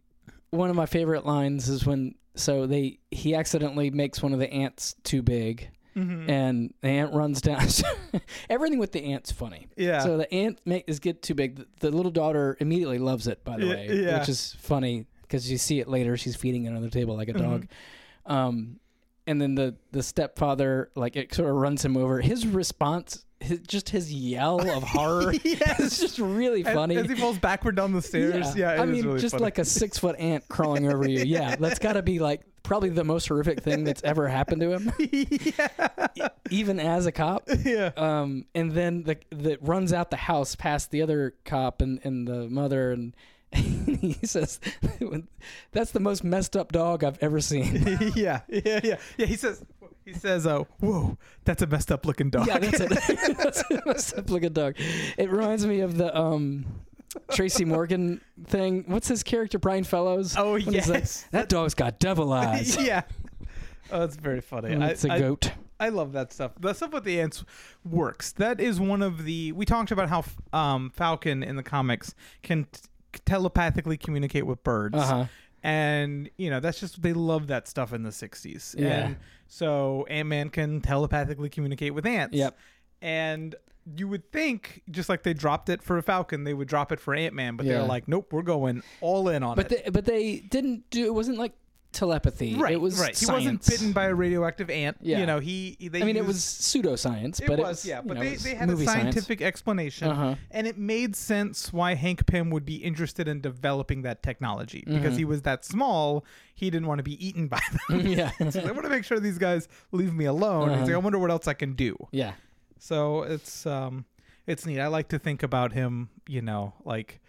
one 0.50 0.70
of 0.70 0.76
my 0.76 0.86
favorite 0.86 1.26
lines 1.26 1.68
is 1.68 1.84
when 1.84 2.14
so 2.34 2.66
they 2.66 2.98
he 3.10 3.34
accidentally 3.34 3.90
makes 3.90 4.22
one 4.22 4.32
of 4.32 4.38
the 4.38 4.52
ants 4.52 4.94
too 5.04 5.22
big, 5.22 5.68
Mhm. 5.96 6.28
and 6.28 6.74
the 6.80 6.88
ant 6.88 7.12
runs 7.14 7.40
down. 7.40 7.66
Everything 8.50 8.78
with 8.78 8.92
the 8.92 9.12
ant's 9.12 9.30
funny. 9.32 9.68
Yeah. 9.76 10.00
So 10.00 10.16
the 10.16 10.32
ant 10.34 10.60
make, 10.64 10.84
is 10.88 10.98
get 10.98 11.22
too 11.22 11.34
big. 11.34 11.56
The, 11.56 11.66
the 11.80 11.90
little 11.90 12.10
daughter 12.10 12.56
immediately 12.60 12.98
loves 12.98 13.26
it. 13.26 13.44
By 13.44 13.58
the 13.58 13.66
Yeah, 13.66 13.74
way, 13.74 13.88
yeah. 14.02 14.18
which 14.18 14.28
is 14.28 14.56
funny 14.58 15.06
because 15.22 15.50
you 15.50 15.58
see 15.58 15.80
it 15.80 15.88
later. 15.88 16.16
She's 16.16 16.36
feeding 16.36 16.64
it 16.64 16.74
on 16.74 16.82
the 16.82 16.90
table 16.90 17.16
like 17.16 17.28
a 17.28 17.32
dog. 17.34 17.66
Mm-hmm. 18.26 18.32
Um, 18.32 18.80
and 19.26 19.40
then 19.40 19.54
the 19.54 19.76
the 19.92 20.02
stepfather 20.02 20.90
like 20.94 21.16
it 21.16 21.32
sort 21.34 21.48
of 21.50 21.56
runs 21.56 21.84
him 21.84 21.96
over. 21.96 22.20
His 22.20 22.46
response, 22.46 23.23
his, 23.40 23.60
just 23.60 23.88
his 23.90 24.12
yell 24.12 24.60
of 24.68 24.82
horror, 24.88 25.32
Yes. 25.44 25.80
it's 25.80 25.98
just 25.98 26.18
really 26.18 26.62
funny. 26.62 26.96
As, 26.96 27.06
he 27.08 27.14
falls 27.14 27.38
backward 27.38 27.76
down 27.76 27.92
the 27.92 28.02
stairs. 28.10 28.56
Yeah, 28.56 28.72
it 28.74 28.80
I 28.80 28.86
mean, 28.86 29.06
really 29.06 29.20
just 29.20 29.32
funny. 29.32 29.44
like 29.44 29.58
a 29.58 29.64
six 29.64 29.98
foot 29.98 30.16
ant 30.18 30.46
crawling 30.48 30.90
over 30.90 31.08
you. 31.08 31.20
Yeah, 31.24 31.56
that's 31.56 31.78
got 31.78 31.94
to 31.94 32.02
be 32.02 32.18
like 32.18 32.42
probably 32.62 32.88
the 32.88 33.04
most 33.04 33.28
horrific 33.28 33.60
thing 33.60 33.84
that's 33.84 34.02
ever 34.04 34.26
happened 34.28 34.62
to 34.62 34.72
him, 34.72 34.92
yeah. 36.14 36.28
even 36.50 36.80
as 36.80 37.04
a 37.06 37.12
cop. 37.12 37.48
yeah. 37.64 37.90
Um, 37.96 38.46
and 38.54 38.72
then 38.72 39.02
the 39.02 39.18
that 39.32 39.58
runs 39.62 39.92
out 39.92 40.10
the 40.10 40.16
house 40.16 40.56
past 40.56 40.90
the 40.90 41.02
other 41.02 41.34
cop 41.44 41.82
and, 41.82 42.00
and 42.04 42.26
the 42.26 42.48
mother, 42.48 42.92
and 42.92 43.14
he 43.52 44.16
says, 44.24 44.58
"That's 45.72 45.90
the 45.92 46.00
most 46.00 46.24
messed 46.24 46.56
up 46.56 46.72
dog 46.72 47.04
I've 47.04 47.18
ever 47.22 47.40
seen." 47.40 47.98
yeah, 48.16 48.40
yeah, 48.48 48.80
yeah, 48.82 48.96
yeah. 49.18 49.26
He 49.26 49.36
says, 49.36 49.62
he 50.04 50.12
says, 50.12 50.46
"Oh, 50.46 50.66
whoa, 50.80 51.16
that's 51.44 51.62
a 51.62 51.66
messed 51.66 51.90
up 51.92 52.04
looking 52.06 52.30
dog." 52.30 52.46
Yeah, 52.46 52.58
that's 52.58 52.80
it. 52.80 53.36
that's 53.38 53.62
a 53.70 53.82
messed 53.86 54.16
up 54.18 54.30
looking 54.30 54.52
dog. 54.52 54.74
It 55.16 55.30
reminds 55.30 55.66
me 55.66 55.80
of 55.80 55.96
the 55.96 56.16
um. 56.16 56.66
Tracy 57.30 57.64
Morgan 57.64 58.20
thing. 58.44 58.82
What's 58.88 59.06
his 59.06 59.22
character, 59.22 59.56
Brian 59.60 59.84
Fellows? 59.84 60.34
oh 60.36 60.54
When 60.54 60.62
he's 60.62 60.88
like, 60.88 60.98
yes, 61.02 61.24
that 61.30 61.48
dog's 61.48 61.74
got 61.74 62.00
devil 62.00 62.32
eyes. 62.32 62.76
yeah. 62.76 63.02
Oh, 63.92 64.00
that's 64.00 64.16
very 64.16 64.40
funny. 64.40 64.74
I, 64.74 64.88
it's 64.88 65.04
a 65.04 65.12
I- 65.12 65.18
goat. 65.20 65.52
I 65.78 65.90
love 65.90 66.12
that 66.12 66.32
stuff. 66.32 66.52
The 66.58 66.72
stuff 66.72 66.92
with 66.92 67.04
the 67.04 67.20
ants 67.20 67.44
works. 67.84 68.32
That 68.32 68.60
is 68.60 68.80
one 68.80 69.00
of 69.02 69.24
the. 69.24 69.52
We 69.52 69.64
talked 69.64 69.92
about 69.92 70.08
how 70.08 70.24
um, 70.52 70.90
Falcon 70.90 71.42
in 71.44 71.54
the 71.54 71.62
comics 71.62 72.14
can 72.42 72.64
t- 72.72 72.80
telepathically 73.24 73.96
communicate 73.96 74.46
with 74.46 74.62
birds, 74.64 74.96
Uh 74.96 75.02
huh. 75.06 75.24
And 75.64 76.30
you 76.36 76.50
know 76.50 76.60
that's 76.60 76.78
just 76.78 77.02
they 77.02 77.12
love 77.14 77.48
that 77.48 77.66
stuff 77.66 77.92
in 77.92 78.02
the 78.04 78.10
'60s. 78.10 78.78
Yeah. 78.78 78.86
And 79.06 79.16
so 79.48 80.06
Ant 80.08 80.28
Man 80.28 80.50
can 80.50 80.80
telepathically 80.80 81.48
communicate 81.48 81.94
with 81.94 82.06
ants. 82.06 82.36
Yep. 82.36 82.56
And 83.02 83.54
you 83.96 84.08
would 84.08 84.30
think, 84.32 84.82
just 84.90 85.08
like 85.10 85.24
they 85.24 85.34
dropped 85.34 85.68
it 85.68 85.82
for 85.82 85.98
a 85.98 86.02
Falcon, 86.02 86.44
they 86.44 86.54
would 86.54 86.68
drop 86.68 86.90
it 86.90 86.98
for 87.00 87.14
Ant 87.14 87.34
Man, 87.34 87.56
but 87.56 87.66
Yeah. 87.66 87.74
they're 87.78 87.82
like, 87.86 88.08
nope, 88.08 88.32
we're 88.32 88.40
going 88.42 88.82
all 89.02 89.28
in 89.28 89.42
on 89.42 89.56
But 89.56 89.70
it. 89.72 89.84
they, 89.84 89.90
but 89.90 90.04
they 90.06 90.36
didn't 90.40 90.88
do. 90.90 91.04
It 91.04 91.14
wasn't 91.14 91.36
like 91.38 91.52
telepathy. 91.94 92.56
right, 92.56 92.72
It 92.72 92.80
was 92.80 93.00
right. 93.00 93.16
He 93.18 93.24
wasn't 93.26 93.64
bitten 93.66 93.92
by 93.92 94.06
a 94.06 94.14
radioactive 94.14 94.68
ant. 94.68 94.98
Yeah. 95.00 95.20
You 95.20 95.26
know, 95.26 95.38
he. 95.38 95.76
They 95.80 96.02
I 96.02 96.04
mean, 96.04 96.16
it 96.16 96.26
was 96.26 96.38
pseudoscience, 96.38 97.40
It 97.40 97.46
but 97.46 97.58
was, 97.58 97.66
it 97.66 97.68
was 97.68 97.86
yeah, 97.86 98.00
but 98.02 98.14
know, 98.16 98.20
they, 98.22 98.36
they 98.36 98.54
had 98.54 98.68
a 98.68 98.72
movie 98.72 98.84
science. 98.84 99.02
scientific 99.14 99.40
explanation, 99.40 100.08
Uh-huh. 100.08 100.34
and 100.50 100.66
it 100.66 100.76
made 100.76 101.16
sense 101.16 101.72
why 101.72 101.94
Hank 101.94 102.26
Pym 102.26 102.50
would 102.50 102.64
be 102.66 102.76
interested 102.76 103.28
in 103.28 103.40
developing 103.40 104.02
that 104.02 104.22
technology 104.22 104.84
because 104.86 105.14
Mhm. 105.14 105.18
he 105.18 105.24
was 105.24 105.42
that 105.42 105.64
small. 105.64 106.24
He 106.54 106.70
didn't 106.70 106.86
want 106.88 106.98
to 106.98 107.02
be 107.04 107.24
eaten 107.26 107.48
by 107.48 107.60
them. 107.88 108.06
yeah, 108.06 108.30
so 108.50 108.60
I 108.60 108.70
want 108.72 108.82
to 108.84 108.90
make 108.90 109.04
sure 109.04 109.18
these 109.20 109.38
guys 109.38 109.68
leave 109.92 110.12
me 110.14 110.24
alone. 110.26 110.68
Uh-huh. 110.70 110.84
like, 110.84 110.92
I 110.94 110.96
wonder 110.98 111.18
what 111.18 111.30
else 111.30 111.48
I 111.48 111.54
can 111.54 111.74
do. 111.74 111.96
yeah. 112.12 112.32
So 112.78 113.22
it's 113.22 113.64
um, 113.66 114.04
it's 114.46 114.66
neat. 114.66 114.78
I 114.80 114.88
like 114.88 115.08
to 115.08 115.18
think 115.18 115.42
about 115.42 115.72
him, 115.72 116.10
you 116.28 116.42
know, 116.42 116.74
like 116.84 117.20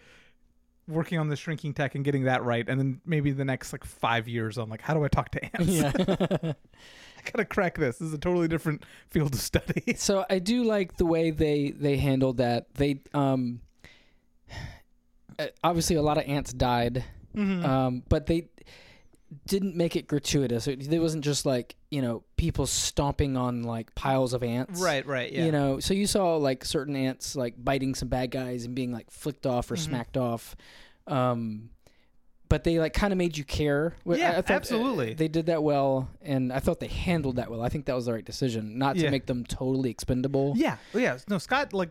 working 0.88 1.18
on 1.20 1.30
the 1.30 1.36
shrinking 1.36 1.74
tech 1.74 1.96
and 1.96 2.04
getting 2.06 2.24
that 2.26 2.44
right, 2.44 2.68
and 2.68 2.80
then 2.80 3.02
maybe 3.06 3.32
the 3.32 3.46
next 3.46 3.74
like 3.74 3.84
five 3.84 4.28
years, 4.28 4.58
I'm 4.58 4.70
like, 4.70 4.82
how 4.82 4.94
do 4.94 5.04
I 5.04 5.08
talk 5.08 5.30
to 5.32 5.44
ants? 5.58 5.68
Yeah. 5.74 5.92
I 7.18 7.32
gotta 7.32 7.46
crack 7.46 7.78
this. 7.78 7.98
This 7.98 8.08
is 8.10 8.14
a 8.14 8.20
totally 8.20 8.48
different 8.48 8.84
field 9.10 9.34
of 9.34 9.40
study. 9.42 9.94
so 9.98 10.26
I 10.30 10.38
do 10.40 10.64
like 10.64 10.98
the 10.98 11.06
way 11.06 11.32
they 11.32 11.72
they 11.72 11.98
handled 11.98 12.38
that. 12.38 12.74
They 12.76 13.02
um 13.14 13.62
obviously 15.64 15.96
a 15.96 16.02
lot 16.02 16.18
of 16.18 16.26
ants 16.28 16.54
died, 16.54 17.04
Mhm. 17.36 17.66
um, 17.66 18.04
but 18.10 18.28
they 18.28 18.50
didn't 19.48 19.76
make 19.76 19.96
it 19.96 20.08
gratuitous. 20.08 20.68
It, 20.68 20.92
it 20.92 21.00
wasn't 21.00 21.24
just 21.24 21.46
like 21.46 21.76
you 21.90 22.02
know 22.02 22.24
people 22.38 22.66
stomping 22.68 23.38
on 23.38 23.64
like 23.64 23.94
piles 23.96 24.34
of 24.34 24.44
ants. 24.44 24.80
right, 24.82 25.06
right, 25.06 25.32
yeah. 25.32 25.46
You 25.46 25.52
know, 25.52 25.80
so 25.80 25.94
you 25.94 26.08
saw 26.08 26.38
like 26.38 26.66
certain 26.66 26.96
ants 26.96 27.36
like 27.36 27.54
biting 27.58 27.96
some 27.96 28.08
bad 28.10 28.32
guys 28.32 28.66
and 28.66 28.76
being 28.76 28.92
like 28.92 29.10
flicked 29.12 29.46
off 29.46 29.70
or 29.72 29.76
Mhm. 29.76 29.80
smacked 29.80 30.18
off. 30.18 30.56
Um, 31.08 31.70
but 32.48 32.64
they 32.64 32.78
like 32.80 32.94
kind 32.94 33.12
of 33.12 33.18
made 33.18 33.38
you 33.38 33.44
care. 33.44 33.96
Yeah, 34.06 34.32
I, 34.32 34.34
I 34.34 34.38
uh, 34.38 34.44
absolutely. 34.50 35.14
they 35.16 35.28
did 35.28 35.48
that 35.48 35.64
well, 35.64 36.10
and 36.22 36.54
I 36.54 36.60
thought 36.60 36.80
they 36.80 36.88
handled 36.88 37.38
that 37.38 37.50
well. 37.50 37.62
I 37.64 37.70
think 37.70 37.86
that 37.86 37.96
was 37.96 38.06
the 38.06 38.14
right 38.14 38.24
decision, 38.26 38.78
not 38.78 38.96
Yeah. 38.98 39.06
to 39.06 39.12
make 39.12 39.26
them 39.26 39.44
totally 39.46 39.90
expendable. 39.90 40.54
Yeah, 40.56 40.78
yeah. 40.94 41.18
No, 41.28 41.38
Scott 41.40 41.74
like 41.74 41.90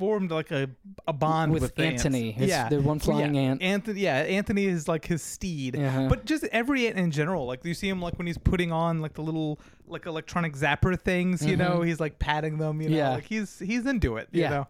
formed 0.00 0.30
like 0.32 0.50
a 0.50 0.68
a 1.06 1.12
bond 1.12 1.52
with, 1.52 1.62
with. 1.62 1.78
Anthony, 1.78 2.32
his- 2.32 2.48
yeah, 2.48 2.68
the 2.68 2.80
one 2.80 2.98
flying 2.98 3.34
yeah. 3.34 3.40
ant. 3.42 3.62
Anthony, 3.62 4.00
yeah, 4.00 4.16
Anthony 4.16 4.64
is 4.64 4.88
like 4.88 5.04
his 5.06 5.22
steed. 5.22 5.76
Uh-huh. 5.76 6.08
But 6.08 6.24
just 6.24 6.42
every 6.44 6.86
ant 6.88 6.96
in 6.98 7.10
general, 7.10 7.46
like 7.46 7.64
you 7.64 7.74
see 7.74 7.88
him 7.88 8.00
like 8.00 8.16
when 8.18 8.26
he's 8.26 8.38
putting 8.38 8.72
on 8.72 9.00
like 9.00 9.12
the 9.12 9.22
little 9.22 9.60
like 9.86 10.06
electronic 10.06 10.54
zapper 10.54 10.98
things, 10.98 11.44
you 11.46 11.56
know, 11.56 11.78
Mhm. 11.80 11.86
he's 11.86 12.00
like 12.00 12.18
patting 12.18 12.58
them, 12.58 12.80
you 12.80 12.88
know, 12.88 12.96
Yeah. 12.96 13.10
like 13.10 13.24
he's 13.24 13.58
he's 13.60 13.84
into 13.86 14.16
it, 14.16 14.28
you 14.32 14.40
Yeah. 14.42 14.48
know. 14.50 14.68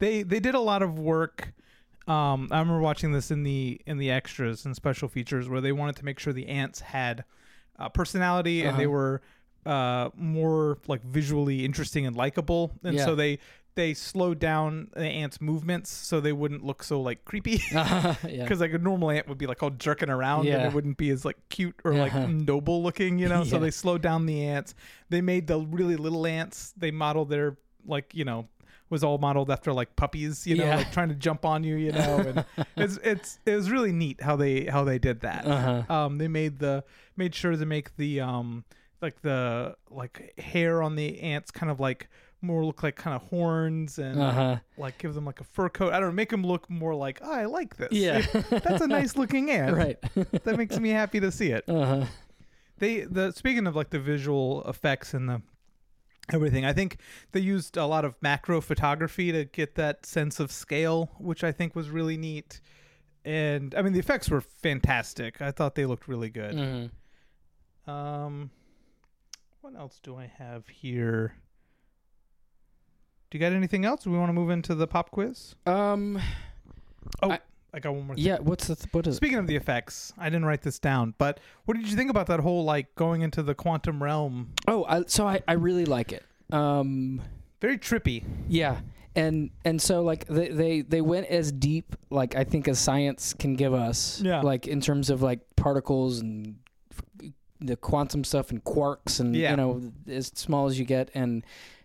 They 0.00 0.22
they 0.24 0.40
did 0.40 0.54
a 0.56 0.60
lot 0.60 0.82
of 0.82 0.98
work. 0.98 1.52
Um, 2.06 2.48
I 2.50 2.58
remember 2.58 2.80
watching 2.80 3.12
this 3.12 3.30
in 3.30 3.44
the 3.44 3.80
in 3.86 3.96
the 3.98 4.10
extras 4.10 4.66
and 4.66 4.74
special 4.76 5.08
features 5.08 5.48
where 5.48 5.60
they 5.62 5.72
wanted 5.72 5.96
to 5.96 6.04
make 6.04 6.18
sure 6.18 6.32
the 6.32 6.48
ants 6.48 6.80
had 6.80 7.24
uh, 7.78 7.88
personality 7.88 8.62
and 8.64 8.76
they 8.78 8.84
Uh-huh. 8.84 8.90
were 8.92 9.22
uh, 9.66 10.10
more 10.14 10.76
like 10.86 11.02
visually 11.02 11.64
interesting 11.64 12.04
and 12.06 12.14
likable, 12.14 12.72
and 12.84 12.96
Yeah. 12.96 13.04
so 13.06 13.14
they 13.14 13.38
they 13.76 13.92
slowed 13.94 14.38
down 14.38 14.88
the 14.94 15.04
ants' 15.04 15.40
movements 15.40 15.90
so 15.90 16.20
they 16.20 16.32
wouldn't 16.32 16.64
look 16.64 16.82
so 16.82 17.00
like 17.00 17.24
creepy. 17.24 17.60
yeah. 17.72 18.14
because 18.22 18.60
like 18.60 18.72
a 18.72 18.78
normal 18.78 19.10
ant 19.10 19.28
would 19.28 19.38
be 19.38 19.46
like 19.46 19.62
all 19.62 19.70
jerking 19.70 20.10
around 20.10 20.46
and 20.46 20.62
it 20.62 20.72
wouldn't 20.72 20.96
be 20.96 21.10
as 21.10 21.24
like 21.24 21.36
cute 21.48 21.74
or 21.84 21.94
like 21.94 22.14
Uh-huh. 22.14 22.26
noble 22.30 22.82
looking 22.82 23.18
you 23.18 23.28
know 23.28 23.42
so 23.44 23.58
they 23.58 23.70
slowed 23.70 24.02
down 24.02 24.26
the 24.26 24.44
ants 24.46 24.74
they 25.10 25.20
made 25.20 25.46
the 25.46 25.58
really 25.60 25.96
little 25.96 26.26
ants 26.26 26.72
they 26.76 26.90
modeled 26.90 27.30
their 27.30 27.56
like 27.86 28.14
you 28.14 28.24
know 28.24 28.48
was 28.90 29.02
all 29.02 29.18
modeled 29.18 29.50
after 29.50 29.72
like 29.72 29.96
puppies 29.96 30.46
you 30.46 30.56
know 30.56 30.64
Yeah. 30.64 30.76
like 30.76 30.92
trying 30.92 31.08
to 31.08 31.14
jump 31.14 31.44
on 31.44 31.64
you 31.64 31.76
you 31.76 31.90
know 31.92 32.18
and 32.18 32.44
it's 32.76 32.98
it's 33.02 33.38
it 33.44 33.56
was 33.56 33.70
really 33.70 33.92
neat 33.92 34.20
how 34.22 34.36
they 34.36 34.66
how 34.66 34.84
they 34.84 34.98
did 34.98 35.20
that 35.20 35.46
Uh-huh. 35.46 35.92
um 35.92 36.18
they 36.18 36.28
made 36.28 36.58
the 36.60 36.84
made 37.16 37.34
sure 37.34 37.56
to 37.56 37.66
make 37.66 37.96
the 37.96 38.20
um 38.20 38.64
like 39.02 39.20
the 39.22 39.76
like 39.90 40.38
hair 40.38 40.82
on 40.82 40.94
the 40.96 41.20
ants 41.20 41.50
kind 41.50 41.72
of 41.72 41.80
like 41.80 42.08
more 42.44 42.64
look 42.64 42.82
like 42.82 42.96
kind 42.96 43.16
of 43.16 43.22
horns 43.28 43.98
and 43.98 44.20
Uh-huh. 44.20 44.56
like 44.78 44.98
give 44.98 45.14
them 45.14 45.24
like 45.24 45.40
a 45.40 45.44
fur 45.44 45.68
coat. 45.68 45.92
I 45.92 46.00
don't 46.00 46.10
know, 46.10 46.14
make 46.14 46.30
them 46.30 46.44
look 46.44 46.68
more 46.70 46.94
like 46.94 47.20
oh, 47.22 47.32
I 47.32 47.44
like 47.46 47.76
this. 47.76 47.88
Yeah. 47.92 48.20
that's 48.50 48.80
a 48.82 48.86
nice 48.86 49.16
looking 49.16 49.50
ant. 49.58 49.74
right. 49.76 49.98
That 50.44 50.56
makes 50.56 50.78
me 50.78 50.90
happy 50.90 51.20
to 51.20 51.32
see 51.32 51.48
it. 51.50 51.64
uh-huh. 51.68 52.04
They 52.78 53.00
the 53.00 53.32
speaking 53.32 53.66
of 53.66 53.74
like 53.76 53.90
the 53.90 54.00
visual 54.00 54.62
effects 54.68 55.14
and 55.14 55.28
the 55.28 55.42
everything, 56.32 56.64
I 56.64 56.72
think 56.72 56.96
they 57.32 57.40
used 57.40 57.76
a 57.76 57.84
lot 57.86 58.04
of 58.04 58.14
macro 58.22 58.60
photography 58.60 59.30
to 59.30 59.44
get 59.44 59.74
that 59.74 60.06
sense 60.06 60.40
of 60.40 60.50
scale, 60.50 61.10
which 61.18 61.44
I 61.44 61.52
think 61.52 61.76
was 61.76 61.90
really 61.90 62.16
neat. 62.16 62.60
And 63.24 63.74
I 63.74 63.82
mean 63.82 63.92
the 63.92 63.98
effects 64.00 64.28
were 64.30 64.40
fantastic. 64.40 65.40
I 65.40 65.50
thought 65.50 65.74
they 65.76 65.86
looked 65.86 66.08
really 66.08 66.30
good. 66.30 66.54
Mhm. 66.56 67.90
Um 67.90 68.50
what 69.60 69.74
else 69.76 69.98
do 70.02 70.16
I 70.16 70.26
have 70.38 70.68
here? 70.68 71.36
Do 73.34 73.38
you 73.38 73.44
got 73.44 73.52
anything 73.52 73.84
else? 73.84 74.04
Do 74.04 74.12
we 74.12 74.16
want 74.16 74.28
to 74.28 74.32
move 74.32 74.48
into 74.50 74.76
the 74.76 74.86
pop 74.86 75.10
quiz? 75.10 75.56
Um. 75.66 76.20
Oh, 77.20 77.32
I- 77.32 77.40
I, 77.72 77.80
got 77.80 77.92
one 77.92 78.06
more. 78.06 78.14
Yeah. 78.16 78.38
What's 78.38 78.68
the 78.68 78.76
th- 78.76 78.86
what 78.94 79.08
is? 79.08 79.14
it? 79.14 79.16
Speaking 79.16 79.38
of 79.38 79.48
the 79.48 79.56
effects, 79.56 80.12
I 80.16 80.26
didn't 80.26 80.44
write 80.44 80.62
this 80.62 80.78
down, 80.78 81.14
but 81.18 81.40
what 81.64 81.76
did 81.76 81.90
you 81.90 81.96
think 81.96 82.10
about 82.10 82.28
that 82.28 82.38
whole 82.38 82.62
like 82.62 82.94
going 82.94 83.22
into 83.22 83.42
the 83.42 83.52
quantum 83.56 84.00
realm? 84.00 84.52
Oh, 84.68 84.84
I, 84.84 85.02
so 85.08 85.26
I 85.26 85.42
I 85.48 85.54
really 85.54 85.84
like 85.84 86.12
it. 86.12 86.22
Um. 86.52 87.22
Very 87.60 87.76
trippy. 87.76 88.22
Yeah. 88.48 88.78
And 89.16 89.50
and 89.64 89.82
so 89.82 90.02
like 90.02 90.26
they, 90.26 90.50
they 90.50 90.80
they 90.82 91.00
went 91.00 91.26
as 91.26 91.50
deep 91.50 91.96
like 92.10 92.36
I 92.36 92.44
think 92.44 92.68
as 92.68 92.78
science 92.78 93.34
can 93.36 93.56
give 93.56 93.74
us. 93.74 94.20
Yeah. 94.20 94.42
Like 94.42 94.68
in 94.68 94.80
terms 94.80 95.10
of 95.10 95.22
like 95.22 95.40
particles 95.56 96.20
and 96.20 96.54
f- 96.92 97.30
the 97.60 97.74
quantum 97.74 98.22
stuff 98.22 98.52
and 98.52 98.62
quarks 98.62 99.18
and 99.18 99.34
Yeah. 99.34 99.50
you 99.50 99.56
know 99.56 99.92
as 100.06 100.28
small 100.36 100.66
as 100.68 100.78
you 100.78 100.84
get 100.84 101.10
and 101.14 101.44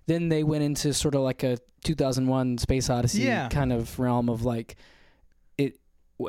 then 0.09 0.29
they 0.29 0.43
went 0.43 0.63
into 0.63 0.93
sort 0.93 1.15
of 1.15 1.21
like 1.21 1.43
a 1.43 1.57
2001 1.83 2.57
Space 2.57 2.89
Odyssey 2.89 3.21
Yeah. 3.21 3.47
kind 3.49 3.71
of 3.71 3.97
realm 3.99 4.29
of 4.29 4.43
like 4.43 4.75
it 5.57 5.79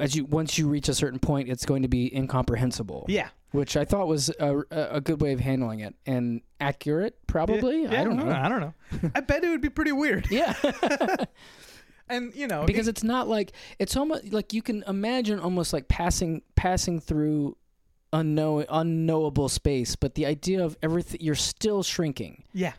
as 0.01 0.14
you 0.14 0.24
once 0.24 0.57
you 0.59 0.68
reach 0.68 0.89
a 0.89 0.95
certain 0.95 1.18
point 1.18 1.49
it's 1.49 1.64
going 1.66 1.83
to 1.83 1.89
be 1.89 2.14
incomprehensible. 2.14 3.07
Yeah, 3.09 3.28
which 3.53 3.76
I 3.76 3.85
thought 3.85 4.07
was 4.07 4.28
a, 4.39 4.62
a 4.70 5.01
good 5.01 5.20
way 5.20 5.33
of 5.33 5.41
handling 5.41 5.81
it. 5.81 5.95
And 6.07 6.43
accurate 6.61 7.16
probably? 7.26 7.83
Yeah, 7.85 8.01
I 8.01 8.05
don't 8.05 8.16
know. 8.16 8.31
I 8.31 8.49
don't 8.49 8.61
know. 8.61 8.74
I 9.14 9.20
bet 9.20 9.43
it 9.43 9.49
would 9.49 9.61
be 9.62 9.70
pretty 9.70 9.93
weird. 9.93 10.28
yeah. 10.31 10.55
And 12.09 12.35
you 12.35 12.49
know, 12.49 12.64
because 12.66 12.89
it's 12.89 13.05
not 13.05 13.28
like 13.28 13.53
it's 13.78 13.97
almost 13.97 14.33
like 14.33 14.53
you 14.53 14.62
can 14.62 14.83
imagine 14.89 15.39
almost 15.39 15.72
like 15.72 15.87
passing 15.87 16.43
passing 16.57 16.99
through 16.99 17.57
unknow 18.12 18.66
unknowable 18.68 19.49
space 19.49 19.95
but 19.95 20.16
the 20.16 20.26
idea 20.26 20.64
of 20.64 20.76
everything 20.83 21.20
you're 21.22 21.37
still 21.37 21.85
shrinking. 21.85 22.43
Yeah, 22.53 22.72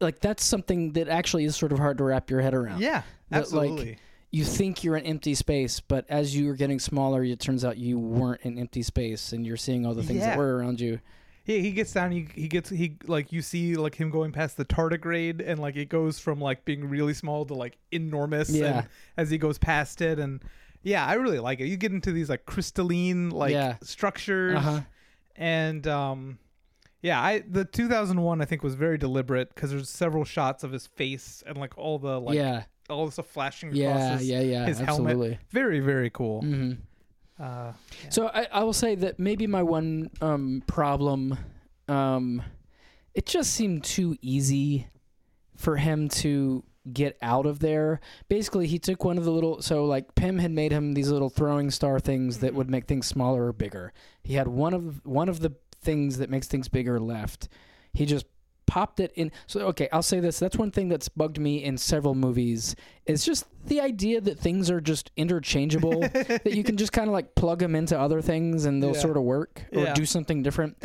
like 0.00 0.20
that's 0.20 0.44
something 0.44 0.92
that 0.92 1.08
actually 1.08 1.44
is 1.44 1.56
sort 1.56 1.72
of 1.72 1.78
hard 1.78 1.98
to 1.98 2.04
wrap 2.04 2.30
your 2.30 2.40
head 2.40 2.54
around 2.54 2.80
yeah, 2.80 3.02
That, 3.30 3.52
like, 3.52 3.68
absolutely. 3.70 3.98
you 4.30 4.44
think 4.44 4.82
you're 4.84 4.96
an 4.96 5.04
empty 5.06 5.34
space 5.34 5.80
but 5.80 6.04
as 6.08 6.36
you 6.36 6.46
were 6.48 6.54
getting 6.54 6.78
smaller 6.78 7.22
it 7.24 7.38
turns 7.40 7.64
out 7.64 7.78
you 7.78 7.98
weren't 7.98 8.42
an 8.44 8.58
empty 8.58 8.82
space 8.82 9.32
and 9.32 9.46
you're 9.46 9.56
seeing 9.56 9.86
all 9.86 9.94
the 9.94 10.02
things 10.02 10.20
Yeah. 10.20 10.30
that 10.30 10.38
were 10.38 10.56
around 10.56 10.80
you 10.80 11.00
Yeah, 11.46 11.58
he 11.58 11.72
gets 11.72 11.92
down. 11.92 12.10
He, 12.10 12.26
he 12.34 12.48
gets 12.48 12.70
he 12.70 12.96
like 13.06 13.30
you 13.30 13.42
see 13.42 13.76
like 13.76 13.94
him 13.94 14.10
going 14.10 14.32
past 14.32 14.56
the 14.56 14.64
tardigrade, 14.64 15.42
and 15.46 15.60
like 15.60 15.76
it 15.76 15.90
goes 15.90 16.18
from 16.18 16.40
like 16.40 16.64
being 16.64 16.88
really 16.88 17.12
small 17.12 17.44
to 17.44 17.52
like 17.54 17.76
enormous. 17.92 18.48
Yeah. 18.48 18.78
and 18.78 18.88
as 19.18 19.28
he 19.28 19.36
goes 19.36 19.58
past 19.58 20.00
it, 20.00 20.18
and 20.18 20.40
yeah, 20.82 21.04
I 21.06 21.14
really 21.14 21.38
like 21.40 21.60
it. 21.60 21.66
You 21.66 21.76
get 21.76 21.92
into 21.92 22.12
these 22.12 22.30
like 22.30 22.46
crystalline 22.46 23.28
like 23.28 23.52
Yeah. 23.52 23.76
structures. 23.82 24.56
uh-huh 24.56 24.80
and 25.36 25.86
um 25.86 26.38
yeah 27.04 27.20
i 27.22 27.42
the 27.48 27.64
2001 27.64 28.40
i 28.40 28.44
think 28.44 28.62
was 28.62 28.74
very 28.74 28.98
deliberate 28.98 29.54
because 29.54 29.70
there's 29.70 29.90
several 29.90 30.24
shots 30.24 30.64
of 30.64 30.72
his 30.72 30.86
face 30.86 31.42
and 31.46 31.56
like 31.58 31.76
all 31.76 31.98
the 31.98 32.18
like 32.18 32.34
yeah 32.34 32.64
all 32.88 33.06
the 33.06 33.12
stuff 33.12 33.26
flashing 33.26 33.68
across 33.68 34.00
yeah 34.00 34.16
his, 34.18 34.28
yeah 34.28 34.40
yeah 34.40 34.66
his 34.66 34.78
helmet. 34.78 35.10
absolutely 35.10 35.38
very 35.50 35.80
very 35.80 36.10
cool 36.10 36.40
hmm 36.40 36.72
uh 37.38 37.72
So 38.10 38.28
I, 38.28 38.46
I 38.52 38.62
will 38.64 38.72
say 38.72 38.94
that 38.94 39.18
maybe 39.18 39.46
my 39.48 39.62
one 39.62 40.08
um, 40.20 40.62
problem, 40.68 41.36
um, 41.88 42.42
it 43.12 43.26
just 43.26 43.50
seemed 43.52 43.82
too 43.82 44.16
easy 44.22 44.86
for 45.56 45.76
him 45.76 46.08
to 46.22 46.62
get 46.92 47.16
out 47.22 47.46
of 47.46 47.58
there. 47.58 48.00
Basically, 48.28 48.66
he 48.68 48.78
took 48.78 49.04
one 49.04 49.18
of 49.18 49.24
the 49.24 49.32
little 49.32 49.62
so 49.62 49.84
like 49.84 50.14
Pym 50.14 50.38
had 50.38 50.52
made 50.52 50.70
him 50.70 50.94
these 50.94 51.10
little 51.10 51.30
throwing 51.30 51.70
star 51.70 51.98
things 51.98 52.38
that 52.38 52.54
would 52.54 52.70
make 52.70 52.86
things 52.86 53.06
smaller 53.06 53.46
or 53.46 53.52
bigger. 53.52 53.92
He 54.22 54.34
had 54.34 54.46
one 54.48 54.74
of 54.74 55.04
one 55.04 55.28
of 55.28 55.40
the 55.40 55.50
things 55.84 56.18
that 56.18 56.30
makes 56.30 56.48
things 56.48 56.68
bigger 56.68 56.98
left. 56.98 57.48
He 57.92 58.06
just 58.06 58.26
popped 58.66 58.98
it 58.98 59.12
in. 59.14 59.30
So 59.46 59.60
okay, 59.68 59.88
I'll 59.92 60.02
say 60.02 60.20
this. 60.20 60.38
That's 60.38 60.56
one 60.56 60.70
thing 60.70 60.88
that's 60.88 61.08
bugged 61.08 61.38
me 61.38 61.62
in 61.62 61.76
several 61.76 62.14
movies. 62.14 62.74
Is 63.06 63.24
just 63.24 63.44
the 63.66 63.80
idea 63.80 64.20
that 64.22 64.38
things 64.38 64.70
are 64.70 64.80
just 64.80 65.10
interchangeable. 65.16 66.00
that 66.00 66.52
you 66.52 66.64
can 66.64 66.76
just 66.82 66.92
kind 66.92 67.06
of 67.08 67.12
like 67.12 67.34
plug 67.34 67.58
them 67.58 67.74
into 67.74 67.98
other 67.98 68.22
things 68.22 68.64
and 68.64 68.82
they'll 68.82 68.94
Yeah. 68.94 69.00
sort 69.00 69.16
of 69.18 69.22
work 69.22 69.62
or 69.72 69.82
Yeah. 69.82 69.94
do 69.94 70.06
something 70.06 70.42
different. 70.42 70.76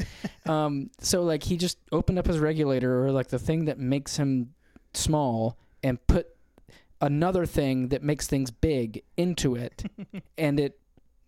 um, 0.45 0.89
so 1.00 1.24
like 1.24 1.43
he 1.43 1.56
just 1.58 1.78
opened 1.91 2.20
up 2.20 2.28
his 2.28 2.38
regulator 2.39 3.06
or 3.06 3.12
like 3.12 3.30
the 3.30 3.39
thing 3.39 3.66
that 3.66 3.80
makes 3.80 4.18
him 4.18 4.54
small 4.93 5.58
and 5.82 6.06
put 6.08 6.28
another 7.02 7.45
thing 7.45 7.88
that 7.89 8.04
makes 8.04 8.28
things 8.28 8.52
big 8.52 9.04
into 9.16 9.56
it, 9.56 9.84
and 10.38 10.60
it 10.60 10.78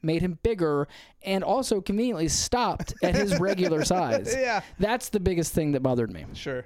made 0.01 0.21
him 0.21 0.39
bigger 0.43 0.87
and 1.23 1.43
also 1.43 1.81
conveniently 1.81 2.27
stopped 2.27 2.93
at 3.03 3.15
his 3.15 3.39
regular 3.39 3.83
size. 3.85 4.33
yeah, 4.37 4.61
That's 4.79 5.09
the 5.09 5.19
biggest 5.19 5.53
thing 5.53 5.71
that 5.73 5.81
bothered 5.81 6.11
me. 6.11 6.25
sure. 6.33 6.65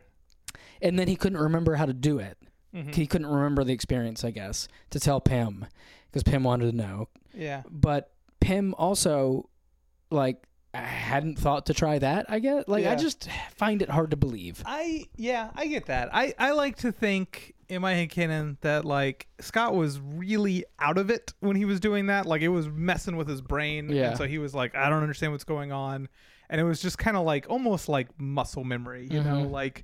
And 0.82 1.00
then 1.00 1.08
he 1.08 1.16
couldn't 1.16 1.40
remember 1.40 1.76
how 1.76 1.86
to 1.86 1.94
do 1.94 2.20
it. 2.20 2.38
Mhm. 2.74 2.94
He 2.94 3.08
couldn't 3.08 3.28
remember 3.28 3.64
the 3.64 3.74
experience, 3.74 4.24
I 4.26 4.32
guess, 4.32 4.68
to 4.90 5.00
tell 5.00 5.22
Pym 5.22 5.66
because 6.08 6.24
Pym 6.24 6.44
wanted 6.44 6.70
to 6.72 6.78
know. 6.78 7.08
Yeah, 7.34 7.64
But 7.70 8.12
Pym 8.42 8.74
also, 8.78 9.50
like, 10.12 10.44
hadn't 10.74 11.40
thought 11.40 11.66
to 11.68 11.74
try 11.74 11.98
that. 12.00 12.26
I 12.30 12.40
guess. 12.40 12.66
Like, 12.68 12.86
I 12.86 12.96
just 12.96 13.30
find 13.56 13.82
it 13.82 13.90
hard 13.90 14.12
to 14.12 14.18
believe. 14.18 14.62
I 14.66 15.06
yeah, 15.16 15.50
I 15.56 15.68
get 15.68 15.86
that. 15.88 16.10
I 16.14 16.34
I 16.38 16.52
like 16.52 16.76
to 16.80 16.92
think 16.92 17.55
in 17.70 17.82
my 17.82 17.94
head 17.94 18.10
canon 18.10 18.58
that 18.62 18.86
like 18.86 19.28
Scott 19.40 19.74
was 19.76 20.00
really 20.00 20.66
out 20.80 20.98
of 20.98 21.10
it 21.10 21.34
when 21.40 21.56
he 21.56 21.66
was 21.66 21.80
doing 21.80 22.08
that. 22.08 22.26
Like 22.26 22.42
it 22.42 22.50
was 22.50 22.68
messing 22.70 23.18
with 23.18 23.28
his 23.28 23.42
brain. 23.42 23.90
Yeah. 23.90 24.10
And 24.10 24.18
so 24.18 24.26
he 24.28 24.38
was 24.38 24.54
like, 24.54 24.76
I 24.76 24.90
don't 24.90 25.02
understand 25.02 25.32
what's 25.32 25.44
going 25.44 25.72
on. 25.72 26.08
And 26.50 26.62
it 26.62 26.64
was 26.64 26.80
just 26.82 26.98
kind 27.00 27.18
of 27.18 27.26
like 27.26 27.48
almost 27.50 27.90
like 27.90 28.08
muscle 28.20 28.64
memory, 28.64 29.08
you 29.10 29.24
know, 29.24 29.46
Mhm. 29.46 29.52
like 29.52 29.84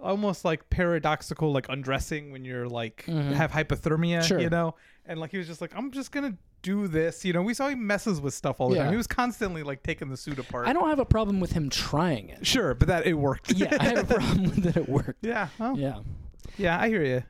almost 0.00 0.44
like 0.44 0.68
paradoxical 0.68 1.52
like 1.52 1.68
undressing 1.68 2.32
when 2.32 2.44
you're 2.44 2.68
like 2.68 3.04
Mhm. 3.06 3.32
have 3.34 3.52
hypothermia, 3.52 4.22
Sure. 4.24 4.40
you 4.40 4.50
know? 4.50 4.74
And 5.06 5.20
like 5.20 5.30
he 5.30 5.38
was 5.38 5.46
just 5.46 5.60
like, 5.60 5.72
I'm 5.76 5.92
just 5.92 6.10
gonna 6.10 6.36
do 6.62 6.88
this. 6.88 7.24
You 7.24 7.32
know, 7.32 7.42
we 7.42 7.54
saw 7.54 7.68
he 7.68 7.74
messes 7.76 8.20
with 8.20 8.34
stuff 8.34 8.60
all 8.60 8.68
the 8.68 8.76
Yeah. 8.76 8.82
time. 8.84 8.92
He 8.92 8.96
was 8.96 9.06
constantly 9.06 9.62
like 9.62 9.82
taking 9.84 10.08
the 10.10 10.16
suit 10.16 10.38
apart. 10.40 10.66
I 10.66 10.72
don't 10.72 10.88
have 10.88 10.98
a 10.98 11.04
problem 11.04 11.38
with 11.40 11.52
him 11.52 11.70
trying 11.70 12.30
it. 12.30 12.44
Sure, 12.46 12.74
but 12.74 12.88
that 12.88 13.06
it 13.06 13.14
worked. 13.14 13.52
Yeah, 13.52 13.76
I 13.78 13.84
have 13.84 14.10
a 14.10 14.14
problem 14.14 14.42
with 14.44 14.62
that 14.64 14.76
it 14.76 14.88
worked. 14.88 15.24
yeah. 15.24 15.48
Well, 15.58 15.78
Yeah. 15.78 16.00
Yeah, 16.58 16.78
I 16.80 16.88
hear 16.88 17.04
you. 17.04 17.22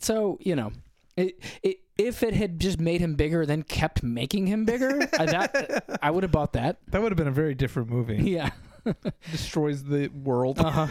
So 0.00 0.38
you 0.40 0.56
know, 0.56 0.72
it, 1.16 1.42
it, 1.62 1.78
if 1.96 2.22
it 2.22 2.34
had 2.34 2.60
just 2.60 2.78
made 2.78 3.00
him 3.00 3.14
bigger, 3.14 3.44
then 3.44 3.62
kept 3.62 4.02
making 4.02 4.46
him 4.46 4.64
bigger, 4.64 5.08
I, 5.18 5.26
that 5.26 5.98
I 6.02 6.10
would 6.10 6.22
have 6.22 6.32
bought 6.32 6.52
that. 6.52 6.78
That 6.88 7.02
would 7.02 7.10
have 7.10 7.16
been 7.16 7.28
a 7.28 7.32
very 7.32 7.54
different 7.54 7.88
movie. 7.90 8.16
Yeah. 8.30 8.50
Destroys 9.32 9.84
the 9.84 10.08
world. 10.08 10.58
Uh 10.60 10.70
huh. 10.70 10.86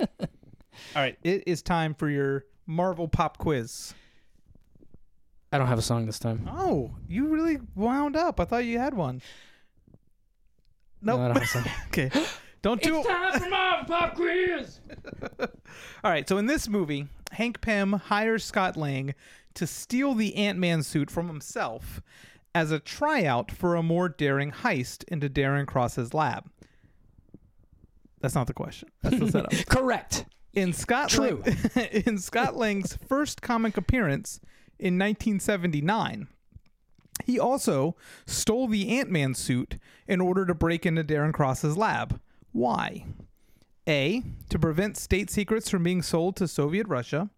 All 0.00 0.06
right, 1.02 1.16
it 1.22 1.44
is 1.46 1.62
time 1.62 1.94
for 1.94 2.08
your 2.08 2.44
Marvel 2.66 3.06
pop 3.06 3.38
quiz. 3.38 3.94
I 5.52 5.58
don't 5.58 5.68
have 5.68 5.78
a 5.78 5.82
song 5.82 6.06
this 6.06 6.18
time. 6.18 6.48
Oh, 6.50 6.96
you 7.06 7.28
really 7.28 7.58
wound 7.74 8.16
up. 8.16 8.40
I 8.40 8.44
thought 8.46 8.64
you 8.64 8.78
had 8.78 8.94
one. 8.94 9.22
No, 11.00 11.20
I 11.20 11.28
don't 11.28 11.36
have 11.36 11.42
a 11.42 11.46
song. 11.46 11.64
okay. 11.88 12.10
Don't 12.62 12.82
do 12.82 13.00
it. 13.00 13.06
time 13.06 13.40
for 13.40 13.86
pop 13.86 14.14
quiz. 14.14 14.80
All 15.40 16.10
right, 16.10 16.28
so 16.28 16.38
in 16.38 16.46
this 16.46 16.68
movie, 16.68 17.06
Hank 17.32 17.60
Pym 17.60 17.92
hires 17.92 18.44
Scott 18.44 18.76
Lang 18.76 19.14
to 19.54 19.66
steal 19.66 20.14
the 20.14 20.36
Ant-Man 20.36 20.82
suit 20.82 21.10
from 21.10 21.28
himself 21.28 22.00
as 22.54 22.70
a 22.70 22.78
tryout 22.80 23.50
for 23.50 23.74
a 23.74 23.82
more 23.82 24.08
daring 24.08 24.50
heist 24.50 25.04
into 25.08 25.28
Darren 25.28 25.66
Cross's 25.66 26.14
lab. 26.14 26.50
That's 28.20 28.34
not 28.34 28.46
the 28.48 28.54
question. 28.54 28.88
That's 29.02 29.18
the 29.18 29.30
setup. 29.30 29.52
Correct. 29.68 30.24
In 30.54 30.72
Scott 30.72 31.10
True. 31.10 31.42
Lang- 31.74 31.86
in 32.06 32.18
Scott 32.18 32.56
Lang's 32.56 32.96
first 33.06 33.42
comic 33.42 33.76
appearance 33.76 34.40
in 34.78 34.98
1979, 34.98 36.26
he 37.24 37.38
also 37.38 37.96
stole 38.26 38.66
the 38.66 38.98
Ant-Man 38.98 39.34
suit 39.34 39.76
in 40.06 40.20
order 40.20 40.44
to 40.46 40.54
break 40.54 40.86
into 40.86 41.04
Darren 41.04 41.32
Cross's 41.32 41.76
lab. 41.76 42.20
Why? 42.52 43.04
A. 43.86 44.22
To 44.50 44.58
prevent 44.58 44.96
state 44.96 45.30
secrets 45.30 45.70
from 45.70 45.82
being 45.82 46.02
sold 46.02 46.36
to 46.36 46.48
Soviet 46.48 46.86
Russia. 46.88 47.30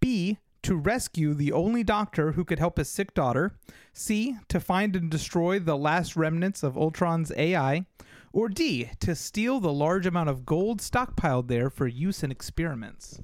B. 0.00 0.38
To 0.62 0.76
rescue 0.76 1.34
the 1.34 1.52
only 1.52 1.82
doctor 1.82 2.32
who 2.32 2.44
could 2.44 2.60
help 2.60 2.76
his 2.76 2.88
sick 2.88 3.14
daughter. 3.14 3.52
C. 3.92 4.36
To 4.48 4.60
find 4.60 4.94
and 4.94 5.10
destroy 5.10 5.58
the 5.58 5.76
last 5.76 6.14
remnants 6.14 6.62
of 6.62 6.76
Ultron's 6.76 7.32
AI. 7.36 7.84
Or 8.32 8.48
D. 8.48 8.90
To 9.00 9.14
steal 9.14 9.58
the 9.58 9.72
large 9.72 10.06
amount 10.06 10.28
of 10.28 10.46
gold 10.46 10.78
stockpiled 10.78 11.48
there 11.48 11.68
for 11.68 11.86
use 11.86 12.22
in 12.22 12.30
experiments. 12.30 13.20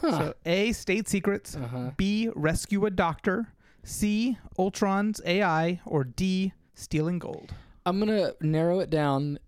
So 0.00 0.34
A. 0.46 0.72
State 0.72 1.08
secrets. 1.08 1.56
Uh-huh. 1.56 1.90
B. 1.96 2.30
Rescue 2.34 2.86
a 2.86 2.90
doctor. 2.90 3.48
C. 3.82 4.38
Ultron's 4.58 5.20
AI. 5.26 5.80
Or 5.84 6.04
D. 6.04 6.52
Stealing 6.74 7.18
gold. 7.18 7.52
I'm 7.86 7.98
gonna 7.98 8.32
narrow 8.40 8.80
it 8.80 8.90
down 8.90 9.38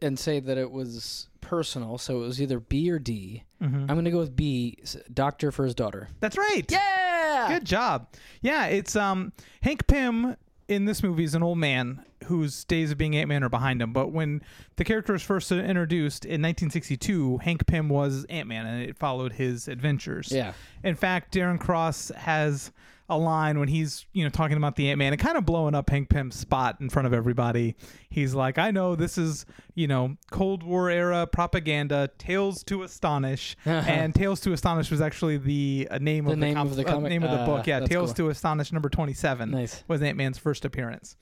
and 0.00 0.18
say 0.18 0.40
that 0.40 0.56
it 0.58 0.70
was 0.70 1.28
personal, 1.40 1.98
so 1.98 2.16
it 2.22 2.26
was 2.26 2.40
either 2.40 2.60
B 2.60 2.90
or 2.90 2.98
D. 2.98 3.42
Mhm. 3.62 3.82
I'm 3.90 3.96
gonna 3.96 4.10
go 4.10 4.18
with 4.20 4.34
B. 4.36 4.78
s- 4.82 4.96
Doctor 5.12 5.50
for 5.52 5.64
his 5.64 5.74
daughter. 5.74 6.08
That's 6.20 6.38
right. 6.38 6.64
Yeah. 6.70 7.46
Good 7.48 7.64
job. 7.66 8.08
Yeah, 8.40 8.66
it's 8.66 8.96
um 8.96 9.32
Hank 9.62 9.86
Pym 9.86 10.36
in 10.68 10.84
this 10.86 11.02
movie 11.02 11.24
is 11.24 11.34
an 11.34 11.42
old 11.42 11.58
man 11.58 12.02
whose 12.24 12.64
days 12.64 12.90
of 12.90 12.96
being 12.96 13.14
Ant 13.14 13.28
Man 13.28 13.44
are 13.44 13.50
behind 13.50 13.82
him. 13.82 13.92
But 13.92 14.12
when 14.12 14.40
the 14.76 14.84
character 14.84 15.12
was 15.12 15.22
first 15.22 15.52
introduced 15.52 16.24
in 16.24 16.40
1962, 16.40 17.38
Hank 17.38 17.66
Pym 17.66 17.90
was 17.90 18.24
Ant 18.30 18.48
Man, 18.48 18.64
and 18.66 18.82
it 18.82 18.96
followed 18.96 19.34
his 19.34 19.68
adventures. 19.68 20.32
Yeah. 20.32 20.54
In 20.82 20.94
fact, 20.94 21.34
Darren 21.34 21.60
Cross 21.60 22.08
has 22.16 22.72
a 23.08 23.18
line 23.18 23.58
when 23.58 23.68
he's 23.68 24.06
you 24.14 24.24
know 24.24 24.30
talking 24.30 24.56
about 24.56 24.76
the 24.76 24.88
Ant 24.90 24.98
Man 24.98 25.12
and 25.12 25.20
kind 25.20 25.36
of 25.36 25.44
blowing 25.44 25.74
up 25.74 25.90
Hank 25.90 26.08
Pym's 26.08 26.36
spot 26.36 26.80
in 26.80 26.88
front 26.88 27.06
of 27.06 27.12
everybody. 27.12 27.76
He's 28.08 28.34
like, 28.34 28.56
"I 28.58 28.70
know 28.70 28.94
this 28.96 29.18
is 29.18 29.44
you 29.74 29.86
know 29.86 30.16
Cold 30.30 30.62
War 30.62 30.88
era 30.88 31.26
propaganda. 31.26 32.08
Tales 32.18 32.62
to 32.64 32.82
Astonish, 32.82 33.56
and 33.66 34.14
Tales 34.14 34.40
to 34.40 34.52
Astonish 34.52 34.90
was 34.90 35.00
actually 35.02 35.36
the 35.36 35.86
uh, 35.90 35.98
name 35.98 36.24
The 36.24 36.32
of 36.32 36.38
name 36.38 36.54
the, 36.54 36.54
com- 36.54 36.66
of 36.68 36.76
the 36.76 36.86
uh, 36.86 36.98
name 37.00 37.22
of 37.24 37.30
the 37.30 37.40
Uh, 37.40 37.46
book. 37.46 37.66
Yeah, 37.66 37.80
Tales 37.80 38.10
cool. 38.14 38.26
to 38.26 38.30
Astonish 38.30 38.72
number 38.72 38.88
twenty 38.88 39.12
seven 39.14 39.50
Nice. 39.50 39.84
was 39.86 40.00
Ant 40.02 40.16
Man's 40.16 40.38
first 40.38 40.64
appearance. 40.64 41.16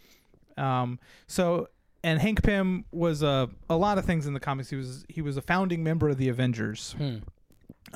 Um, 0.56 1.00
so 1.26 1.68
and 2.04 2.20
Hank 2.20 2.42
Pym 2.42 2.84
was 2.92 3.22
a 3.22 3.48
a 3.68 3.76
lot 3.76 3.98
of 3.98 4.04
things 4.04 4.26
in 4.26 4.34
the 4.34 4.40
comics. 4.40 4.70
He 4.70 4.76
was 4.76 5.04
he 5.08 5.20
was 5.20 5.36
a 5.36 5.42
founding 5.42 5.82
member 5.82 6.08
of 6.10 6.16
the 6.18 6.28
Avengers 6.28 6.94
Hmm. 6.96 7.18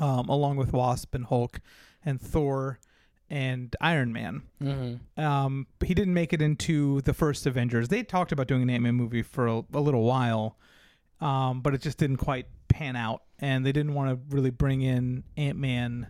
um, 0.03 0.29
along 0.29 0.57
with 0.57 0.73
Wasp 0.73 1.15
and 1.15 1.25
Hulk 1.27 1.61
and 2.05 2.21
Thor 2.21 2.79
and 3.31 3.75
Iron 3.81 4.13
Man. 4.13 4.43
Mm-hmm. 4.63 5.21
Um, 5.21 5.67
he 5.85 5.95
didn't 5.95 6.15
make 6.15 6.33
it 6.33 6.41
into 6.41 7.01
the 7.03 7.15
first 7.15 7.47
Avengers. 7.47 7.89
They 7.89 8.03
talked 8.03 8.33
about 8.33 8.47
doing 8.47 8.63
an 8.63 8.71
Ant 8.71 8.83
Man 8.83 8.95
movie 8.95 9.23
for 9.23 9.47
a, 9.47 9.63
a 9.73 9.81
little 9.81 10.03
while, 10.03 10.57
um, 11.21 11.61
but 11.61 11.75
it 11.75 11.83
just 11.83 11.99
didn't 11.99 12.19
quite 12.19 12.47
pan 12.69 12.97
out, 12.97 13.23
and 13.39 13.65
they 13.65 13.73
didn't 13.73 13.95
want 13.95 14.11
to 14.11 14.35
really 14.35 14.51
bring 14.51 14.83
in 14.83 15.25
Ant 15.37 15.59
Man 15.59 16.07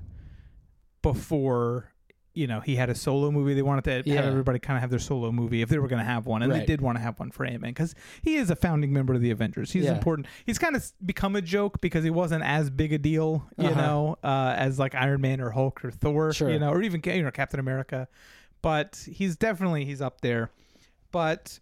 before. 1.03 1.93
You 2.37 2.47
know, 2.47 2.61
he 2.61 2.77
had 2.77 2.91
a 2.91 2.95
solo 2.95 3.31
movie. 3.31 3.55
They 3.55 3.63
wanted 3.63 3.85
to 4.05 4.09
Yeah. 4.11 4.17
have 4.17 4.27
everybody 4.27 4.59
kind 4.59 4.77
of 4.77 4.83
have 4.83 4.91
their 4.91 4.99
solo 4.99 5.33
movie 5.33 5.63
if 5.63 5.69
they 5.71 5.79
were 5.79 5.89
going 5.89 6.01
to 6.01 6.05
have 6.05 6.27
one, 6.27 6.43
and 6.43 6.53
they 6.53 6.65
did 6.67 6.81
want 6.81 6.99
to 6.99 7.03
have 7.03 7.19
one 7.19 7.31
for 7.31 7.45
Ant 7.47 7.63
Man 7.63 7.71
because 7.71 7.95
he 8.23 8.37
is 8.37 8.51
a 8.51 8.57
founding 8.57 8.93
member 8.93 9.15
of 9.15 9.21
the 9.23 9.31
Avengers. 9.31 9.73
He's 9.73 9.85
Yeah. 9.87 9.93
important. 9.97 10.27
He's 10.45 10.59
kind 10.59 10.77
of 10.77 10.85
become 11.05 11.35
a 11.35 11.41
joke 11.43 11.81
because 11.81 12.05
he 12.05 12.11
wasn't 12.11 12.45
as 12.45 12.69
big 12.71 12.93
a 12.93 12.99
deal, 12.99 13.49
you 13.57 13.69
Uh-huh. 13.69 13.81
know, 13.81 14.19
uh, 14.23 14.55
as 14.57 14.79
like 14.79 14.95
Iron 14.95 15.21
Man 15.23 15.41
or 15.41 15.51
Hulk 15.51 15.85
or 15.85 15.91
Thor, 15.91 16.33
Sure. 16.35 16.51
you 16.51 16.59
know, 16.59 16.71
or 16.71 16.83
even 16.83 17.01
you 17.05 17.23
know 17.23 17.31
Captain 17.31 17.59
America. 17.59 18.07
But 18.63 19.07
he's 19.11 19.37
definitely 19.37 19.85
he's 19.85 20.03
up 20.03 20.21
there. 20.21 20.51
But 21.13 21.59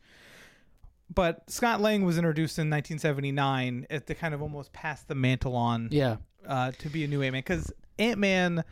but 1.15 1.49
Scott 1.51 1.81
Lang 1.81 2.05
was 2.05 2.17
introduced 2.19 2.59
in 2.59 2.69
1979 2.71 3.87
at 3.91 4.07
the 4.07 4.15
kind 4.15 4.35
of 4.35 4.43
almost 4.43 4.73
pass 4.73 5.03
the 5.03 5.15
mantle 5.15 5.55
on 5.55 5.89
Yeah. 5.93 6.17
uh, 6.47 6.73
to 6.79 6.89
be 6.89 7.05
a 7.05 7.07
new 7.09 7.23
Ant 7.23 7.33
Man 7.33 7.41
because 7.43 7.73
Ant 7.99 8.19
Man 8.19 8.65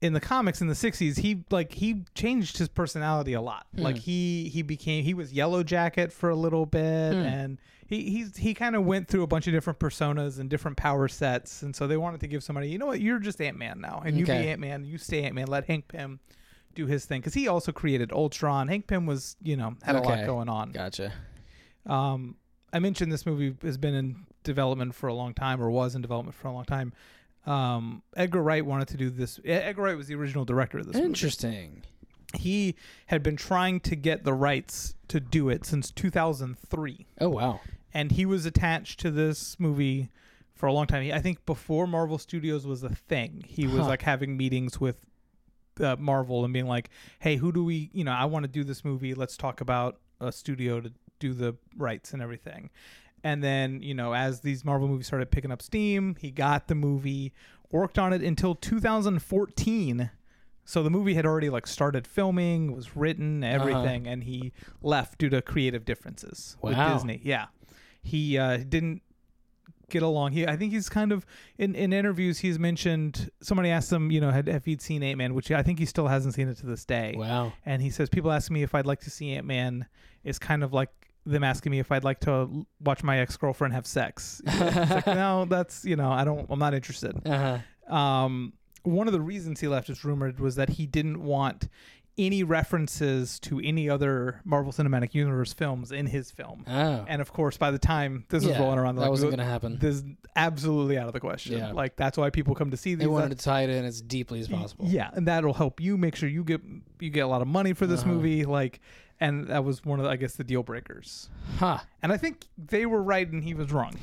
in 0.00 0.12
the 0.12 0.20
comics 0.20 0.60
in 0.60 0.68
the 0.68 0.74
60s 0.74 1.18
he 1.18 1.44
like 1.50 1.72
he 1.72 2.04
changed 2.14 2.56
his 2.58 2.68
personality 2.68 3.32
a 3.32 3.40
lot. 3.40 3.66
Hmm. 3.74 3.82
like 3.82 3.96
he 3.96 4.48
he 4.48 4.62
became 4.62 5.02
he 5.04 5.14
was 5.14 5.32
yellow 5.32 5.62
jacket 5.62 6.12
for 6.12 6.30
a 6.30 6.36
little 6.36 6.66
bit 6.66 7.12
Hmm. 7.14 7.18
and 7.20 7.58
he 7.88 8.10
he's 8.10 8.36
he 8.36 8.54
kind 8.54 8.76
of 8.76 8.84
went 8.84 9.08
through 9.08 9.22
a 9.22 9.26
bunch 9.26 9.46
of 9.46 9.52
different 9.52 9.78
personas 9.78 10.38
and 10.38 10.48
different 10.50 10.76
power 10.76 11.08
sets. 11.08 11.62
And 11.62 11.74
so 11.74 11.86
they 11.86 11.96
wanted 11.96 12.20
to 12.20 12.28
give 12.28 12.44
somebody 12.44 12.68
you 12.68 12.78
know 12.78 12.86
what? 12.86 13.00
You're 13.00 13.18
just 13.18 13.40
ant-man 13.40 13.80
now 13.80 14.02
and 14.04 14.16
you 14.16 14.24
be 14.26 14.32
ant-man. 14.32 14.84
You 14.84 14.98
stay 14.98 15.24
ant-man. 15.24 15.46
Let 15.48 15.64
hank 15.64 15.88
pym 15.88 16.20
do 16.74 16.86
his 16.86 17.06
thing. 17.06 17.20
Because 17.20 17.34
he 17.34 17.48
also 17.48 17.72
created 17.72 18.12
ultron. 18.12 18.68
Hank 18.68 18.86
pym 18.86 19.06
was 19.06 19.36
you 19.42 19.56
know 19.56 19.74
had 19.82 19.96
a 19.96 20.00
lot 20.00 20.24
going 20.26 20.48
on. 20.48 20.70
Gotcha. 20.70 21.12
um, 21.86 22.36
I 22.72 22.78
mentioned 22.78 23.10
this 23.10 23.24
movie 23.26 23.56
has 23.62 23.78
been 23.78 23.94
in 23.94 24.26
development 24.44 24.94
for 24.94 25.08
a 25.08 25.14
long 25.14 25.32
time, 25.34 25.60
or 25.62 25.70
was 25.70 25.94
in 25.94 26.02
development 26.02 26.36
for 26.36 26.48
a 26.48 26.52
long 26.52 26.64
time. 26.66 26.92
Um, 27.48 28.02
Edgar 28.16 28.42
Wright 28.42 28.64
wanted 28.64 28.88
to 28.88 28.96
do 28.96 29.10
this. 29.10 29.40
Edgar 29.44 29.82
Wright 29.82 29.96
was 29.96 30.06
the 30.08 30.14
original 30.14 30.44
director 30.44 30.78
of 30.78 30.86
this 30.86 30.94
movie. 30.94 31.06
Interesting. 31.06 31.82
He 32.38 32.74
had 33.06 33.22
been 33.22 33.36
trying 33.36 33.80
to 33.80 33.96
get 33.96 34.24
the 34.24 34.34
rights 34.34 34.94
to 35.08 35.18
do 35.18 35.48
it 35.48 35.64
since 35.64 35.90
2003, 35.90 37.06
Oh 37.20 37.30
wow. 37.30 37.60
and 37.94 38.12
he 38.12 38.26
was 38.26 38.44
attached 38.44 39.00
to 39.00 39.10
this 39.10 39.58
movie 39.58 40.10
for 40.54 40.66
a 40.66 40.72
long 40.72 40.86
time. 40.86 41.02
He, 41.04 41.12
I 41.12 41.20
think 41.20 41.46
before 41.46 41.86
Marvel 41.86 42.18
Studios 42.18 42.66
was 42.66 42.82
a 42.82 42.90
thing, 42.90 43.44
he 43.46 43.66
was 43.66 43.78
Huh. 43.82 43.86
like 43.88 44.02
having 44.02 44.36
meetings 44.36 44.78
with 44.78 45.06
uh, 45.80 45.96
Marvel 45.98 46.44
and 46.44 46.52
being 46.52 46.66
like, 46.66 46.90
"Hey, 47.20 47.36
who 47.36 47.50
do 47.52 47.64
we? 47.64 47.88
You 47.94 48.04
know, 48.04 48.12
I 48.12 48.24
want 48.26 48.42
to 48.42 48.48
do 48.48 48.62
this 48.64 48.84
movie. 48.84 49.14
Let's 49.14 49.36
talk 49.36 49.60
about 49.62 49.98
a 50.20 50.30
studio 50.32 50.80
to 50.82 50.92
do 51.20 51.32
the 51.32 51.56
rights 51.78 52.12
and 52.12 52.20
everything." 52.20 52.68
And 53.24 53.42
then, 53.42 53.82
you 53.82 53.94
know, 53.94 54.14
as 54.14 54.40
these 54.40 54.64
Marvel 54.64 54.88
movies 54.88 55.06
started 55.06 55.30
picking 55.30 55.50
up 55.50 55.60
steam, 55.62 56.16
he 56.20 56.30
got 56.30 56.68
the 56.68 56.74
movie, 56.74 57.32
worked 57.70 57.98
on 57.98 58.12
it 58.12 58.22
until 58.22 58.54
2014. 58.54 60.10
So 60.64 60.82
the 60.82 60.90
movie 60.90 61.14
had 61.14 61.24
already 61.24 61.48
like 61.48 61.66
started 61.66 62.06
filming, 62.06 62.74
was 62.74 62.94
written, 62.96 63.42
Uh-huh. 63.42 63.54
everything, 63.54 64.06
and 64.06 64.24
he 64.24 64.52
left 64.82 65.18
due 65.18 65.30
to 65.30 65.40
creative 65.40 65.84
differences 65.84 66.56
with 66.62 66.76
Disney. 66.76 67.20
Yeah, 67.24 67.46
he 68.02 68.36
uh, 68.38 68.58
didn't 68.68 69.00
get 69.88 70.02
along. 70.02 70.32
He, 70.32 70.46
I 70.46 70.56
think 70.56 70.72
he's 70.74 70.90
kind 70.90 71.10
of 71.10 71.24
in 71.56 71.74
in 71.74 71.94
interviews. 71.94 72.40
He's 72.40 72.58
mentioned 72.58 73.30
somebody 73.40 73.70
asked 73.70 73.90
him, 73.90 74.10
you 74.10 74.20
know, 74.20 74.30
had 74.30 74.46
if 74.46 74.66
he'd 74.66 74.82
seen 74.82 75.02
Ant 75.02 75.16
Man, 75.16 75.32
which 75.32 75.50
I 75.50 75.62
think 75.62 75.78
he 75.78 75.86
still 75.86 76.08
hasn't 76.08 76.34
seen 76.34 76.48
it 76.48 76.58
to 76.58 76.66
this 76.66 76.84
day. 76.84 77.14
Wow. 77.16 77.54
And 77.64 77.80
he 77.80 77.88
says 77.88 78.10
people 78.10 78.30
ask 78.30 78.50
me 78.50 78.62
if 78.62 78.74
I'd 78.74 78.84
like 78.86 79.00
to 79.00 79.10
see 79.10 79.32
Ant 79.32 79.46
Man 79.46 79.86
It's 80.22 80.38
kind 80.38 80.62
of 80.62 80.74
like 80.74 80.90
them 81.28 81.44
asking 81.44 81.70
me 81.72 81.78
if 81.78 81.92
I'd 81.92 82.04
like 82.04 82.20
to 82.20 82.66
watch 82.80 83.02
my 83.02 83.18
ex 83.18 83.36
girlfriend 83.36 83.74
have 83.74 83.86
sex. 83.86 84.40
Like, 84.44 85.06
no, 85.06 85.44
that's 85.48 85.84
you 85.84 85.96
know, 85.96 86.10
I 86.10 86.24
don't. 86.24 86.46
I'm 86.50 86.58
not 86.58 86.74
interested. 86.74 87.14
Uh-huh. 87.26 87.94
Um, 87.94 88.52
one 88.82 89.06
of 89.06 89.12
the 89.12 89.20
reasons 89.20 89.60
he 89.60 89.68
left, 89.68 89.90
is 89.90 90.04
rumored, 90.04 90.40
was 90.40 90.56
that 90.56 90.70
he 90.70 90.86
didn't 90.86 91.22
want 91.22 91.68
any 92.16 92.42
references 92.42 93.38
to 93.38 93.60
any 93.62 93.88
other 93.88 94.40
Marvel 94.44 94.72
Cinematic 94.72 95.14
Universe 95.14 95.52
films 95.52 95.92
in 95.92 96.06
his 96.06 96.32
film. 96.32 96.64
Oh. 96.66 97.04
And 97.06 97.20
of 97.22 97.32
course, 97.32 97.56
by 97.56 97.70
the 97.70 97.78
time 97.78 98.24
this 98.28 98.44
was 98.44 98.58
rolling 98.58 98.78
around, 98.80 98.96
that 98.96 99.02
like, 99.02 99.10
wasn't 99.10 99.30
going 99.30 99.38
to 99.38 99.44
happen. 99.44 99.78
This 99.78 99.96
is 99.96 100.04
absolutely 100.34 100.98
out 100.98 101.06
of 101.06 101.12
the 101.12 101.20
question. 101.20 101.58
Yeah. 101.58 101.70
Like 101.72 101.94
that's 101.96 102.18
why 102.18 102.30
people 102.30 102.54
come 102.56 102.72
to 102.72 102.76
see 102.76 102.94
these. 102.96 103.02
They 103.04 103.06
wanted 103.06 103.38
to 103.38 103.44
tie 103.44 103.62
it 103.62 103.70
in 103.70 103.84
as 103.84 104.00
deeply 104.02 104.40
as 104.40 104.48
possible. 104.48 104.86
Yeah, 104.88 105.10
and 105.12 105.28
that'll 105.28 105.54
help 105.54 105.80
you 105.80 105.96
make 105.96 106.16
sure 106.16 106.28
you 106.28 106.42
get 106.42 106.60
you 106.98 107.10
get 107.10 107.20
a 107.20 107.28
lot 107.28 107.40
of 107.42 107.46
money 107.48 107.72
for 107.72 107.86
this 107.86 108.00
Uh-huh. 108.00 108.10
movie. 108.12 108.44
Like, 108.44 108.80
and 109.20 109.48
that 109.48 109.64
was 109.64 109.84
one 109.84 109.98
of 109.98 110.04
the, 110.04 110.10
I 110.10 110.16
guess 110.16 110.34
the 110.34 110.44
deal 110.44 110.62
breakers. 110.62 111.28
Huh. 111.58 111.78
And 112.02 112.12
I 112.12 112.16
think 112.16 112.46
they 112.56 112.86
were 112.86 113.02
right 113.02 113.28
and 113.30 113.42
he 113.42 113.54
was 113.54 113.72
wrong. 113.72 113.94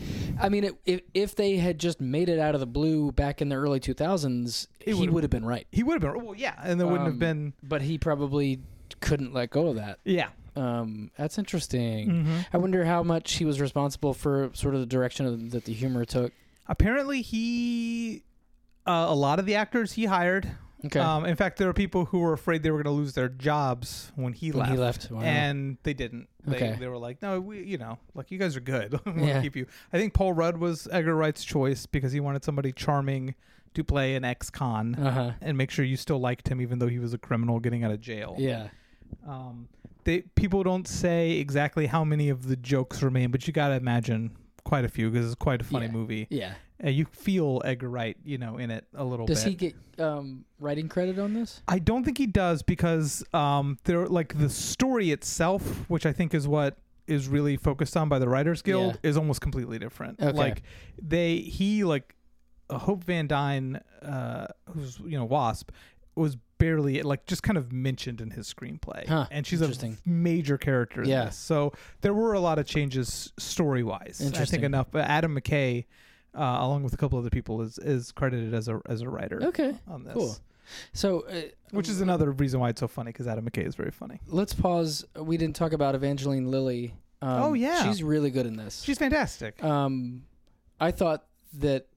I 0.42 0.50
mean, 0.50 0.64
it, 0.66 0.76
if 0.86 1.02
if 1.14 1.36
they 1.36 1.58
had 1.58 1.80
just 1.80 2.02
made 2.02 2.28
it 2.30 2.40
out 2.40 2.54
of 2.54 2.60
the 2.60 2.68
blue 2.68 3.12
back 3.12 3.42
in 3.42 3.50
the 3.50 3.56
early 3.56 3.80
2000s, 3.80 4.68
It 4.82 4.96
he 4.96 5.08
would've- 5.10 5.30
been 5.30 5.46
right. 5.46 5.68
He 5.72 5.84
would 5.84 6.02
have 6.04 6.14
been 6.14 6.26
well, 6.26 6.36
yeah, 6.36 6.56
and 6.64 6.80
there 6.80 6.88
wouldn't 6.88 7.08
Um, 7.08 7.14
have 7.14 7.20
been 7.20 7.54
But 7.64 7.82
he 7.82 7.98
probably 7.98 8.60
couldn't 9.00 9.34
let 9.34 9.50
go 9.50 9.68
of 9.68 9.76
that. 9.78 10.00
yeah. 10.04 10.30
Um, 10.58 11.12
that's 11.18 11.38
interesting. 11.38 12.10
Mm-hmm. 12.10 12.38
I 12.54 12.58
wonder 12.58 12.86
how 12.86 13.04
much 13.04 13.34
he 13.34 13.44
was 13.44 13.60
responsible 13.60 14.14
for 14.14 14.52
sort 14.54 14.74
of 14.74 14.80
the 14.80 14.86
direction 14.88 15.26
of, 15.26 15.52
that 15.52 15.66
the 15.66 15.74
humor 15.74 16.06
took. 16.06 16.32
Apparently, 16.68 17.22
he 17.22 18.24
uh, 18.88 19.08
a 19.10 19.14
lot 19.16 19.38
of 19.40 19.46
the 19.46 19.56
actors 19.56 19.94
he 19.94 20.06
hired. 20.06 20.52
Okay. 20.86 21.00
Um, 21.00 21.26
in 21.26 21.36
fact, 21.36 21.58
there 21.58 21.68
were 21.68 21.74
people 21.74 22.06
who 22.06 22.20
were 22.20 22.34
afraid 22.34 22.64
they 22.64 22.72
were 22.72 22.84
going 22.84 22.94
to 22.96 23.00
lose 23.02 23.14
their 23.14 23.30
jobs 23.30 24.12
when 24.16 24.34
he 24.34 24.52
when 24.52 24.60
left. 24.60 24.72
he 24.72 24.78
left. 24.78 25.12
Wow. 25.12 25.22
And 25.22 25.78
they 25.84 25.94
didn't. 25.94 26.28
They, 26.46 26.56
Okay. 26.56 26.78
they 26.80 26.88
were 26.88 26.98
like, 26.98 27.22
no, 27.22 27.40
we, 27.42 27.64
you 27.64 27.78
know, 27.78 27.98
like 28.14 28.32
you 28.32 28.38
guys 28.38 28.56
are 28.56 28.62
good. 28.62 29.00
we'll 29.06 29.18
Yeah. 29.26 29.42
keep 29.42 29.56
you. 29.56 29.66
I 29.94 29.98
think 29.98 30.14
Paul 30.14 30.34
Rudd 30.34 30.58
was 30.58 30.88
Edgar 30.92 31.16
Wright's 31.16 31.44
choice 31.44 31.86
because 31.86 32.12
he 32.12 32.20
wanted 32.20 32.44
somebody 32.44 32.72
charming 32.72 33.36
to 33.74 33.84
play 33.84 34.16
an 34.16 34.24
ex-con 34.24 34.96
uh-huh. 34.96 35.32
and 35.42 35.58
make 35.58 35.70
sure 35.70 35.84
you 35.84 35.98
still 35.98 36.20
liked 36.20 36.48
him 36.48 36.62
even 36.62 36.80
though 36.80 36.88
he 36.88 37.00
was 37.00 37.14
a 37.14 37.18
criminal 37.18 37.60
getting 37.60 37.84
out 37.84 37.92
of 37.92 38.00
jail. 38.00 38.36
Yeah. 38.38 38.70
Um, 39.28 39.68
they 40.04 40.22
people 40.36 40.64
don't 40.64 40.88
say 40.88 41.32
exactly 41.32 41.88
how 41.88 42.04
many 42.04 42.30
of 42.30 42.48
the 42.48 42.56
jokes 42.56 43.02
remain, 43.02 43.32
but 43.32 43.48
you 43.48 43.54
got 43.54 43.70
to 43.70 43.76
imagine 43.76 44.32
quite 44.64 44.86
a 44.86 44.88
few 44.90 45.10
because 45.10 45.26
it's 45.26 45.36
quite 45.36 45.62
a 45.62 45.64
funny 45.66 45.88
movie. 45.88 46.28
Yeah. 46.30 46.54
Uh, 46.84 46.90
you 46.90 47.06
feel 47.06 47.62
Edgar 47.64 47.90
Wright, 47.90 48.18
you 48.26 48.38
know, 48.38 48.58
in 48.58 48.70
it 48.70 48.86
a 48.94 49.04
little 49.04 49.26
Does 49.26 49.44
bit. 49.44 49.50
he 49.50 49.56
get 49.56 49.76
um, 50.00 50.44
writing 50.60 50.90
credit 50.90 51.18
on 51.20 51.34
this? 51.34 51.62
I 51.68 51.80
don't 51.80 52.04
think 52.04 52.18
he 52.18 52.28
does 52.28 52.62
because 52.64 53.24
um, 53.34 53.78
there 53.86 54.06
like 54.08 54.38
the 54.38 54.50
story 54.50 55.12
itself, 55.12 55.90
which 55.90 56.06
I 56.06 56.12
think 56.12 56.34
is 56.34 56.48
what 56.48 56.78
is 57.08 57.28
really 57.28 57.56
focused 57.56 57.96
on 57.96 58.10
by 58.10 58.20
the 58.20 58.28
Writers 58.28 58.62
Guild, 58.62 59.00
is 59.04 59.16
almost 59.16 59.40
completely 59.40 59.80
different. 59.80 60.20
Okay. 60.22 60.38
Like 60.38 60.64
they 61.02 61.38
he 61.38 61.84
like 61.86 62.14
uh, 62.70 62.78
Hope 62.78 63.04
Van 63.06 63.28
Dyne, 63.28 63.80
uh, 64.02 64.48
who's 64.72 65.00
you 65.00 65.18
know 65.18 65.26
Wasp, 65.26 65.72
was 66.16 66.36
barely 66.58 67.02
like 67.04 67.26
just 67.26 67.44
kind 67.44 67.58
of 67.58 67.72
mentioned 67.72 68.20
in 68.20 68.32
his 68.32 68.54
screenplay, 68.54 69.08
Huh, 69.08 69.28
and 69.32 69.46
she's 69.48 69.62
a 69.62 69.94
major 70.06 70.58
character. 70.58 71.04
Yeah. 71.06 71.30
So 71.30 71.72
there 72.02 72.14
were 72.14 72.34
a 72.34 72.40
lot 72.40 72.60
of 72.60 72.66
changes 72.66 73.32
story 73.38 73.84
wise. 73.84 74.20
I 74.22 74.26
Interesting. 74.26 74.58
think 74.60 74.66
enough. 74.66 74.88
But 74.92 75.06
Adam 75.06 75.40
McKay. 75.40 75.86
Uh, 76.36 76.58
along 76.60 76.84
with 76.84 76.94
a 76.94 76.98
couple 76.98 77.18
other 77.18 77.30
people, 77.30 77.62
is 77.62 77.78
is 77.80 78.12
credited 78.12 78.54
as 78.54 78.68
a 78.68 78.82
as 78.88 79.02
a 79.02 79.10
writer 79.10 79.40
Okay. 79.44 79.74
on 79.88 80.04
this. 80.04 80.14
Cool. 80.14 80.36
So, 80.94 81.22
uh, 81.28 81.42
Which 81.72 81.88
is 81.88 82.02
another 82.02 82.32
reason 82.32 82.60
why 82.60 82.70
it's 82.70 82.80
so 82.80 82.88
funny 82.88 83.10
because 83.12 83.28
Adam 83.28 83.46
McKay 83.48 83.66
is 83.68 83.76
very 83.76 83.92
funny. 83.92 84.20
let's 84.28 84.54
pause. 84.54 85.06
We 85.16 85.38
didn't 85.38 85.56
talk 85.56 85.74
about 85.74 85.94
Evangeline 85.96 86.50
Lilly. 86.50 86.96
Um, 87.22 87.42
Oh, 87.44 87.54
yeah. 87.54 87.84
she's 87.84 88.02
really 88.04 88.32
good 88.32 88.46
in 88.48 88.56
this. 88.58 88.82
She's 88.82 88.98
fantastic. 88.98 89.64
um, 89.64 90.24
I 90.80 90.92
thought 90.92 91.26
that 91.54 91.88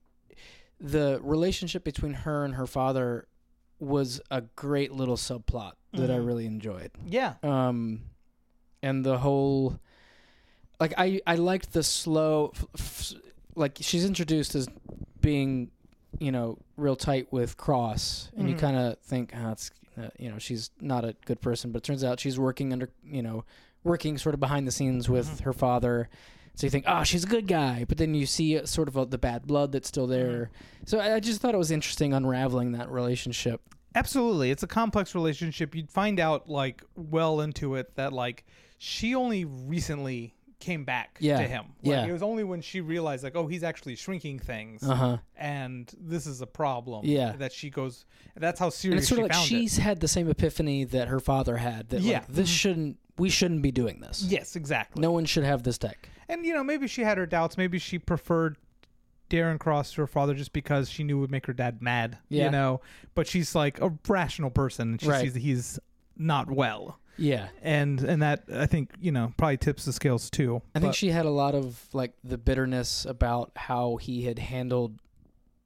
the 0.79 1.19
relationship 1.23 1.83
between 1.83 2.13
her 2.13 2.45
and 2.45 2.53
her 2.55 2.65
father 2.67 3.27
was 3.79 4.21
a 4.31 4.41
great 4.55 4.91
little 4.93 5.17
subplot 5.17 5.73
that 5.93 6.09
I 6.11 6.17
Mhm. 6.17 6.25
really 6.27 6.45
enjoyed. 6.45 6.91
yeah. 7.05 7.33
Um, 7.43 8.01
and 8.83 9.03
the 9.05 9.17
whole, 9.17 9.79
like 10.79 10.93
I 10.97 11.21
I 11.27 11.35
liked 11.35 11.73
the 11.73 11.83
slow, 11.83 12.51
f- 12.55 12.65
f- 12.77 13.13
like 13.59 13.77
she's 13.81 14.05
introduced 14.05 14.55
as 14.55 14.67
being, 15.21 15.69
you 16.19 16.31
know, 16.31 16.57
real 16.77 16.95
tight 16.95 17.31
with 17.31 17.57
Cross, 17.57 18.31
and 18.37 18.49
you 18.49 18.55
Mhm. 18.55 18.59
kind 18.59 18.77
of 18.77 18.97
think, 18.99 19.33
oh, 19.35 19.51
it's, 19.51 19.69
uh, 19.97 20.09
you 20.17 20.29
know, 20.31 20.39
she's 20.39 20.71
not 20.79 21.03
a 21.05 21.15
good 21.25 21.41
person, 21.41 21.71
but 21.71 21.79
it 21.79 21.83
turns 21.83 22.03
out 22.03 22.19
she's 22.19 22.39
working 22.39 22.71
under, 22.73 22.89
you 23.03 23.21
know, 23.21 23.43
working 23.83 24.17
sort 24.17 24.33
of 24.33 24.39
behind 24.39 24.65
the 24.67 24.71
scenes 24.71 25.09
with 25.09 25.27
Mhm. 25.27 25.41
her 25.41 25.53
father. 25.53 26.09
So 26.55 26.65
you 26.67 26.71
think, 26.71 26.85
oh, 26.87 27.03
she's 27.03 27.23
a 27.23 27.27
good 27.27 27.47
guy, 27.47 27.85
but 27.87 27.97
then 27.97 28.13
you 28.13 28.25
see 28.25 28.57
uh, 28.57 28.65
sort 28.65 28.87
of 28.87 28.97
uh 28.97 29.05
the 29.05 29.17
bad 29.17 29.45
blood 29.47 29.71
that's 29.71 29.87
still 29.87 30.07
there. 30.07 30.49
So 30.85 30.99
I 30.99 31.15
I 31.15 31.19
just 31.19 31.39
thought 31.41 31.53
it 31.53 31.57
was 31.57 31.71
interesting 31.71 32.13
unraveling 32.13 32.71
that 32.73 32.89
relationship. 32.89 33.61
Absolutely. 33.95 34.51
It's 34.51 34.63
a 34.63 34.67
complex 34.67 35.15
relationship. 35.15 35.73
You'd 35.75 35.89
find 35.89 36.19
out 36.19 36.49
like 36.49 36.83
well 36.95 37.39
into 37.41 37.75
it 37.75 37.95
that 37.95 38.11
like 38.13 38.45
she 38.77 39.15
only 39.15 39.45
recently 39.45 40.33
came 40.59 40.83
back 40.83 41.17
Yeah. 41.19 41.37
to 41.41 41.47
him. 41.47 41.65
Like, 41.81 41.91
Yeah. 41.91 42.05
It 42.05 42.11
was 42.11 42.21
only 42.21 42.43
when 42.43 42.61
she 42.61 42.81
realized 42.81 43.23
like, 43.23 43.35
oh, 43.35 43.47
he's 43.47 43.63
actually 43.63 43.95
shrinking 43.95 44.39
things 44.39 44.83
Uh 44.83 44.95
huh. 44.95 45.17
and 45.37 45.91
this 45.99 46.27
is 46.27 46.41
a 46.41 46.47
problem. 46.47 47.05
Yeah. 47.05 47.33
That 47.37 47.53
she 47.53 47.69
goes 47.69 48.05
that's 48.35 48.59
how 48.59 48.69
serious. 48.69 48.93
And 48.93 48.99
it's 48.99 49.07
sort 49.07 49.19
of 49.31 49.37
like 49.37 49.47
she's 49.47 49.77
had 49.77 49.99
the 50.01 50.07
same 50.07 50.29
epiphany 50.29 50.83
that 50.85 51.07
her 51.07 51.19
father 51.19 51.57
had. 51.57 51.89
That 51.89 52.01
Yeah. 52.01 52.19
like, 52.19 52.27
this 52.27 52.49
Mhm. 52.49 52.53
shouldn't 52.59 52.97
we 53.17 53.29
shouldn't 53.29 53.61
be 53.61 53.71
doing 53.71 53.99
this. 53.99 54.23
Yes, 54.29 54.55
exactly. 54.55 55.01
No 55.01 55.11
one 55.11 55.25
should 55.25 55.43
have 55.43 55.63
this 55.63 55.77
tech. 55.77 56.07
And 56.29 56.45
you 56.45 56.53
know, 56.53 56.63
maybe 56.63 56.87
she 56.87 57.01
had 57.03 57.17
her 57.17 57.25
doubts. 57.25 57.57
Maybe 57.57 57.77
she 57.79 57.99
preferred 57.99 58.55
Darren 59.29 59.59
Cross 59.59 59.93
to 59.93 60.01
her 60.01 60.07
father 60.07 60.33
just 60.33 60.53
because 60.53 60.89
she 60.89 61.03
knew 61.03 61.17
it 61.17 61.21
would 61.21 61.31
make 61.31 61.45
her 61.45 61.53
dad 61.53 61.81
mad. 61.81 62.17
Yeah. 62.29 62.45
You 62.45 62.51
know, 62.51 62.81
but 63.15 63.27
she's 63.27 63.53
like 63.55 63.79
a 63.81 63.93
rational 64.07 64.49
person. 64.49 64.91
And 64.91 65.01
she 65.01 65.07
Right. 65.07 65.21
sees 65.21 65.33
that 65.33 65.41
he's 65.41 65.79
not 66.17 66.49
well, 66.49 66.99
Yeah. 67.19 67.49
and 67.61 67.99
and 68.01 68.21
that 68.21 68.43
I 68.53 68.65
think 68.65 68.91
you 68.99 69.11
know 69.11 69.33
probably 69.37 69.57
tips 69.57 69.85
the 69.85 69.93
scales 69.93 70.29
too. 70.29 70.61
I 70.73 70.79
think 70.79 70.93
she 70.95 71.09
had 71.09 71.25
a 71.25 71.29
lot 71.31 71.53
of 71.55 71.87
like 71.93 72.13
the 72.23 72.37
bitterness 72.37 73.05
about 73.05 73.51
how 73.55 73.97
he 73.97 74.23
had 74.23 74.39
handled 74.39 74.99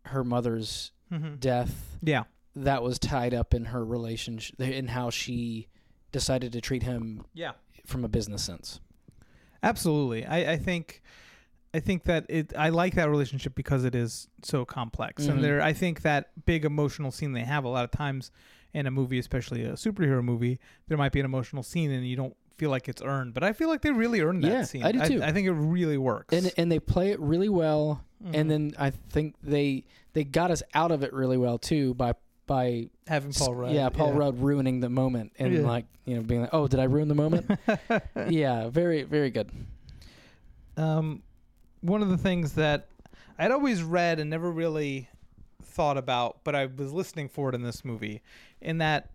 her 0.06 0.24
mother's 0.24 0.91
Mhm. 1.12 1.39
death. 1.39 1.97
Yeah. 2.01 2.24
That 2.56 2.84
was 2.84 2.99
tied 2.99 3.34
up 3.34 3.54
in 3.54 3.66
her 3.66 3.84
relationship 3.86 4.60
in 4.60 4.88
how 4.89 5.10
she 5.10 5.68
decided 6.12 6.51
to 6.54 6.62
treat 6.62 6.84
him 6.84 7.24
Yeah. 7.34 7.51
from 7.86 8.04
a 8.04 8.08
business 8.08 8.43
sense. 8.43 8.80
Absolutely. 9.62 10.26
I, 10.26 10.54
I 10.54 10.58
think 10.58 11.01
I 11.76 11.80
think 11.80 12.04
that 12.04 12.26
it 12.30 12.54
I 12.56 12.70
like 12.70 12.95
that 12.95 13.10
relationship 13.10 13.56
because 13.56 13.84
it 13.84 13.95
is 13.95 14.28
so 14.43 14.66
complex. 14.66 15.24
Mhm. 15.26 15.30
And 15.32 15.43
there 15.43 15.62
I 15.62 15.74
think 15.74 16.01
that 16.01 16.32
big 16.45 16.66
emotional 16.66 17.12
scene 17.12 17.32
they 17.34 17.41
have 17.45 17.64
a 17.64 17.70
lot 17.70 17.84
of 17.84 17.91
times 17.91 18.32
in 18.74 18.88
a 18.88 18.92
movie, 18.92 19.20
especially 19.20 19.64
a 19.64 19.74
superhero 19.74 20.24
movie, 20.24 20.60
there 20.88 20.98
might 20.98 21.12
be 21.12 21.20
an 21.20 21.26
emotional 21.26 21.64
scene 21.64 21.92
and 21.92 22.08
you 22.08 22.16
don't 22.16 22.36
feel 22.58 22.70
like 22.70 22.88
it's 22.90 23.02
earned. 23.02 23.34
But 23.34 23.44
I 23.44 23.54
feel 23.54 23.70
like 23.70 23.82
they 23.82 23.92
really 23.92 24.22
earned 24.22 24.44
that 24.44 24.52
Yeah, 24.52 24.64
scene. 24.64 24.84
I 24.84 24.92
do 24.92 25.00
too. 25.08 25.24
I, 25.24 25.32
think 25.32 25.48
it 25.48 25.54
really 25.54 25.98
works. 25.98 26.36
And 26.36 26.52
and 26.58 26.72
they 26.72 26.80
play 26.80 27.12
it 27.12 27.20
really 27.20 27.50
well 27.50 28.04
Mhm. 28.24 28.32
and 28.36 28.50
then 28.52 28.74
I 28.80 28.90
think 28.92 29.36
they 29.44 29.84
they 30.14 30.24
got 30.24 30.50
us 30.50 30.64
out 30.74 30.92
of 30.92 31.04
it 31.04 31.12
really 31.12 31.38
well 31.38 31.58
too 31.58 31.94
by 31.96 32.14
by 32.48 32.90
having 33.08 33.34
Paul 33.34 33.54
Rudd. 33.54 33.74
yeah 33.74 33.90
Paul 33.90 34.14
Rudd 34.14 34.40
ruining 34.42 34.80
the 34.80 34.90
moment 34.90 35.34
and 35.40 35.54
Yeah. 35.54 35.62
like 35.62 35.86
you 36.06 36.16
know 36.16 36.22
being 36.22 36.40
like 36.42 36.52
oh 36.54 36.68
did 36.70 36.80
I 36.80 36.84
ruin 36.86 37.10
the 37.10 37.16
moment 37.16 37.50
yeah 38.30 38.70
very 38.70 39.04
very 39.04 39.30
good 39.30 39.50
um, 40.78 41.22
one 41.82 42.02
of 42.02 42.10
the 42.10 42.18
things 42.18 42.54
that 42.54 42.88
I'd 43.38 43.52
always 43.52 43.84
read 43.84 44.20
and 44.20 44.30
never 44.30 44.50
really 44.52 45.10
thought 45.64 45.98
about, 45.98 46.40
but 46.44 46.56
I 46.56 46.66
was 46.68 46.92
listening 46.94 47.30
for 47.30 47.50
it 47.50 47.56
in 47.56 47.62
this 47.64 47.84
movie, 47.84 48.22
in 48.64 48.80
that 48.80 49.09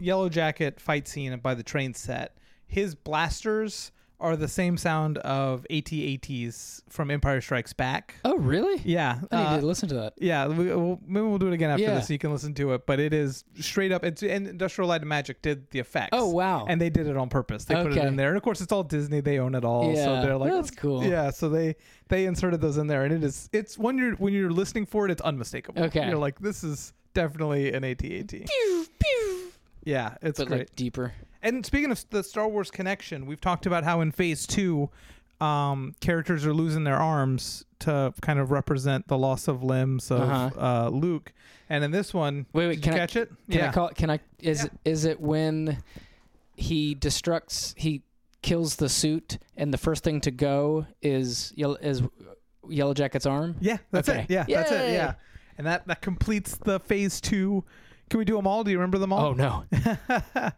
Yellow 0.00 0.28
Jacket 0.28 0.80
fight 0.80 1.06
scene 1.06 1.36
by 1.40 1.54
the 1.54 1.62
train 1.62 1.94
set, 1.94 2.36
his 2.66 2.94
blasters 2.94 3.92
are 4.22 4.36
the 4.36 4.46
same 4.46 4.76
sound 4.76 5.18
of 5.18 5.66
AT-ATs 5.68 6.82
from 6.88 7.10
Empire 7.10 7.40
Strikes 7.40 7.72
Back. 7.72 8.14
oh 8.24 8.36
really 8.36 8.80
Yeah, 8.84 9.18
I 9.32 9.36
need 9.36 9.44
uh, 9.44 9.60
to 9.60 9.66
listen 9.66 9.88
to 9.88 9.96
that 9.96 10.14
yeah. 10.16 10.46
We, 10.46 10.66
we'll, 10.66 11.00
maybe 11.04 11.26
we'll 11.26 11.38
do 11.38 11.48
it 11.48 11.54
again 11.54 11.70
after 11.70 11.82
Yeah. 11.82 11.94
this, 11.96 12.06
so 12.06 12.12
you 12.12 12.20
can 12.20 12.30
listen 12.30 12.54
to 12.54 12.72
it. 12.74 12.86
But 12.86 13.00
it 13.00 13.12
is 13.12 13.44
straight 13.58 13.90
up. 13.90 14.04
It's 14.04 14.22
and 14.22 14.46
Industrial 14.46 14.88
Light 14.88 15.00
and 15.00 15.08
Magic 15.08 15.42
did 15.42 15.68
the 15.70 15.80
effects. 15.80 16.10
oh 16.12 16.28
wow 16.28 16.66
And 16.68 16.80
they 16.80 16.88
did 16.88 17.08
it 17.08 17.16
on 17.16 17.28
purpose. 17.30 17.64
They 17.64 17.74
put 17.74 17.96
it 17.96 17.98
in 17.98 18.14
there, 18.14 18.28
and 18.28 18.36
of 18.36 18.44
course, 18.44 18.60
it's 18.60 18.70
all 18.72 18.84
Disney. 18.84 19.20
They 19.20 19.40
own 19.40 19.56
it 19.56 19.64
all, 19.64 19.94
so 19.96 20.22
they're 20.22 20.36
like, 20.36 20.52
that's 20.52 20.70
cool. 20.70 21.02
Yeah, 21.04 21.30
so 21.30 21.48
they 21.48 21.74
they 22.08 22.26
inserted 22.26 22.60
those 22.60 22.78
in 22.78 22.86
there, 22.86 23.04
and 23.04 23.12
it 23.12 23.24
is 23.24 23.50
it's 23.52 23.76
when 23.76 23.98
you're 23.98 24.14
when 24.14 24.32
you're 24.32 24.52
listening 24.52 24.86
for 24.86 25.04
it, 25.04 25.10
it's 25.10 25.22
unmistakable. 25.22 25.82
Okay. 25.82 26.06
you're 26.08 26.16
like, 26.16 26.38
this 26.38 26.62
is 26.62 26.92
definitely 27.14 27.72
an 27.72 27.84
AT-AT. 27.84 28.28
Pew, 28.28 28.86
pew. 28.98 29.52
Yeah, 29.84 30.14
it's 30.22 30.38
but 30.38 30.48
great. 30.48 30.58
like 30.60 30.76
deeper. 30.76 31.12
And 31.42 31.64
speaking 31.66 31.90
of 31.90 32.04
the 32.10 32.22
Star 32.22 32.48
Wars 32.48 32.70
connection, 32.70 33.26
we've 33.26 33.40
talked 33.40 33.66
about 33.66 33.82
how 33.84 34.00
in 34.00 34.12
Phase 34.12 34.46
Two, 34.46 34.90
um, 35.40 35.94
characters 36.00 36.46
are 36.46 36.54
losing 36.54 36.84
their 36.84 36.96
arms 36.98 37.64
to 37.80 38.14
kind 38.22 38.38
of 38.38 38.52
represent 38.52 39.08
the 39.08 39.18
loss 39.18 39.48
of 39.48 39.64
limbs 39.64 40.10
of 40.12 40.20
Uh-huh. 40.20 40.50
uh, 40.86 40.88
Luke. 40.88 41.32
And 41.68 41.82
in 41.82 41.90
this 41.90 42.14
one, 42.14 42.46
Wait, 42.52 42.66
wait, 42.68 42.74
did 42.76 42.82
can 42.84 42.92
you 42.92 42.96
I- 42.96 43.00
catch 43.00 43.16
it? 43.16 43.28
Can 43.50 43.58
yeah. 43.58 43.68
I 43.70 43.72
call? 43.72 43.88
it? 43.88 43.96
Can 43.96 44.08
I? 44.10 44.20
Is 44.38 44.60
Yeah. 44.60 44.64
it 44.66 44.72
is 44.84 45.04
it 45.04 45.20
when 45.20 45.82
he 46.54 46.94
destructs? 46.94 47.74
He 47.76 48.02
kills 48.42 48.76
the 48.76 48.88
suit, 48.88 49.38
and 49.56 49.72
the 49.74 49.78
first 49.78 50.04
thing 50.04 50.20
to 50.20 50.30
go 50.30 50.86
is 51.00 51.52
Yellow, 51.56 51.76
is 51.76 52.02
Yellow 52.68 52.94
Jacket's 52.94 53.26
arm. 53.26 53.56
yeah, 53.60 53.78
that's 53.90 54.08
Okay. 54.08 54.20
it. 54.22 54.30
Yeah, 54.30 54.44
that's 54.48 54.70
it. 54.70 54.92
Yeah, 54.92 55.14
and 55.62 55.66
that 55.68 55.86
that 55.86 56.02
completes 56.02 56.56
the 56.56 56.80
Phase 56.80 57.20
Two. 57.20 57.62
Can 58.10 58.18
we 58.18 58.24
do 58.24 58.34
them 58.34 58.48
all? 58.48 58.64
Do 58.64 58.72
you 58.72 58.78
remember 58.78 58.98
them 58.98 59.12
all? 59.12 59.26
Oh 59.26 59.32
no! 59.32 59.64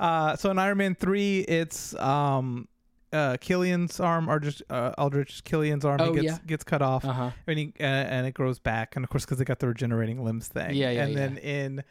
uh, 0.00 0.36
so 0.36 0.50
in 0.50 0.58
Iron 0.58 0.76
Man 0.76 0.94
three, 0.94 1.40
it's 1.40 1.94
um, 1.94 2.68
uh, 3.10 3.38
Killian's 3.40 4.00
arm, 4.00 4.28
or 4.28 4.38
just 4.38 4.62
uh, 4.68 4.92
Aldrich 4.98 5.44
Killian's 5.44 5.86
arm. 5.86 5.98
Oh, 6.02 6.12
he 6.12 6.20
gets 6.20 6.24
yeah. 6.24 6.38
gets 6.46 6.62
cut 6.62 6.82
off, 6.82 7.06
Uh 7.06 7.12
huh. 7.12 7.30
and 7.46 7.58
he, 7.58 7.72
uh, 7.80 7.84
and 7.84 8.26
it 8.26 8.34
grows 8.34 8.58
back, 8.58 8.96
and 8.96 9.04
of 9.04 9.08
course 9.08 9.24
because 9.24 9.38
they 9.38 9.44
got 9.44 9.60
the 9.60 9.68
regenerating 9.68 10.22
limbs 10.22 10.48
thing. 10.48 10.74
Yeah, 10.74 10.90
yeah, 10.90 11.04
And 11.06 11.16
then 11.16 11.38
in 11.38 11.84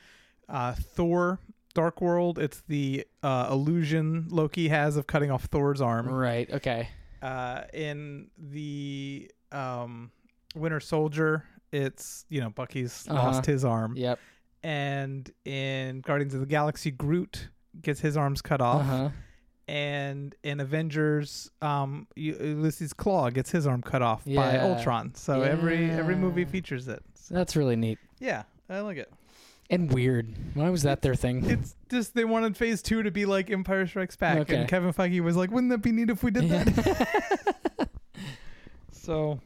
uh, 0.47 0.75
Thor. 0.75 1.39
Dark 1.75 2.01
World, 2.01 2.39
it's 2.39 2.63
the 2.67 3.05
uh, 3.21 3.47
illusion 3.51 4.25
Loki 4.29 4.69
has 4.69 4.97
of 4.97 5.05
cutting 5.05 5.29
off 5.29 5.45
Thor's 5.45 5.81
arm. 5.81 6.09
Right. 6.09 6.51
Okay. 6.51 6.89
Uh, 7.21 7.61
in 7.73 8.31
the 8.39 9.29
um, 9.51 10.09
Winter 10.55 10.79
Soldier, 10.79 11.45
it's 11.71 12.25
you 12.29 12.41
know 12.41 12.49
Bucky's 12.49 13.05
Uh-huh. 13.09 13.21
lost 13.23 13.45
his 13.45 13.63
arm, 13.65 13.95
Yep. 13.95 14.19
and 14.63 15.31
in 15.45 16.01
Guardians 16.01 16.33
of 16.33 16.39
the 16.41 16.45
Galaxy, 16.45 16.91
Groot 16.91 17.49
gets 17.81 17.99
his 17.99 18.17
arms 18.17 18.41
cut 18.41 18.61
off, 18.61 18.81
Uh 18.81 18.83
huh. 18.83 19.09
and 19.67 20.35
in 20.43 20.59
Avengers, 20.59 21.51
um, 21.61 22.07
U- 22.15 22.37
Ulysses 22.39 22.93
Klaue 22.93 23.33
gets 23.33 23.51
his 23.51 23.67
arm 23.67 23.81
cut 23.81 24.01
off 24.01 24.25
by 24.25 24.31
Yeah. 24.31 24.65
Ultron. 24.65 25.13
So 25.15 25.41
every 25.41 25.89
every 25.89 26.15
movie 26.15 26.45
features 26.45 26.87
it. 26.87 27.03
So, 27.15 27.35
That's 27.35 27.55
really 27.55 27.75
neat 27.75 27.99
yeah, 28.19 28.43
I 28.69 28.79
like 28.79 28.97
it. 28.97 29.11
and 29.69 29.93
weird. 29.93 30.33
Why 30.55 30.69
was 30.71 30.81
that 30.81 31.03
their 31.03 31.13
thing? 31.13 31.45
It's 31.45 31.75
just 31.91 32.15
they 32.15 32.25
wanted 32.25 32.57
Phase 32.57 32.81
Two 32.81 33.03
to 33.03 33.11
be 33.11 33.25
like 33.27 33.51
Empire 33.51 33.85
Strikes 33.85 34.15
Back, 34.15 34.39
Okay. 34.39 34.55
and 34.55 34.67
Kevin 34.67 34.91
Feige 34.91 35.21
was 35.21 35.35
like, 35.35 35.51
"Wouldn't 35.51 35.69
that 35.69 35.83
be 35.83 35.91
neat 35.91 36.09
if 36.09 36.23
we 36.23 36.31
did 36.31 36.45
Yeah. 36.45 36.63
that?" 36.63 37.89
So, 38.91 39.39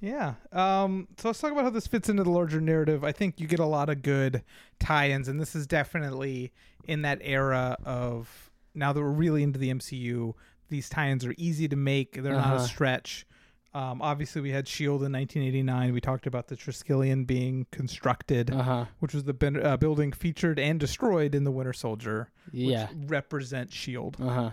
yeah. 0.00 0.34
Um, 0.52 1.08
so 1.18 1.28
let's 1.28 1.40
talk 1.40 1.52
about 1.52 1.64
how 1.64 1.70
this 1.70 1.86
fits 1.86 2.08
into 2.08 2.22
the 2.24 2.30
larger 2.30 2.60
narrative. 2.60 3.04
I 3.04 3.12
think 3.12 3.38
you 3.40 3.46
get 3.46 3.60
a 3.60 3.66
lot 3.66 3.88
of 3.88 4.02
good 4.02 4.42
tie-ins, 4.78 5.28
and 5.28 5.40
this 5.40 5.54
is 5.54 5.66
definitely 5.66 6.52
in 6.84 7.02
that 7.02 7.18
era 7.22 7.76
of 7.84 8.50
now 8.74 8.92
that 8.92 9.00
we're 9.00 9.10
really 9.10 9.42
into 9.42 9.58
the 9.58 9.70
MCU. 9.72 10.34
These 10.68 10.88
tie-ins 10.88 11.24
are 11.26 11.34
easy 11.36 11.68
to 11.68 11.76
make; 11.76 12.14
they're 12.22 12.32
not 12.32 12.46
Uh-huh. 12.46 12.54
a 12.64 12.66
stretch. 12.66 13.26
Um, 13.72 14.02
obviously, 14.02 14.40
we 14.42 14.50
had 14.50 14.66
Shield 14.66 15.04
in 15.04 15.12
1989. 15.12 15.92
We 15.92 16.00
talked 16.00 16.26
about 16.26 16.48
the 16.48 16.56
Triskelion 16.56 17.24
being 17.24 17.66
constructed, 17.70 18.50
Uh 18.50 18.62
huh. 18.62 18.84
which 18.98 19.14
was 19.14 19.24
the 19.24 19.32
ben- 19.34 19.64
uh, 19.64 19.76
building 19.76 20.10
featured 20.12 20.58
and 20.58 20.80
destroyed 20.80 21.34
in 21.36 21.44
the 21.44 21.52
Winter 21.52 21.72
Soldier, 21.72 22.30
which 22.46 22.62
Yeah. 22.62 22.88
represent 23.06 23.72
Shield. 23.72 24.16
Uh 24.20 24.28
huh. 24.28 24.50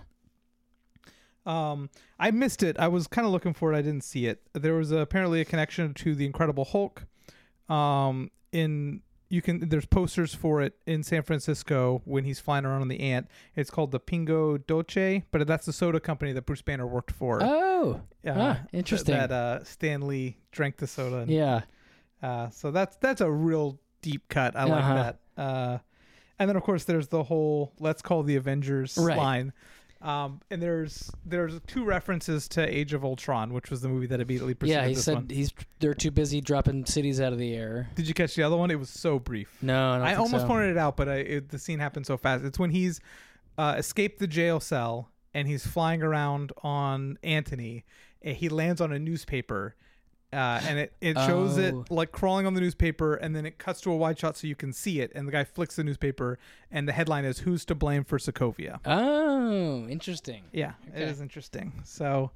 Um, 1.47 1.89
I 2.19 2.31
missed 2.31 2.61
it. 2.61 2.77
I 2.77 2.87
was 2.89 3.07
kind 3.07 3.25
of 3.25 3.31
looking 3.31 3.53
for 3.53 3.73
it. 3.73 3.77
I 3.77 3.81
didn't 3.81 4.03
see 4.03 4.25
it. 4.27 4.41
There 4.53 4.73
was 4.73 4.91
apparently 4.91 5.39
a 5.41 5.45
connection 5.45 5.93
to 5.95 6.13
the 6.13 6.25
Incredible 6.25 6.65
Hulk. 6.65 7.05
Um, 7.69 8.31
in 8.51 9.01
you 9.29 9.41
can 9.41 9.67
there's 9.67 9.85
posters 9.85 10.33
for 10.33 10.61
it 10.61 10.73
in 10.85 11.03
San 11.03 11.21
Francisco 11.21 12.01
when 12.05 12.23
he's 12.23 12.39
flying 12.39 12.65
around 12.65 12.81
on 12.81 12.87
the 12.87 12.99
ant. 12.99 13.27
It's 13.55 13.69
called 13.69 13.91
the 13.91 13.99
Pingo 13.99 14.65
Dolce, 14.67 15.23
but 15.31 15.45
that's 15.47 15.65
the 15.65 15.73
soda 15.73 15.99
company 15.99 16.31
that 16.33 16.45
Bruce 16.45 16.61
Banner 16.61 16.87
worked 16.87 17.11
for. 17.11 17.39
Oh. 17.43 18.01
Uh, 18.25 18.31
ah, 18.35 18.59
interesting. 18.73 19.15
that 19.15 19.31
uh, 19.31 19.63
Stan 19.63 20.07
Lee 20.07 20.37
drank 20.51 20.77
the 20.77 20.87
soda. 20.87 21.17
And, 21.17 21.31
yeah. 21.31 21.61
uh, 22.23 22.49
so 22.49 22.71
that's 22.71 22.95
that's 22.97 23.19
a 23.21 23.29
real 23.29 23.79
deep 24.01 24.27
cut. 24.29 24.55
I 24.55 24.63
like 24.63 24.83
Uh-huh. 24.83 24.95
that. 24.95 25.19
Uh, 25.41 25.77
and 26.39 26.49
then 26.49 26.55
of 26.55 26.63
course 26.63 26.83
there's 26.85 27.09
the 27.09 27.23
whole 27.23 27.73
"Let's 27.79 28.01
call 28.01 28.23
the 28.23 28.35
Avengers" 28.37 28.97
Right. 28.97 29.17
line. 29.17 29.53
Um, 30.01 30.41
and 30.51 30.61
there's 30.61 31.09
there's 31.25 31.59
two 31.65 31.83
references 31.83 32.47
to 32.49 32.61
Age 32.67 32.93
of 32.93 33.03
Ultron, 33.03 33.51
which 33.53 33.71
was 33.71 33.81
the 33.81 33.89
movie 33.89 34.07
that 34.07 34.19
immediately 34.21 34.53
preceded 34.53 34.81
Yeah. 34.81 34.87
He 34.87 34.93
this 34.93 35.05
said 35.05 35.15
one. 35.15 35.29
he's 35.29 35.51
they're 35.79 35.93
too 35.95 36.11
busy 36.11 36.39
dropping 36.39 36.85
cities 36.85 37.19
out 37.19 37.33
of 37.33 37.39
the 37.39 37.53
air. 37.55 37.89
Did 37.95 38.07
you 38.07 38.13
catch 38.13 38.35
the 38.35 38.43
other 38.43 38.57
one? 38.57 38.69
It 38.69 38.79
was 38.79 38.89
so 38.89 39.17
brief. 39.17 39.49
No, 39.61 39.93
I, 39.93 40.11
I 40.11 40.15
almost 40.15 40.43
so. 40.43 40.47
pointed 40.47 40.69
it 40.71 40.77
out, 40.77 40.97
but 40.97 41.09
I, 41.09 41.15
it, 41.15 41.49
the 41.49 41.57
scene 41.59 41.79
happened 41.79 42.05
so 42.05 42.15
fast. 42.17 42.43
It's 42.45 42.59
when 42.59 42.69
he's 42.69 42.99
uh, 43.57 43.75
escaped 43.77 44.19
the 44.19 44.27
jail 44.27 44.59
cell 44.59 45.09
and 45.33 45.47
he's 45.47 45.65
flying 45.65 46.03
around 46.03 46.51
on 46.63 47.17
Anthony. 47.23 47.83
And 48.21 48.35
he 48.35 48.49
lands 48.49 48.81
on 48.81 48.91
a 48.91 48.99
newspaper, 48.99 49.75
uh, 50.33 50.61
and 50.67 50.77
it, 50.79 50.93
it 51.01 51.15
shows 51.15 51.57
Oh. 51.57 51.61
it 51.61 51.91
like 51.91 52.11
crawling 52.11 52.45
on 52.45 52.53
the 52.53 52.61
newspaper, 52.61 53.15
and 53.15 53.35
then 53.35 53.45
it 53.45 53.57
cuts 53.57 53.79
to 53.81 53.91
a 53.91 53.95
wide 53.95 54.19
shot 54.19 54.35
so 54.37 54.47
you 54.47 54.55
can 54.55 54.73
see 54.73 54.99
it. 54.99 55.11
And 55.15 55.27
the 55.27 55.31
guy 55.31 55.43
flicks 55.43 55.75
the 55.77 55.83
newspaper, 55.83 56.37
and 56.71 56.87
the 56.87 56.91
headline 56.93 57.23
is 57.25 57.39
"Who's 57.39 57.63
to 57.65 57.75
blame 57.75 58.03
for 58.03 58.17
Sokovia?" 58.17 58.79
Oh, 58.85 59.87
interesting. 59.87 60.43
Yeah, 60.51 60.73
it 60.87 61.01
Okay. 61.01 61.03
is 61.03 61.21
interesting. 61.21 61.71
So, 61.85 62.31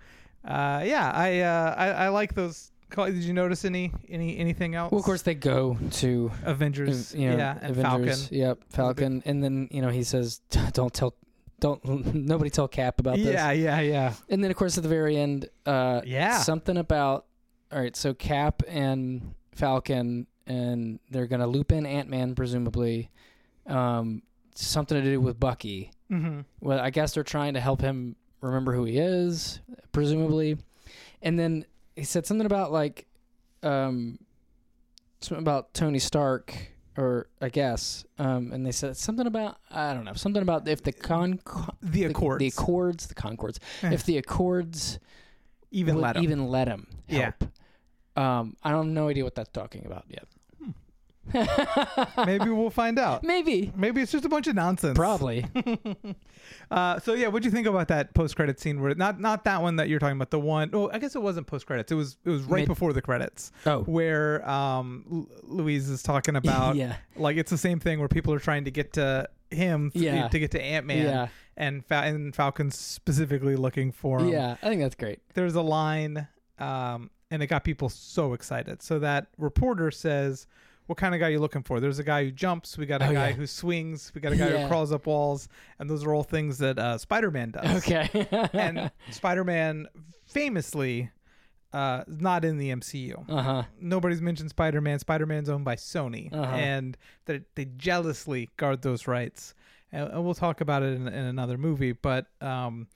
uh, 0.46 0.84
yeah, 0.86 1.12
I, 1.14 1.40
uh, 1.42 1.76
I 1.78 1.88
I 2.06 2.08
like 2.10 2.34
those. 2.36 2.72
Did 2.96 3.16
you 3.24 3.34
notice 3.34 3.64
any 3.64 3.92
any 4.10 4.38
anything 4.38 4.76
else? 4.76 4.92
Well, 4.92 5.00
of 5.00 5.06
course 5.06 5.22
they 5.22 5.34
go 5.36 5.78
to 5.92 6.30
Avengers, 6.44 7.16
you 7.16 7.30
know, 7.30 7.38
yeah, 7.38 7.58
and 7.62 7.72
Avengers. 7.78 8.22
Falcon. 8.24 8.38
Yep, 8.38 8.58
Falcon, 8.70 9.24
and 9.26 9.44
then 9.44 9.70
you 9.72 9.82
know 9.82 9.90
he 9.90 10.04
says, 10.04 10.42
"Don't 10.74 10.94
tell, 10.94 11.16
don't 11.62 11.84
nobody 12.16 12.50
tell 12.50 12.68
Cap 12.68 13.00
about 13.00 13.16
this." 13.16 13.28
Yeah, 13.34 13.52
yeah, 13.52 13.80
yeah. 13.80 14.14
And 14.30 14.44
then 14.44 14.52
of 14.52 14.58
course 14.58 14.78
at 14.78 14.84
the 14.84 14.90
very 14.90 15.16
end, 15.18 15.48
uh, 15.66 16.02
Yeah. 16.06 16.40
something 16.40 16.76
about 16.76 17.28
all 17.72 17.80
right. 17.80 17.96
So 17.96 18.14
Cap 18.14 18.64
and 18.68 19.34
Falcon, 19.54 20.28
and 20.48 21.00
they're 21.10 21.28
gonna 21.28 21.48
loop 21.48 21.72
in 21.72 21.86
Ant 21.86 22.10
Man 22.10 22.36
presumably. 22.36 23.10
Um, 23.68 24.24
something 24.56 25.02
to 25.02 25.04
do 25.10 25.22
with 25.22 25.40
Bucky. 25.40 25.92
Mm-hmm. 26.12 26.42
Well, 26.60 26.80
I 26.80 26.90
guess 26.90 27.14
they're 27.14 27.24
trying 27.24 27.54
to 27.54 27.60
help 27.60 27.82
him 27.82 28.16
remember 28.42 28.74
who 28.74 28.84
he 28.86 28.98
is, 28.98 29.60
presumably. 29.92 30.58
And 31.22 31.40
then 31.40 31.66
he 31.96 32.04
said 32.04 32.26
something 32.26 32.46
about 32.46 32.72
like, 32.72 33.06
um, 33.64 34.18
something 35.22 35.42
about 35.44 35.74
Tony 35.74 36.00
Stark, 36.00 36.54
or 36.98 37.28
I 37.42 37.50
guess, 37.50 38.04
um, 38.18 38.52
and 38.52 38.66
they 38.66 38.72
said 38.72 38.98
something 38.98 39.28
about 39.28 39.58
I 39.70 39.94
don't 39.94 40.04
know, 40.04 40.14
something 40.14 40.42
about 40.42 40.68
if 40.68 40.84
the 40.84 40.92
con 40.92 41.40
The 41.82 42.06
Accords. 42.06 42.40
the, 42.40 42.48
Accords, 42.48 43.08
the 43.08 43.14
Concords, 43.14 43.60
if 43.84 44.04
the 44.04 44.18
Accords 44.18 45.00
even 45.70 46.02
let 46.02 46.18
him. 46.18 46.24
even 46.24 46.48
let 46.50 46.68
him 46.68 46.88
Yeah. 47.08 47.32
Um, 48.16 48.56
I 48.64 48.72
don't 48.72 48.86
have 48.88 48.94
no 48.94 49.08
idea 49.10 49.24
what 49.24 49.36
that's 49.36 49.50
talking 49.52 49.86
about 49.86 50.06
yet. 50.10 50.26
Maybe 52.26 52.50
we'll 52.50 52.70
find 52.70 53.00
out. 53.00 53.24
Maybe. 53.24 53.72
Maybe 53.76 54.02
it's 54.02 54.12
just 54.12 54.26
a 54.26 54.30
bunch 54.30 54.48
of 54.48 54.56
nonsense. 54.56 54.98
Probably. 54.98 55.46
Uh, 56.72 57.00
so 57.00 57.14
yeah, 57.14 57.28
what'd 57.28 57.46
you 57.46 57.52
think 57.52 57.68
about 57.68 57.88
that 57.90 58.14
post 58.14 58.36
credit 58.36 58.60
scene? 58.60 58.82
Where 58.82 58.96
not 58.96 59.20
not 59.20 59.44
that 59.44 59.62
one 59.62 59.76
that 59.76 59.90
you're 59.90 60.00
talking 60.00 60.16
about, 60.18 60.32
the 60.32 60.40
one 60.40 60.70
oh 60.74 60.90
I 60.92 60.98
guess 61.00 61.16
it 61.16 61.22
wasn't 61.22 61.46
post 61.48 61.66
credits. 61.68 61.92
It 61.92 61.96
was 61.96 62.18
it 62.26 62.30
was 62.30 62.44
right 62.44 62.62
Mid- 62.62 62.68
before 62.70 62.94
the 62.94 63.02
credits 63.02 63.52
Oh. 63.66 63.82
where 63.84 64.48
um 64.50 65.06
L- 65.12 65.28
Luis 65.44 65.88
is 65.88 66.02
talking 66.02 66.36
about 66.38 66.76
yeah. 66.78 66.96
like 67.16 67.38
it's 67.38 67.52
the 67.52 67.58
same 67.58 67.80
thing 67.80 68.00
where 68.00 68.08
people 68.08 68.34
are 68.34 68.40
trying 68.40 68.64
to 68.66 68.72
get 68.72 68.94
to 68.94 69.30
him 69.52 69.92
th- 69.92 70.04
Yeah. 70.04 70.28
to 70.30 70.40
get 70.40 70.52
to 70.52 70.62
Ant 70.62 70.86
Man 70.88 71.06
Yeah. 71.06 71.28
and 71.58 71.86
Fa- 71.86 72.04
and 72.06 72.36
Falcon's 72.36 72.78
specifically 72.78 73.56
looking 73.56 73.92
for 73.92 74.20
him. 74.20 74.30
Yeah. 74.30 74.56
I 74.64 74.70
think 74.70 74.82
that's 74.82 74.96
great. 74.96 75.20
there's 75.36 75.56
a 75.56 75.62
line 75.62 76.28
um, 76.58 77.12
and 77.32 77.42
it 77.42 77.48
got 77.48 77.64
people 77.64 77.90
so 77.90 78.34
excited 78.34 78.82
so 78.82 79.00
that 79.00 79.28
reporter 79.38 79.90
says 79.90 80.46
what 80.88 80.98
kind 80.98 81.16
of 81.16 81.22
guy 81.22 81.28
are 81.28 81.32
you 81.32 81.40
looking 81.40 81.64
for 81.64 81.80
there's 81.80 82.00
a 82.00 82.04
guy 82.04 82.26
who 82.26 82.32
jumps 82.32 82.78
we 82.78 82.86
got 82.86 83.02
a 83.02 83.08
Oh, 83.08 83.14
guy 83.14 83.30
yeah. 83.30 83.34
who 83.34 83.48
swings 83.48 84.12
we 84.14 84.20
got 84.22 84.34
a 84.34 84.36
guy 84.36 84.50
who 84.50 84.68
crawls 84.68 84.92
up 84.92 85.06
walls 85.08 85.48
and 85.80 85.90
those 85.90 86.04
are 86.06 86.14
all 86.14 86.24
things 86.24 86.58
that 86.60 86.78
uh, 86.78 86.98
spider-man 86.98 87.52
does 87.52 87.78
Okay. 87.88 88.28
and 88.54 88.92
spider-man 89.12 89.88
famously 90.26 91.10
uh, 91.74 92.04
not 92.08 92.44
in 92.44 92.58
the 92.58 92.70
mcu 92.72 93.24
uh 93.30 93.42
huh. 93.42 93.64
nobody's 93.80 94.22
mentioned 94.22 94.50
spider-man 94.50 95.00
spider-man's 95.00 95.48
owned 95.50 95.64
by 95.66 95.76
sony 95.76 96.32
Uh-huh. 96.34 96.56
and 96.56 96.98
they, 97.26 97.42
they 97.56 97.66
jealously 97.78 98.50
guard 98.58 98.82
those 98.82 99.08
rights 99.08 99.54
and, 99.94 100.10
and 100.12 100.24
we'll 100.26 100.34
talk 100.34 100.60
about 100.62 100.84
it 100.84 100.94
in, 100.94 101.08
in 101.08 101.26
another 101.26 101.58
movie 101.58 101.94
but 101.94 102.26
um, 102.42 102.88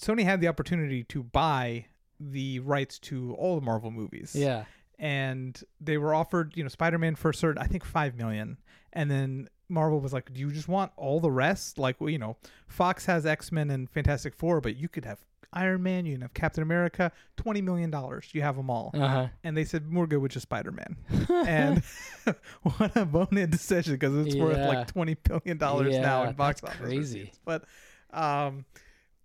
sony 0.00 0.24
had 0.24 0.40
the 0.40 0.48
opportunity 0.48 1.04
to 1.04 1.22
buy 1.22 1.86
the 2.20 2.60
rights 2.60 2.98
to 2.98 3.34
all 3.34 3.56
the 3.58 3.64
marvel 3.64 3.90
movies 3.90 4.34
Yeah. 4.36 4.64
and 4.98 5.60
they 5.80 5.96
were 5.98 6.14
offered 6.14 6.52
you 6.56 6.62
know 6.62 6.68
spider-man 6.68 7.14
for 7.16 7.30
a 7.30 7.34
certain 7.34 7.62
i 7.62 7.66
think 7.66 7.84
five 7.84 8.14
million 8.14 8.58
and 8.92 9.10
then 9.10 9.48
marvel 9.68 10.00
was 10.00 10.12
like 10.12 10.32
do 10.32 10.40
you 10.40 10.50
just 10.52 10.68
want 10.68 10.92
all 10.96 11.18
the 11.20 11.30
rest 11.30 11.78
like 11.78 12.00
well, 12.00 12.10
you 12.10 12.18
know 12.18 12.36
fox 12.68 13.06
has 13.06 13.24
x-men 13.24 13.70
and 13.70 13.88
fantastic 13.90 14.34
four 14.34 14.60
but 14.60 14.76
you 14.76 14.88
could 14.88 15.04
have 15.04 15.18
Iron 15.52 15.82
Man, 15.82 16.06
you 16.06 16.12
can 16.12 16.20
have 16.22 16.32
Captain 16.32 16.62
America, 16.62 17.10
twenty 17.36 17.60
million 17.60 17.90
dollars, 17.90 18.28
you 18.32 18.40
have 18.40 18.54
them 18.54 18.70
all. 18.70 18.92
Uh 18.94 19.08
huh. 19.08 19.26
And 19.42 19.56
they 19.56 19.64
said 19.64 19.92
we're 19.92 20.06
good 20.06 20.18
with 20.22 20.30
just 20.30 20.44
Spider 20.44 20.70
Man. 20.70 20.96
and 21.28 21.82
what 22.62 22.96
a 22.96 23.04
bonehead 23.04 23.50
decision 23.50 23.94
because 23.94 24.14
it's 24.24 24.36
worth 24.36 24.56
like 24.58 24.86
twenty 24.86 25.14
billion 25.14 25.58
dollars 25.58 25.98
now 25.98 26.22
Yeah, 26.22 26.28
in 26.28 26.36
box 26.36 26.62
office. 26.62 26.76
crazy. 26.78 27.18
receipts. 27.22 27.40
But, 27.44 27.64
um, 28.12 28.64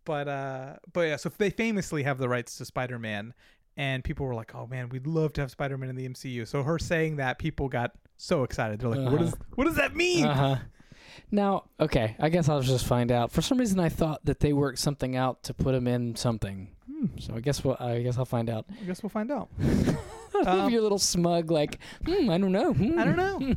but 0.06 0.28
uh, 0.28 0.74
but 0.94 1.02
yeah. 1.02 1.16
So 1.18 1.32
they 1.38 1.50
famously 1.50 2.04
have 2.04 2.18
the 2.18 2.30
rights 2.30 2.58
to 2.58 2.66
Spider 2.66 2.98
Man, 3.00 3.34
and 3.78 4.04
people 4.04 4.26
were 4.26 4.36
like, 4.36 4.54
"Oh 4.56 4.68
man, 4.68 4.90
we'd 4.90 5.08
love 5.08 5.34
to 5.34 5.42
have 5.42 5.52
Spider 5.52 5.78
Man 5.78 5.90
in 5.90 5.96
the 5.96 6.08
MCU." 6.08 6.48
So 6.48 6.64
her 6.64 6.80
saying 6.80 7.18
that, 7.18 7.40
people 7.40 7.68
got 7.70 7.92
so 8.18 8.44
excited. 8.44 8.80
They're 8.80 8.90
like, 8.90 9.00
"What 9.12 9.14
Uh-huh. 9.16 9.24
does 9.26 9.36
what 9.56 9.66
does 9.66 9.76
that 9.76 9.96
mean?" 9.96 10.26
Uh 10.26 10.34
huh. 10.34 10.56
Now, 11.32 11.64
okay, 11.80 12.16
I 12.20 12.30
guess 12.30 12.50
I'll 12.50 12.62
just 12.62 12.86
find 12.86 13.12
out. 13.12 13.32
For 13.32 13.42
some 13.42 13.58
reason, 13.58 13.80
I 13.80 13.90
thought 13.90 14.24
that 14.26 14.42
they 14.42 14.54
worked 14.54 14.80
something 14.80 15.16
out 15.16 15.44
to 15.44 15.54
put 15.54 15.74
him 15.74 15.88
in 15.88 16.16
something. 16.16 16.70
Hmm. 16.90 17.06
So 17.20 17.34
I 17.34 17.40
guess 17.40 17.64
we'll, 17.64 17.78
I 17.80 18.02
guess 18.02 18.18
I'll 18.18 18.26
find 18.26 18.50
out. 18.50 18.66
I 18.82 18.84
guess 18.86 19.02
we'll 19.02 19.10
find 19.10 19.32
out. 19.32 19.50
I 19.62 20.40
love 20.42 20.48
Um, 20.66 20.70
your 20.70 20.82
little 20.82 21.00
smug, 21.00 21.50
like, 21.50 21.80
hmm, 22.06 22.30
I 22.30 22.38
don't 22.38 22.52
know. 22.52 22.74
Hmm. 22.74 23.00
I 23.00 23.06
don't 23.06 23.16
know. 23.16 23.56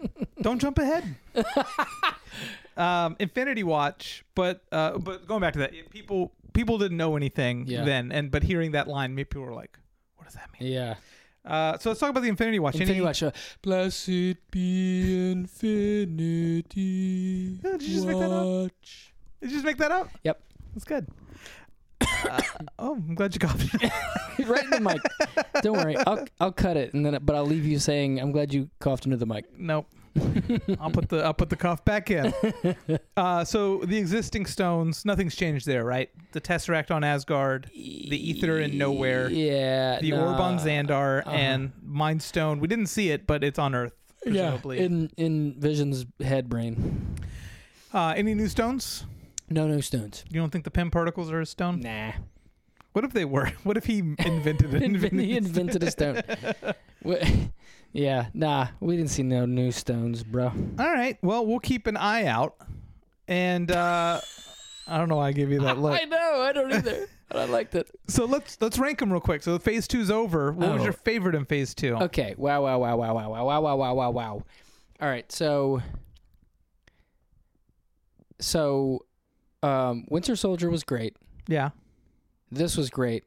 don't 0.40 0.60
jump 0.60 0.78
ahead. 0.78 1.16
um, 2.80 3.16
Infinity 3.18 3.62
Watch, 3.62 4.24
but 4.34 4.62
uh, 4.72 4.98
but 4.98 5.26
going 5.26 5.40
back 5.40 5.52
to 5.54 5.58
that, 5.60 5.72
people 5.90 6.32
people 6.52 6.78
didn't 6.78 6.96
know 6.96 7.16
anything 7.16 7.66
Yeah. 7.66 7.84
then, 7.84 8.10
and 8.12 8.30
but 8.30 8.42
hearing 8.42 8.72
that 8.72 8.88
line, 8.88 9.14
maybe 9.14 9.26
people 9.26 9.42
were 9.42 9.54
like, 9.54 9.78
"What 10.16 10.24
does 10.24 10.34
that 10.34 10.48
mean?" 10.58 10.72
Yeah. 10.72 10.94
Uh, 11.44 11.78
so 11.78 11.88
let's 11.90 11.98
talk 12.00 12.10
about 12.10 12.20
the 12.22 12.28
Infinity 12.28 12.58
Watch. 12.58 12.74
Infinity 12.74 12.96
Any- 12.98 13.04
Watch. 13.06 13.22
Uh, 13.22 13.30
Blessed 13.62 14.36
be 14.50 15.30
infinity. 16.30 17.58
Yeah, 17.64 17.70
did 17.78 17.82
you 17.82 17.94
just 17.94 18.06
make 18.06 18.18
that 18.18 18.30
up? 18.30 18.46
watch. 18.46 19.14
Did 19.40 19.50
you 19.50 19.56
just 19.56 19.64
make 19.64 19.76
that 19.78 19.90
up? 19.90 20.08
Yep. 20.24 20.42
That's 20.74 20.84
good. 20.84 21.06
Uh, 22.22 22.38
oh, 22.78 22.94
I'm 22.96 23.14
glad 23.14 23.34
you 23.34 23.38
copied 23.40 23.70
it. 23.82 23.90
right 24.46 24.62
in 24.64 24.70
the 24.70 24.80
mic. 24.80 25.00
Don't 25.62 25.78
worry. 25.78 25.96
I'll 25.96 26.26
I'll 26.38 26.52
cut 26.52 26.76
it 26.76 26.92
and 26.92 27.04
then 27.04 27.18
but 27.22 27.34
I'll 27.34 27.46
leave 27.46 27.64
you 27.64 27.78
saying 27.78 28.20
I'm 28.20 28.30
glad 28.30 28.52
you 28.52 28.68
coughed 28.78 29.06
into 29.06 29.16
the 29.16 29.24
mic. 29.24 29.46
nope. 29.58 29.86
I'll 30.80 30.90
put 30.90 31.08
the 31.08 31.22
I'll 31.24 31.34
put 31.34 31.50
the 31.50 31.56
cough 31.56 31.84
back 31.84 32.10
in. 32.10 32.32
Uh, 33.16 33.44
so 33.44 33.78
the 33.84 33.98
existing 33.98 34.46
stones, 34.46 35.04
nothing's 35.04 35.36
changed 35.36 35.66
there, 35.66 35.84
right? 35.84 36.08
The 36.32 36.40
Tesseract 36.40 36.90
on 36.90 37.04
Asgard, 37.04 37.68
the 37.74 38.30
Aether 38.30 38.58
in 38.58 38.78
Nowhere, 38.78 39.28
Yeah. 39.28 40.00
the 40.00 40.12
nah. 40.12 40.30
orb 40.30 40.40
on 40.40 40.58
Xandar, 40.58 41.20
uh-huh. 41.20 41.30
and 41.30 41.72
Mind 41.82 42.22
Stone. 42.22 42.60
We 42.60 42.68
didn't 42.68 42.86
see 42.86 43.10
it, 43.10 43.26
but 43.26 43.44
it's 43.44 43.58
on 43.58 43.74
Earth, 43.74 43.92
Yeah. 44.24 44.30
presumably. 44.52 44.78
In 44.78 45.10
in 45.18 45.60
Vision's 45.60 46.06
head 46.20 46.48
brain. 46.48 47.14
uh, 47.92 48.14
any 48.16 48.34
new 48.34 48.48
stones? 48.48 49.04
No 49.50 49.66
no 49.66 49.80
stones. 49.80 50.24
You 50.30 50.40
don't 50.40 50.50
think 50.50 50.64
the 50.64 50.70
Pym 50.70 50.90
particles 50.90 51.30
are 51.30 51.40
a 51.40 51.46
stone? 51.46 51.80
Nah. 51.80 52.12
What 52.92 53.04
if 53.04 53.12
they 53.12 53.26
were? 53.26 53.52
What 53.64 53.76
if 53.76 53.84
he 53.84 53.98
invented 53.98 54.72
it? 54.74 55.12
He 55.12 55.36
invented 55.36 55.82
a 55.82 55.90
stone. 55.90 56.22
Yeah, 57.92 58.26
nah, 58.34 58.68
we 58.80 58.96
didn't 58.96 59.10
see 59.10 59.22
no 59.24 59.46
new 59.46 59.72
stones, 59.72 60.22
bro. 60.22 60.46
All 60.78 60.92
right. 60.92 61.18
Well, 61.22 61.44
we'll 61.44 61.58
keep 61.58 61.86
an 61.88 61.96
eye 61.96 62.26
out. 62.26 62.54
And 63.26 63.70
uh, 63.70 64.20
I 64.86 64.98
don't 64.98 65.08
know 65.08 65.16
why 65.16 65.28
I 65.28 65.32
gave 65.32 65.50
you 65.50 65.60
that 65.60 65.78
look. 65.78 66.00
I 66.00 66.04
know, 66.04 66.40
I 66.40 66.52
don't 66.52 66.72
either. 66.72 67.06
but 67.28 67.36
I 67.38 67.44
liked 67.46 67.74
it. 67.74 67.90
So 68.08 68.24
let's 68.24 68.58
let's 68.60 68.76
rank 68.78 68.98
them 68.98 69.12
real 69.12 69.20
quick. 69.20 69.42
So 69.42 69.56
phase 69.58 69.86
two's 69.88 70.10
over. 70.10 70.52
What 70.52 70.72
was 70.72 70.80
Oh. 70.80 70.84
your 70.84 70.92
favorite 70.92 71.34
in 71.36 71.44
phase 71.44 71.74
two? 71.74 71.94
Okay. 71.96 72.34
Wow, 72.36 72.62
wow, 72.64 72.78
wow, 72.78 72.96
wow, 72.96 73.14
wow, 73.14 73.30
wow, 73.30 73.44
wow, 73.44 73.60
wow, 73.60 73.76
wow, 73.76 73.94
wow, 73.94 74.10
wow. 74.10 74.42
All 75.00 75.08
right. 75.08 75.30
So, 75.30 75.80
so, 78.40 79.04
um, 79.62 80.06
Winter 80.08 80.34
Soldier 80.36 80.70
was 80.70 80.82
great. 80.84 81.16
Yeah. 81.46 81.70
This 82.50 82.76
was 82.76 82.90
great. 82.90 83.24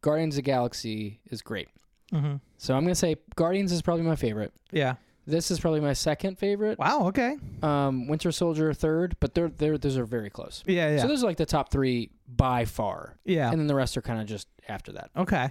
Guardians 0.00 0.34
of 0.34 0.38
the 0.38 0.42
Galaxy 0.42 1.20
is 1.30 1.42
great. 1.42 1.68
Mm-hmm. 2.14 2.36
So 2.58 2.76
I'm 2.76 2.84
gonna 2.84 2.94
say 2.94 3.16
Guardians 3.34 3.72
is 3.72 3.82
probably 3.82 4.04
my 4.04 4.16
favorite. 4.16 4.52
Yeah. 4.70 4.94
This 5.26 5.50
is 5.50 5.58
probably 5.58 5.80
my 5.80 5.94
second 5.94 6.38
favorite. 6.38 6.78
Wow. 6.78 7.08
Okay. 7.08 7.36
Um, 7.62 8.08
Winter 8.08 8.30
Soldier 8.30 8.72
third, 8.72 9.16
but 9.20 9.34
they're 9.34 9.48
they're 9.48 9.78
those 9.78 9.96
are 9.96 10.04
very 10.04 10.30
close. 10.30 10.62
Yeah. 10.66 10.90
Yeah. 10.90 11.02
So 11.02 11.08
those 11.08 11.22
are 11.22 11.26
like 11.26 11.38
the 11.38 11.46
top 11.46 11.70
three 11.70 12.10
by 12.28 12.64
far, 12.64 13.16
yeah. 13.24 13.50
and 13.50 13.58
then 13.58 13.66
the 13.66 13.74
rest 13.74 13.96
are 13.96 14.02
kind 14.02 14.20
of 14.20 14.26
just 14.26 14.48
after 14.68 14.92
that. 14.92 15.10
okay. 15.16 15.50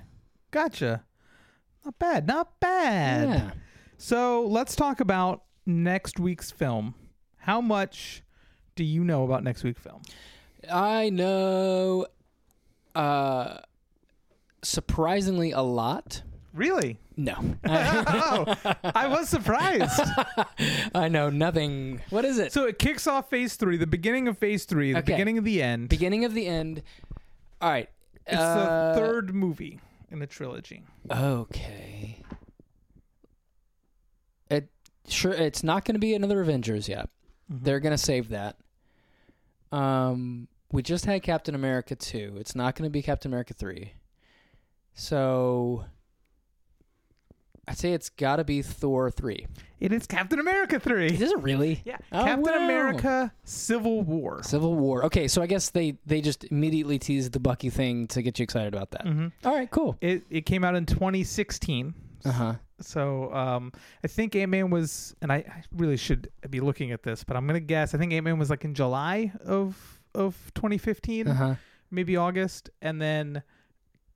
Gotcha. 0.52 1.04
Not 1.84 2.00
bad. 2.00 2.28
Not 2.28 2.60
bad. 2.60 3.28
Yeah. 3.28 3.52
So 3.98 4.46
let's 4.46 4.76
talk 4.76 5.00
about 5.00 5.44
next 5.66 6.20
week's 6.20 6.52
film. 6.52 6.94
How 7.38 7.60
much 7.60 8.24
do 8.76 8.84
you 8.84 9.04
know 9.04 9.24
about 9.24 9.44
next 9.44 9.64
week's 9.64 9.82
film? 9.82 10.02
I 10.72 11.10
know 11.10 12.06
uh 12.96 13.58
surprisingly 14.64 15.52
a 15.52 15.62
lot. 15.62 16.22
Really? 16.54 17.00
No. 17.18 17.34
oh, 17.66 18.56
I 18.84 19.08
was 19.08 19.28
surprised. 19.30 20.00
I 20.96 21.08
know 21.10 21.30
nothing. 21.32 22.02
What 22.12 22.26
is 22.26 22.38
it? 22.38 22.52
So 22.54 22.66
it 22.66 22.78
kicks 22.78 23.08
off 23.08 23.30
phase 23.30 23.56
three, 23.56 23.76
the 23.78 23.88
beginning 23.88 24.28
of 24.28 24.38
phase 24.38 24.66
three, 24.66 24.94
the 24.94 25.00
Okay. 25.00 25.14
beginning 25.14 25.38
of 25.40 25.44
the 25.46 25.62
end. 25.64 25.90
Beginning 25.90 26.26
of 26.26 26.34
the 26.36 26.46
end. 26.46 26.84
All 27.60 27.70
right. 27.72 27.90
it's 28.28 28.38
uh, 28.38 28.94
the 28.94 29.00
third 29.02 29.34
movie 29.34 29.80
in 30.12 30.20
the 30.20 30.28
trilogy. 30.28 30.84
Okay. 31.12 32.22
It 34.50 34.70
sure 35.08 35.34
it's 35.34 35.64
not 35.64 35.86
going 35.86 35.96
to 35.96 36.00
be 36.00 36.14
another 36.14 36.42
Avengers 36.42 36.88
yet. 36.88 37.10
Mhm. 37.52 37.64
They're 37.64 37.80
going 37.80 37.92
to 37.92 37.98
save 38.04 38.30
that. 38.30 38.58
Um 39.72 40.48
we 40.72 40.82
just 40.82 41.06
had 41.06 41.22
Captain 41.22 41.54
America 41.54 41.96
2. 41.96 42.36
It's 42.40 42.56
not 42.56 42.76
going 42.76 42.88
to 42.88 42.92
be 42.92 43.04
Captain 43.04 43.30
America 43.30 43.54
3. 43.54 43.94
So 44.96 45.86
I'd 47.68 47.78
say 47.78 47.94
it's 47.94 48.10
got 48.10 48.38
to 48.38 48.44
be 48.44 48.62
Thor 48.62 49.10
3. 49.10 49.48
It 49.80 49.92
is 49.92 50.06
Captain 50.08 50.40
America 50.40 50.80
three. 50.80 51.08
Is 51.08 51.32
it 51.32 51.40
really? 51.40 51.82
Yeah, 51.86 51.98
Oh, 52.14 52.24
Captain 52.24 52.54
wow. 52.54 52.64
America: 52.66 53.34
Civil 53.44 54.02
War. 54.04 54.42
Civil 54.44 54.76
War. 54.76 55.04
Okay, 55.06 55.28
so 55.28 55.42
I 55.42 55.46
guess 55.46 55.72
they 55.72 55.98
they 56.06 56.22
just 56.22 56.46
immediately 56.46 56.98
teased 57.00 57.34
the 57.34 57.40
Bucky 57.42 57.70
thing 57.70 58.08
to 58.08 58.22
get 58.22 58.40
you 58.40 58.44
excited 58.44 58.74
about 58.74 58.92
that. 58.92 59.06
hmm 59.06 59.28
All 59.44 59.54
right, 59.54 59.70
cool. 59.70 59.98
It 60.00 60.24
it 60.30 60.46
came 60.46 60.64
out 60.64 60.76
in 60.76 60.86
2016. 60.86 61.94
Uh 62.26 62.32
huh. 62.32 62.54
So 62.80 63.34
um, 63.34 63.74
I 64.04 64.08
think 64.08 64.36
Ant 64.38 64.52
Man 64.52 64.70
was, 64.70 65.16
and 65.22 65.32
I, 65.34 65.38
I 65.38 65.64
really 65.76 65.98
should 65.98 66.30
be 66.50 66.60
looking 66.62 66.92
at 66.92 67.04
this, 67.04 67.24
but 67.26 67.36
I'm 67.36 67.46
gonna 67.46 67.60
guess. 67.60 67.94
I 67.94 67.98
think 67.98 68.14
Ant 68.14 68.24
Man 68.24 68.40
was 68.40 68.50
like 68.50 68.64
in 68.64 68.74
July 68.74 69.34
of 69.46 70.00
of 70.16 70.38
2015, 70.56 71.28
Uh 71.28 71.34
huh. 71.34 71.56
maybe 71.92 72.16
August, 72.16 72.70
and 72.82 73.02
then 73.02 73.44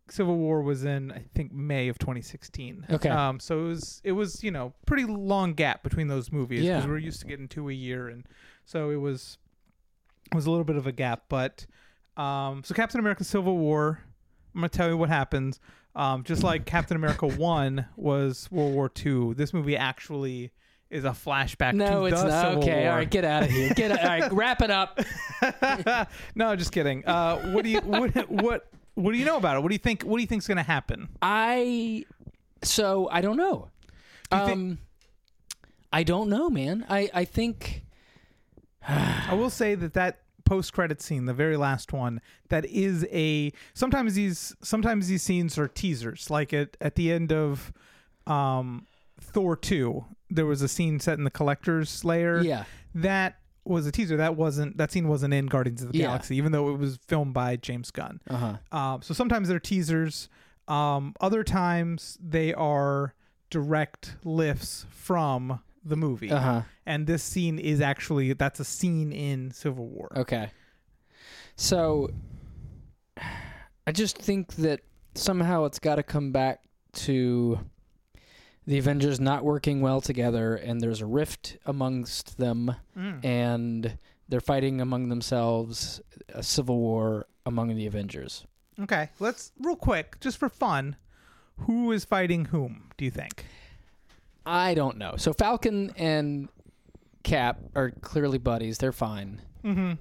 Civil 0.09 0.37
War 0.37 0.61
was 0.61 0.83
in 0.85 1.11
I 1.11 1.23
think 1.35 1.51
May 1.53 1.87
of 1.89 1.97
2016. 1.99 2.85
Okay. 2.89 3.09
Um, 3.09 3.39
so 3.39 3.59
it 3.59 3.67
was 3.67 4.01
it 4.03 4.11
was 4.13 4.43
you 4.43 4.51
know 4.51 4.73
pretty 4.85 5.05
long 5.05 5.53
gap 5.53 5.83
between 5.83 6.07
those 6.07 6.31
movies 6.31 6.61
because 6.61 6.83
Yeah. 6.83 6.89
we're 6.89 6.97
used 6.97 7.19
to 7.21 7.27
getting 7.27 7.47
two 7.47 7.69
a 7.69 7.73
year, 7.73 8.07
and 8.07 8.25
so 8.65 8.89
it 8.89 8.95
was 8.97 9.37
it 10.31 10.35
was 10.35 10.45
a 10.45 10.51
little 10.51 10.65
bit 10.65 10.75
of 10.77 10.87
a 10.87 10.91
gap. 10.91 11.23
But 11.29 11.65
um, 12.15 12.63
so 12.63 12.73
Captain 12.73 12.99
America: 12.99 13.23
Civil 13.23 13.57
War. 13.57 13.99
I'm 14.55 14.61
gonna 14.61 14.69
tell 14.69 14.89
you 14.89 14.97
what 14.97 15.09
happens. 15.09 15.59
Um, 15.95 16.23
just 16.23 16.43
like 16.43 16.65
Captain 16.67 16.95
America 16.97 17.27
One 17.27 17.85
was 17.95 18.47
World 18.51 18.73
War 18.73 18.89
Two, 18.89 19.33
this 19.35 19.53
movie 19.53 19.77
actually 19.77 20.51
is 20.89 21.03
a 21.03 21.09
flashback. 21.09 21.73
No, 21.73 22.01
to 22.01 22.05
it's 22.15 22.23
not. 22.23 22.41
Civil 22.41 22.63
Okay, 22.63 22.83
War. 22.83 22.91
all 22.91 22.97
right, 22.97 23.09
get 23.09 23.25
out 23.25 23.43
of 23.43 23.49
here. 23.49 23.73
Get 23.75 23.91
all 23.91 24.07
right, 24.07 24.31
wrap 24.31 24.61
it 24.61 24.71
up. 24.71 24.99
no, 26.35 26.55
just 26.55 26.71
kidding. 26.71 27.05
Uh, 27.05 27.51
what 27.51 27.63
do 27.63 27.69
you 27.69 27.79
what 27.81 28.29
what 28.29 28.67
what 28.97 29.11
do 29.11 29.17
you 29.17 29.25
know 29.25 29.37
about 29.37 29.57
it? 29.57 29.59
What 29.61 29.69
do 29.69 29.75
you 29.75 29.79
think? 29.79 30.03
What 30.03 30.17
do 30.17 30.21
you 30.21 30.27
think's 30.27 30.47
gonna 30.47 30.63
happen? 30.63 31.07
I 31.21 32.03
so 32.63 33.07
I 33.11 33.21
don't 33.21 33.37
know. 33.37 33.69
Do 34.31 34.37
um, 34.37 34.47
think- 34.47 34.79
I 35.93 36.03
don't 36.03 36.29
know, 36.29 36.49
man. 36.49 36.83
I 36.89 37.09
I 37.13 37.25
think 37.25 37.83
I 38.87 39.33
will 39.33 39.51
say 39.51 39.75
that 39.75 39.93
that 39.93 40.21
post 40.45 40.73
credit 40.73 41.01
scene, 41.01 41.25
the 41.25 41.33
very 41.33 41.57
last 41.57 41.93
one, 41.93 42.21
that 42.49 42.65
is 42.65 43.05
a 43.11 43.53
sometimes 43.75 44.15
these 44.15 44.55
sometimes 44.63 45.07
these 45.07 45.21
scenes 45.21 45.57
are 45.59 45.67
teasers. 45.67 46.29
Like 46.29 46.51
at 46.51 46.75
at 46.81 46.95
the 46.95 47.11
end 47.11 47.31
of 47.31 47.71
um, 48.25 48.87
Thor 49.21 49.55
two, 49.55 50.05
there 50.29 50.47
was 50.47 50.63
a 50.63 50.67
scene 50.67 50.99
set 50.99 51.19
in 51.19 51.23
the 51.23 51.31
collector's 51.31 52.03
lair. 52.03 52.41
yeah. 52.41 52.63
that 52.95 53.39
was 53.69 53.85
a 53.87 53.91
teaser. 53.91 54.17
That 54.17 54.35
wasn't 54.35 54.77
that 54.77 54.91
scene 54.91 55.07
wasn't 55.07 55.33
in 55.33 55.47
Guardians 55.47 55.81
of 55.83 55.91
the 55.91 55.97
Yeah. 55.97 56.07
Galaxy, 56.07 56.35
even 56.37 56.51
though 56.51 56.69
it 56.69 56.77
was 56.77 56.97
filmed 57.07 57.33
by 57.33 57.55
James 57.55 57.91
Gunn. 57.91 58.21
Uh 58.29 58.57
huh. 58.71 58.77
Um, 58.77 59.01
so 59.01 59.13
sometimes 59.13 59.47
they're 59.49 59.59
teasers. 59.59 60.29
Um, 60.67 61.13
other 61.21 61.43
times 61.43 62.17
they 62.21 62.53
are 62.53 63.13
direct 63.49 64.15
lifts 64.23 64.85
from 64.89 65.61
the 65.83 65.95
movie. 65.95 66.29
Uh 66.31 66.39
huh. 66.39 66.61
And 66.85 67.07
this 67.07 67.23
scene 67.23 67.59
is 67.59 67.79
actually 67.81 68.33
that's 68.33 68.59
a 68.59 68.65
scene 68.65 69.11
in 69.11 69.51
Civil 69.51 69.87
War. 69.87 70.11
Okay. 70.15 70.49
So 71.55 72.09
I 73.85 73.91
just 73.91 74.17
think 74.17 74.53
that 74.55 74.81
somehow 75.15 75.65
it's 75.65 75.79
got 75.79 75.95
to 75.95 76.03
come 76.03 76.31
back 76.31 76.61
to 76.93 77.59
the 78.67 78.77
Avengers 78.77 79.19
not 79.19 79.43
working 79.43 79.81
well 79.81 80.01
together 80.01 80.55
and 80.55 80.79
there's 80.81 81.01
a 81.01 81.05
rift 81.05 81.57
amongst 81.65 82.37
them 82.37 82.75
Mm. 82.97 83.23
and 83.25 83.97
they're 84.29 84.41
fighting 84.41 84.81
among 84.81 85.07
themselves 85.09 86.01
a 86.29 86.43
civil 86.43 86.77
war 86.77 87.25
among 87.45 87.73
the 87.75 87.87
Avengers. 87.87 88.45
Okay, 88.79 89.09
let's 89.19 89.53
real 89.59 89.75
quick, 89.77 90.19
just 90.19 90.37
for 90.37 90.49
fun. 90.49 90.97
Who 91.61 91.91
is 91.91 92.03
fighting 92.05 92.45
whom? 92.45 92.91
Do 92.97 93.05
you 93.05 93.11
think? 93.11 93.45
I 94.45 94.73
don't 94.75 94.97
know. 94.97 95.15
So 95.17 95.33
Falcon 95.33 95.91
and 95.97 96.49
Cap 97.23 97.59
are 97.73 97.89
clearly 97.91 98.37
buddies. 98.37 98.77
They're 98.77 98.91
fine. 98.91 99.41
Mm-hmm. 99.63 99.93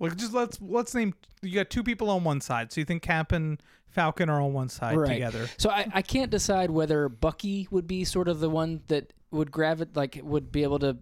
Like, 0.00 0.16
just 0.16 0.32
let's 0.32 0.58
let's 0.60 0.94
name. 0.94 1.14
You 1.42 1.54
got 1.54 1.70
two 1.70 1.82
people 1.82 2.08
on 2.10 2.22
one 2.24 2.40
side, 2.40 2.72
so 2.72 2.80
you 2.80 2.84
think 2.84 3.02
Cap 3.02 3.32
and 3.32 3.60
Falcon 3.98 4.30
are 4.30 4.40
on 4.40 4.52
one 4.52 4.68
side 4.68 4.96
Right. 4.96 5.14
together. 5.14 5.48
So 5.56 5.70
I, 5.70 5.86
I 5.92 6.02
can't 6.02 6.30
decide 6.30 6.70
whether 6.70 7.08
Bucky 7.08 7.66
would 7.70 7.86
be 7.86 8.04
sort 8.04 8.28
of 8.28 8.40
the 8.40 8.48
one 8.50 8.82
that 8.86 9.12
would 9.30 9.50
grab 9.50 9.80
it, 9.80 9.96
like 9.96 10.20
would 10.22 10.50
be 10.52 10.62
able 10.62 10.78
to. 10.80 10.98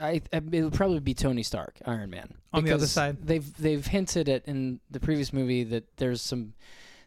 I, 0.00 0.22
I- 0.32 0.42
it 0.52 0.62
would 0.64 0.72
probably 0.72 1.00
be 1.00 1.14
Tony 1.14 1.42
Stark, 1.42 1.78
Iron 1.84 2.10
Man. 2.10 2.34
On 2.52 2.64
the 2.64 2.72
other 2.72 2.86
side. 2.86 3.18
they've 3.26 3.56
they've 3.58 3.86
hinted 3.86 4.28
it 4.28 4.44
in 4.46 4.80
the 4.90 4.98
previous 5.00 5.32
movie 5.32 5.64
that 5.64 5.84
there's 5.98 6.20
some. 6.22 6.54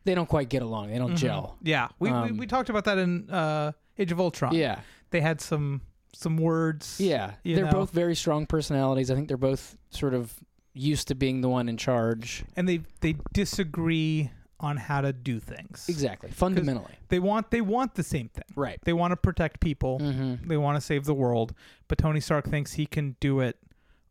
They 0.05 0.15
don't 0.15 0.29
quite 0.29 0.47
get 0.49 0.61
along. 0.61 0.91
They 0.91 0.97
don't 0.97 1.15
gel. 1.15 1.57
Yeah, 1.61 1.89
we, 1.99 2.09
we 2.09 2.15
Um, 2.15 2.37
we 2.37 2.47
talked 2.47 2.69
about 2.69 2.85
that 2.85 2.97
in 2.97 3.29
uh, 3.29 3.73
Age 3.97 4.11
of 4.11 4.19
Ultron. 4.19 4.53
Yeah, 4.55 4.79
they 5.11 5.19
had 5.19 5.41
some 5.41 5.81
some 6.13 6.37
words. 6.37 6.97
yeah. 6.99 7.33
They're 7.43 7.65
know. 7.65 7.71
both 7.71 7.91
very 7.91 8.15
strong 8.15 8.45
personalities. 8.45 9.11
I 9.11 9.15
think 9.15 9.27
they're 9.27 9.37
both 9.37 9.77
sort 9.89 10.13
of 10.13 10.33
used 10.73 11.07
to 11.09 11.15
being 11.15 11.41
the 11.41 11.49
one 11.49 11.67
in 11.67 11.75
charge. 11.77 12.43
and 12.55 12.69
they 12.69 12.81
they 13.01 13.15
disagree 13.33 14.29
on 14.59 14.77
how 14.77 15.01
to 15.01 15.13
do 15.13 15.39
things. 15.39 15.85
Exactly. 15.87 16.29
Fundamentally. 16.31 16.93
They 17.09 17.19
want 17.19 17.49
they 17.51 17.61
want 17.61 17.95
the 17.95 18.03
same 18.03 18.29
thing. 18.29 18.43
Right. 18.55 18.79
They 18.83 18.93
want 18.93 19.11
to 19.11 19.15
protect 19.17 19.59
people. 19.61 19.99
Mm-hmm. 19.99 20.47
They 20.47 20.57
want 20.57 20.75
to 20.75 20.81
save 20.81 21.05
the 21.05 21.13
world, 21.13 21.53
but 21.87 21.97
Tony 21.97 22.19
Stark 22.19 22.47
thinks 22.49 22.73
he 22.73 22.85
can 22.85 23.15
do 23.19 23.39
it 23.39 23.57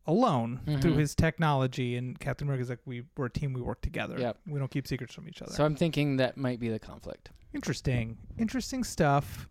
alone 0.07 0.61
through 0.81 0.93
Mhm. 0.95 0.99
his 0.99 1.13
technology. 1.13 1.95
And 1.95 2.19
Captain 2.19 2.47
America's 2.47 2.69
like, 2.69 2.79
we 2.85 3.03
we're 3.15 3.27
a 3.27 3.29
team. 3.29 3.53
We 3.53 3.61
work 3.61 3.81
together. 3.81 4.17
Yep. 4.17 4.37
We 4.47 4.57
don't 4.57 4.71
keep 4.71 4.87
secrets 4.87 5.13
from 5.13 5.27
each 5.27 5.41
other. 5.41 5.51
So 5.53 5.63
I'm 5.63 5.75
thinking 5.75 6.17
that 6.17 6.35
might 6.35 6.59
be 6.59 6.69
the 6.69 6.79
conflict. 6.79 7.29
Interesting. 7.53 8.17
Interesting 8.39 8.83
stuff. 8.83 9.47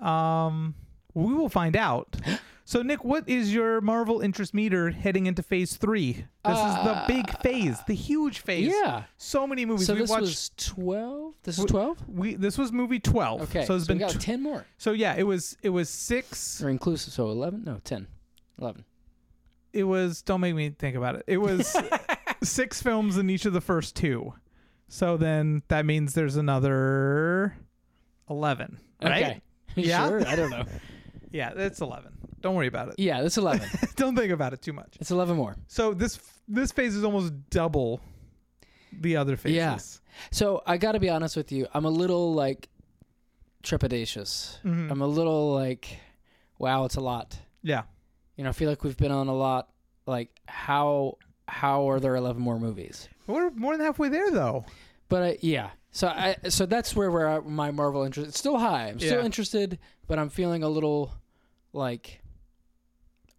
Um, 0.00 0.74
we 1.14 1.34
will 1.34 1.48
find 1.50 1.76
out. 1.76 2.16
So, 2.70 2.82
Nick, 2.82 3.04
what 3.04 3.28
is 3.28 3.52
your 3.52 3.80
Marvel 3.80 4.20
interest 4.20 4.54
meter 4.54 4.90
heading 4.90 5.26
into 5.26 5.42
Phase 5.42 5.76
Three? 5.76 6.12
This 6.44 6.56
is 6.56 6.74
the 6.84 7.02
big 7.08 7.28
Uh, 7.28 7.38
phase, 7.38 7.78
the 7.88 7.94
huge 7.94 8.38
phase. 8.38 8.72
Yeah. 8.72 9.02
So 9.16 9.44
many 9.44 9.64
movies. 9.64 9.88
So 9.88 9.94
we 9.94 10.02
this 10.02 10.10
watched. 10.10 10.20
was 10.22 10.50
12? 10.56 11.34
This 11.42 11.58
is 11.58 11.64
12? 11.64 12.08
we 12.08 12.34
this 12.36 12.56
was 12.56 12.70
movie 12.70 13.00
twelve. 13.00 13.42
Okay. 13.42 13.64
So 13.64 13.74
it's 13.74 13.88
we 13.88 13.94
been 13.94 13.98
got 14.06 14.10
tw- 14.12 14.20
10 14.20 14.40
more. 14.40 14.66
so 14.78 14.92
yeah. 14.92 15.16
It 15.18 15.24
was 15.24 15.56
it 15.64 15.70
was 15.70 15.88
six. 15.90 16.62
Or 16.62 16.68
inclusive. 16.68 17.12
So 17.12 17.28
11? 17.30 17.64
No, 17.64 17.80
10. 17.82 18.06
11. 18.60 18.84
It 19.72 19.82
was. 19.82 20.22
Don't 20.22 20.40
make 20.40 20.54
me 20.54 20.70
think 20.70 20.94
about 20.94 21.16
it. 21.16 21.24
It 21.26 21.38
was 21.38 21.76
six 22.44 22.80
films 22.80 23.16
in 23.16 23.28
each 23.30 23.46
of 23.46 23.52
the 23.52 23.60
first 23.60 23.96
two. 23.96 24.32
So 24.86 25.16
then 25.16 25.64
that 25.66 25.84
means 25.86 26.14
there's 26.14 26.36
another 26.36 27.56
eleven. 28.28 28.78
Right? 29.02 29.24
Okay. 29.24 29.40
Yeah? 29.74 30.06
Sure? 30.08 30.24
I 30.24 30.36
don't 30.36 30.50
know. 30.50 30.66
Yeah, 31.32 31.52
it's 31.56 31.80
eleven. 31.80 32.12
Don't 32.40 32.54
worry 32.54 32.66
about 32.68 32.88
it. 32.88 32.94
Yeah, 32.98 33.22
that's 33.22 33.36
11. 33.36 33.68
don't 33.96 34.16
think 34.16 34.32
about 34.32 34.52
it 34.52 34.62
too 34.62 34.72
much. 34.72 34.96
it's 35.00 35.10
11 35.10 35.36
more. 35.36 35.56
So 35.68 35.92
this 35.94 36.18
this 36.48 36.72
phase 36.72 36.96
is 36.96 37.04
almost 37.04 37.32
double 37.50 38.00
the 38.92 39.16
other 39.16 39.36
phases. 39.36 39.56
Yeah. 39.56 39.78
So 40.30 40.62
I 40.66 40.76
got 40.78 40.92
to 40.92 41.00
be 41.00 41.08
honest 41.10 41.36
with 41.36 41.52
you. 41.52 41.66
I'm 41.74 41.84
a 41.84 41.90
little 41.90 42.34
like 42.34 42.68
trepidatious. 43.62 44.58
Mhm. 44.64 44.90
I'm 44.90 45.00
a 45.02 45.06
little 45.06 45.52
like, 45.54 45.98
wow, 46.58 46.84
it's 46.84 46.96
a 46.96 47.00
lot. 47.00 47.38
Yeah. 47.62 47.82
You 48.36 48.44
know, 48.44 48.50
I 48.50 48.52
feel 48.52 48.68
like 48.70 48.82
we've 48.84 48.96
been 48.96 49.12
on 49.12 49.28
a 49.28 49.34
lot. 49.34 49.68
Like, 50.06 50.30
how 50.46 51.18
how 51.46 51.90
are 51.90 52.00
there 52.00 52.14
11 52.16 52.40
more 52.40 52.58
movies? 52.58 53.08
We're 53.26 53.50
more 53.50 53.76
than 53.76 53.84
halfway 53.84 54.08
there 54.08 54.30
though. 54.30 54.64
But 55.08 55.22
I, 55.22 55.38
yeah, 55.40 55.70
so 55.90 56.08
I 56.08 56.36
so 56.48 56.66
that's 56.66 56.94
where 56.96 57.10
we're 57.10 57.26
at. 57.26 57.46
My 57.46 57.70
Marvel 57.70 58.02
interest 58.04 58.28
it's 58.28 58.38
still 58.38 58.58
high. 58.58 58.88
I'm 58.88 58.98
still 58.98 59.18
Yeah. 59.18 59.24
interested, 59.24 59.78
but 60.06 60.18
I'm 60.18 60.30
feeling 60.30 60.62
a 60.62 60.68
little 60.68 61.12
like, 61.72 62.19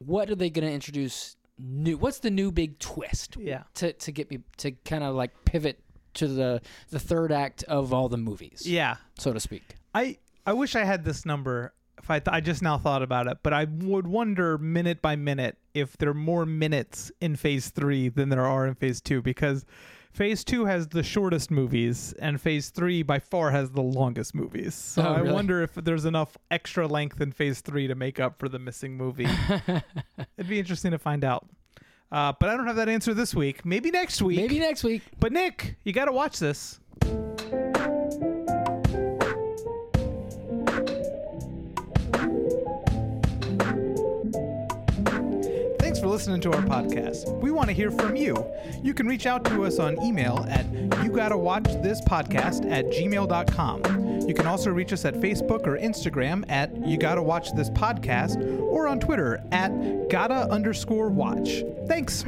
what 0.06 0.30
are 0.30 0.36
they 0.36 0.50
going 0.50 0.68
to 0.68 0.74
introduce 0.74 1.36
new? 1.58 1.98
What's 1.98 2.20
the 2.20 2.32
new 2.32 2.52
big 2.52 2.80
twist? 2.80 3.38
Yeah. 3.40 3.64
To 3.76 3.94
to 3.94 4.12
get 4.12 4.30
me 4.32 4.40
to 4.58 4.72
kind 4.86 5.04
of 5.04 5.16
like 5.16 5.32
pivot 5.46 5.80
to 6.16 6.28
the 6.28 6.62
the 6.90 7.00
third 7.00 7.32
act 7.32 7.64
of 7.64 7.94
all 7.94 8.10
the 8.10 8.18
movies, 8.18 8.64
Yeah. 8.66 8.98
so 9.18 9.32
to 9.34 9.40
speak. 9.40 9.64
I 9.94 10.18
I 10.46 10.54
wish 10.54 10.76
I 10.76 10.84
had 10.84 11.06
this 11.06 11.26
number. 11.26 11.74
If 11.98 12.10
I 12.10 12.18
th- 12.20 12.34
I 12.34 12.42
just 12.42 12.64
now 12.64 12.78
thought 12.80 13.04
about 13.04 13.28
it, 13.28 13.38
but 13.44 13.54
I 13.54 13.66
would 13.66 14.08
wonder 14.08 14.58
minute 14.58 15.02
by 15.04 15.16
minute 15.16 15.58
if 15.76 15.96
there 15.98 16.10
are 16.10 16.14
more 16.16 16.46
minutes 16.48 17.12
in 17.22 17.36
Phase 17.36 17.70
Three 17.70 18.10
than 18.10 18.30
there 18.30 18.46
are 18.46 18.66
in 18.66 18.74
Phase 18.76 19.02
Two 19.02 19.22
because 19.22 19.66
Phase 20.12 20.44
Two 20.44 20.66
has 20.66 20.88
the 20.90 21.04
shortest 21.04 21.52
movies 21.52 22.14
and 22.20 22.40
Phase 22.40 22.70
Three 22.70 23.02
by 23.02 23.20
far 23.20 23.52
has 23.52 23.72
the 23.72 23.82
longest 23.82 24.36
movies. 24.36 24.76
So 24.76 25.02
Oh, 25.04 25.14
I 25.14 25.22
wonder 25.22 25.62
if 25.64 25.74
there's 25.76 26.06
enough 26.06 26.38
extra 26.50 26.86
length 26.88 27.22
in 27.22 27.32
Phase 27.32 27.62
Three 27.62 27.88
to 27.88 27.96
make 27.96 28.20
up 28.20 28.38
for 28.38 28.50
the 28.50 28.60
missing 28.60 28.98
movie. 28.98 29.28
It'd 30.38 30.50
be 30.50 30.60
interesting 30.60 30.92
to 30.92 31.00
find 31.00 31.24
out. 31.24 31.48
Uh, 32.12 32.34
but 32.38 32.50
I 32.50 32.58
don't 32.58 32.68
have 32.68 32.76
that 32.76 32.90
answer 32.90 33.14
this 33.14 33.34
week. 33.34 33.66
Maybe 33.66 33.90
next 33.90 34.22
week. 34.22 34.36
Maybe 34.38 34.60
next 34.60 34.84
week. 34.84 35.02
But 35.20 35.32
Nick, 35.32 35.78
you 35.86 35.94
got 35.94 36.06
to 36.06 36.12
watch 36.12 36.40
this. 36.40 36.80
Listening 46.12 46.42
to 46.42 46.52
our 46.52 46.62
podcast. 46.64 47.32
We 47.40 47.52
want 47.52 47.70
to 47.70 47.74
hear 47.74 47.90
from 47.90 48.18
you. 48.18 48.46
You 48.84 48.94
can 48.94 49.08
reach 49.08 49.26
out 49.26 49.46
to 49.46 49.64
us 49.64 49.80
on 49.80 49.98
email 50.04 50.46
at 50.50 50.66
you 51.02 51.10
gotta 51.10 51.38
watch 51.38 51.64
this 51.82 52.02
podcast 52.02 52.70
at 52.70 52.86
gmail.com. 52.88 54.28
You 54.28 54.34
can 54.34 54.46
also 54.46 54.72
reach 54.72 54.92
us 54.92 55.06
at 55.06 55.14
Facebook 55.16 55.66
or 55.66 55.78
Instagram 55.78 56.44
at 56.52 56.76
you 56.86 56.98
gotta 56.98 57.22
watch 57.22 57.54
this 57.54 57.70
podcast 57.70 58.60
or 58.60 58.90
on 58.90 59.00
Twitter 59.00 59.42
at 59.54 59.70
gotta 60.10 60.52
underscore 60.52 61.08
watch. 61.08 61.64
Thanks. 61.88 62.26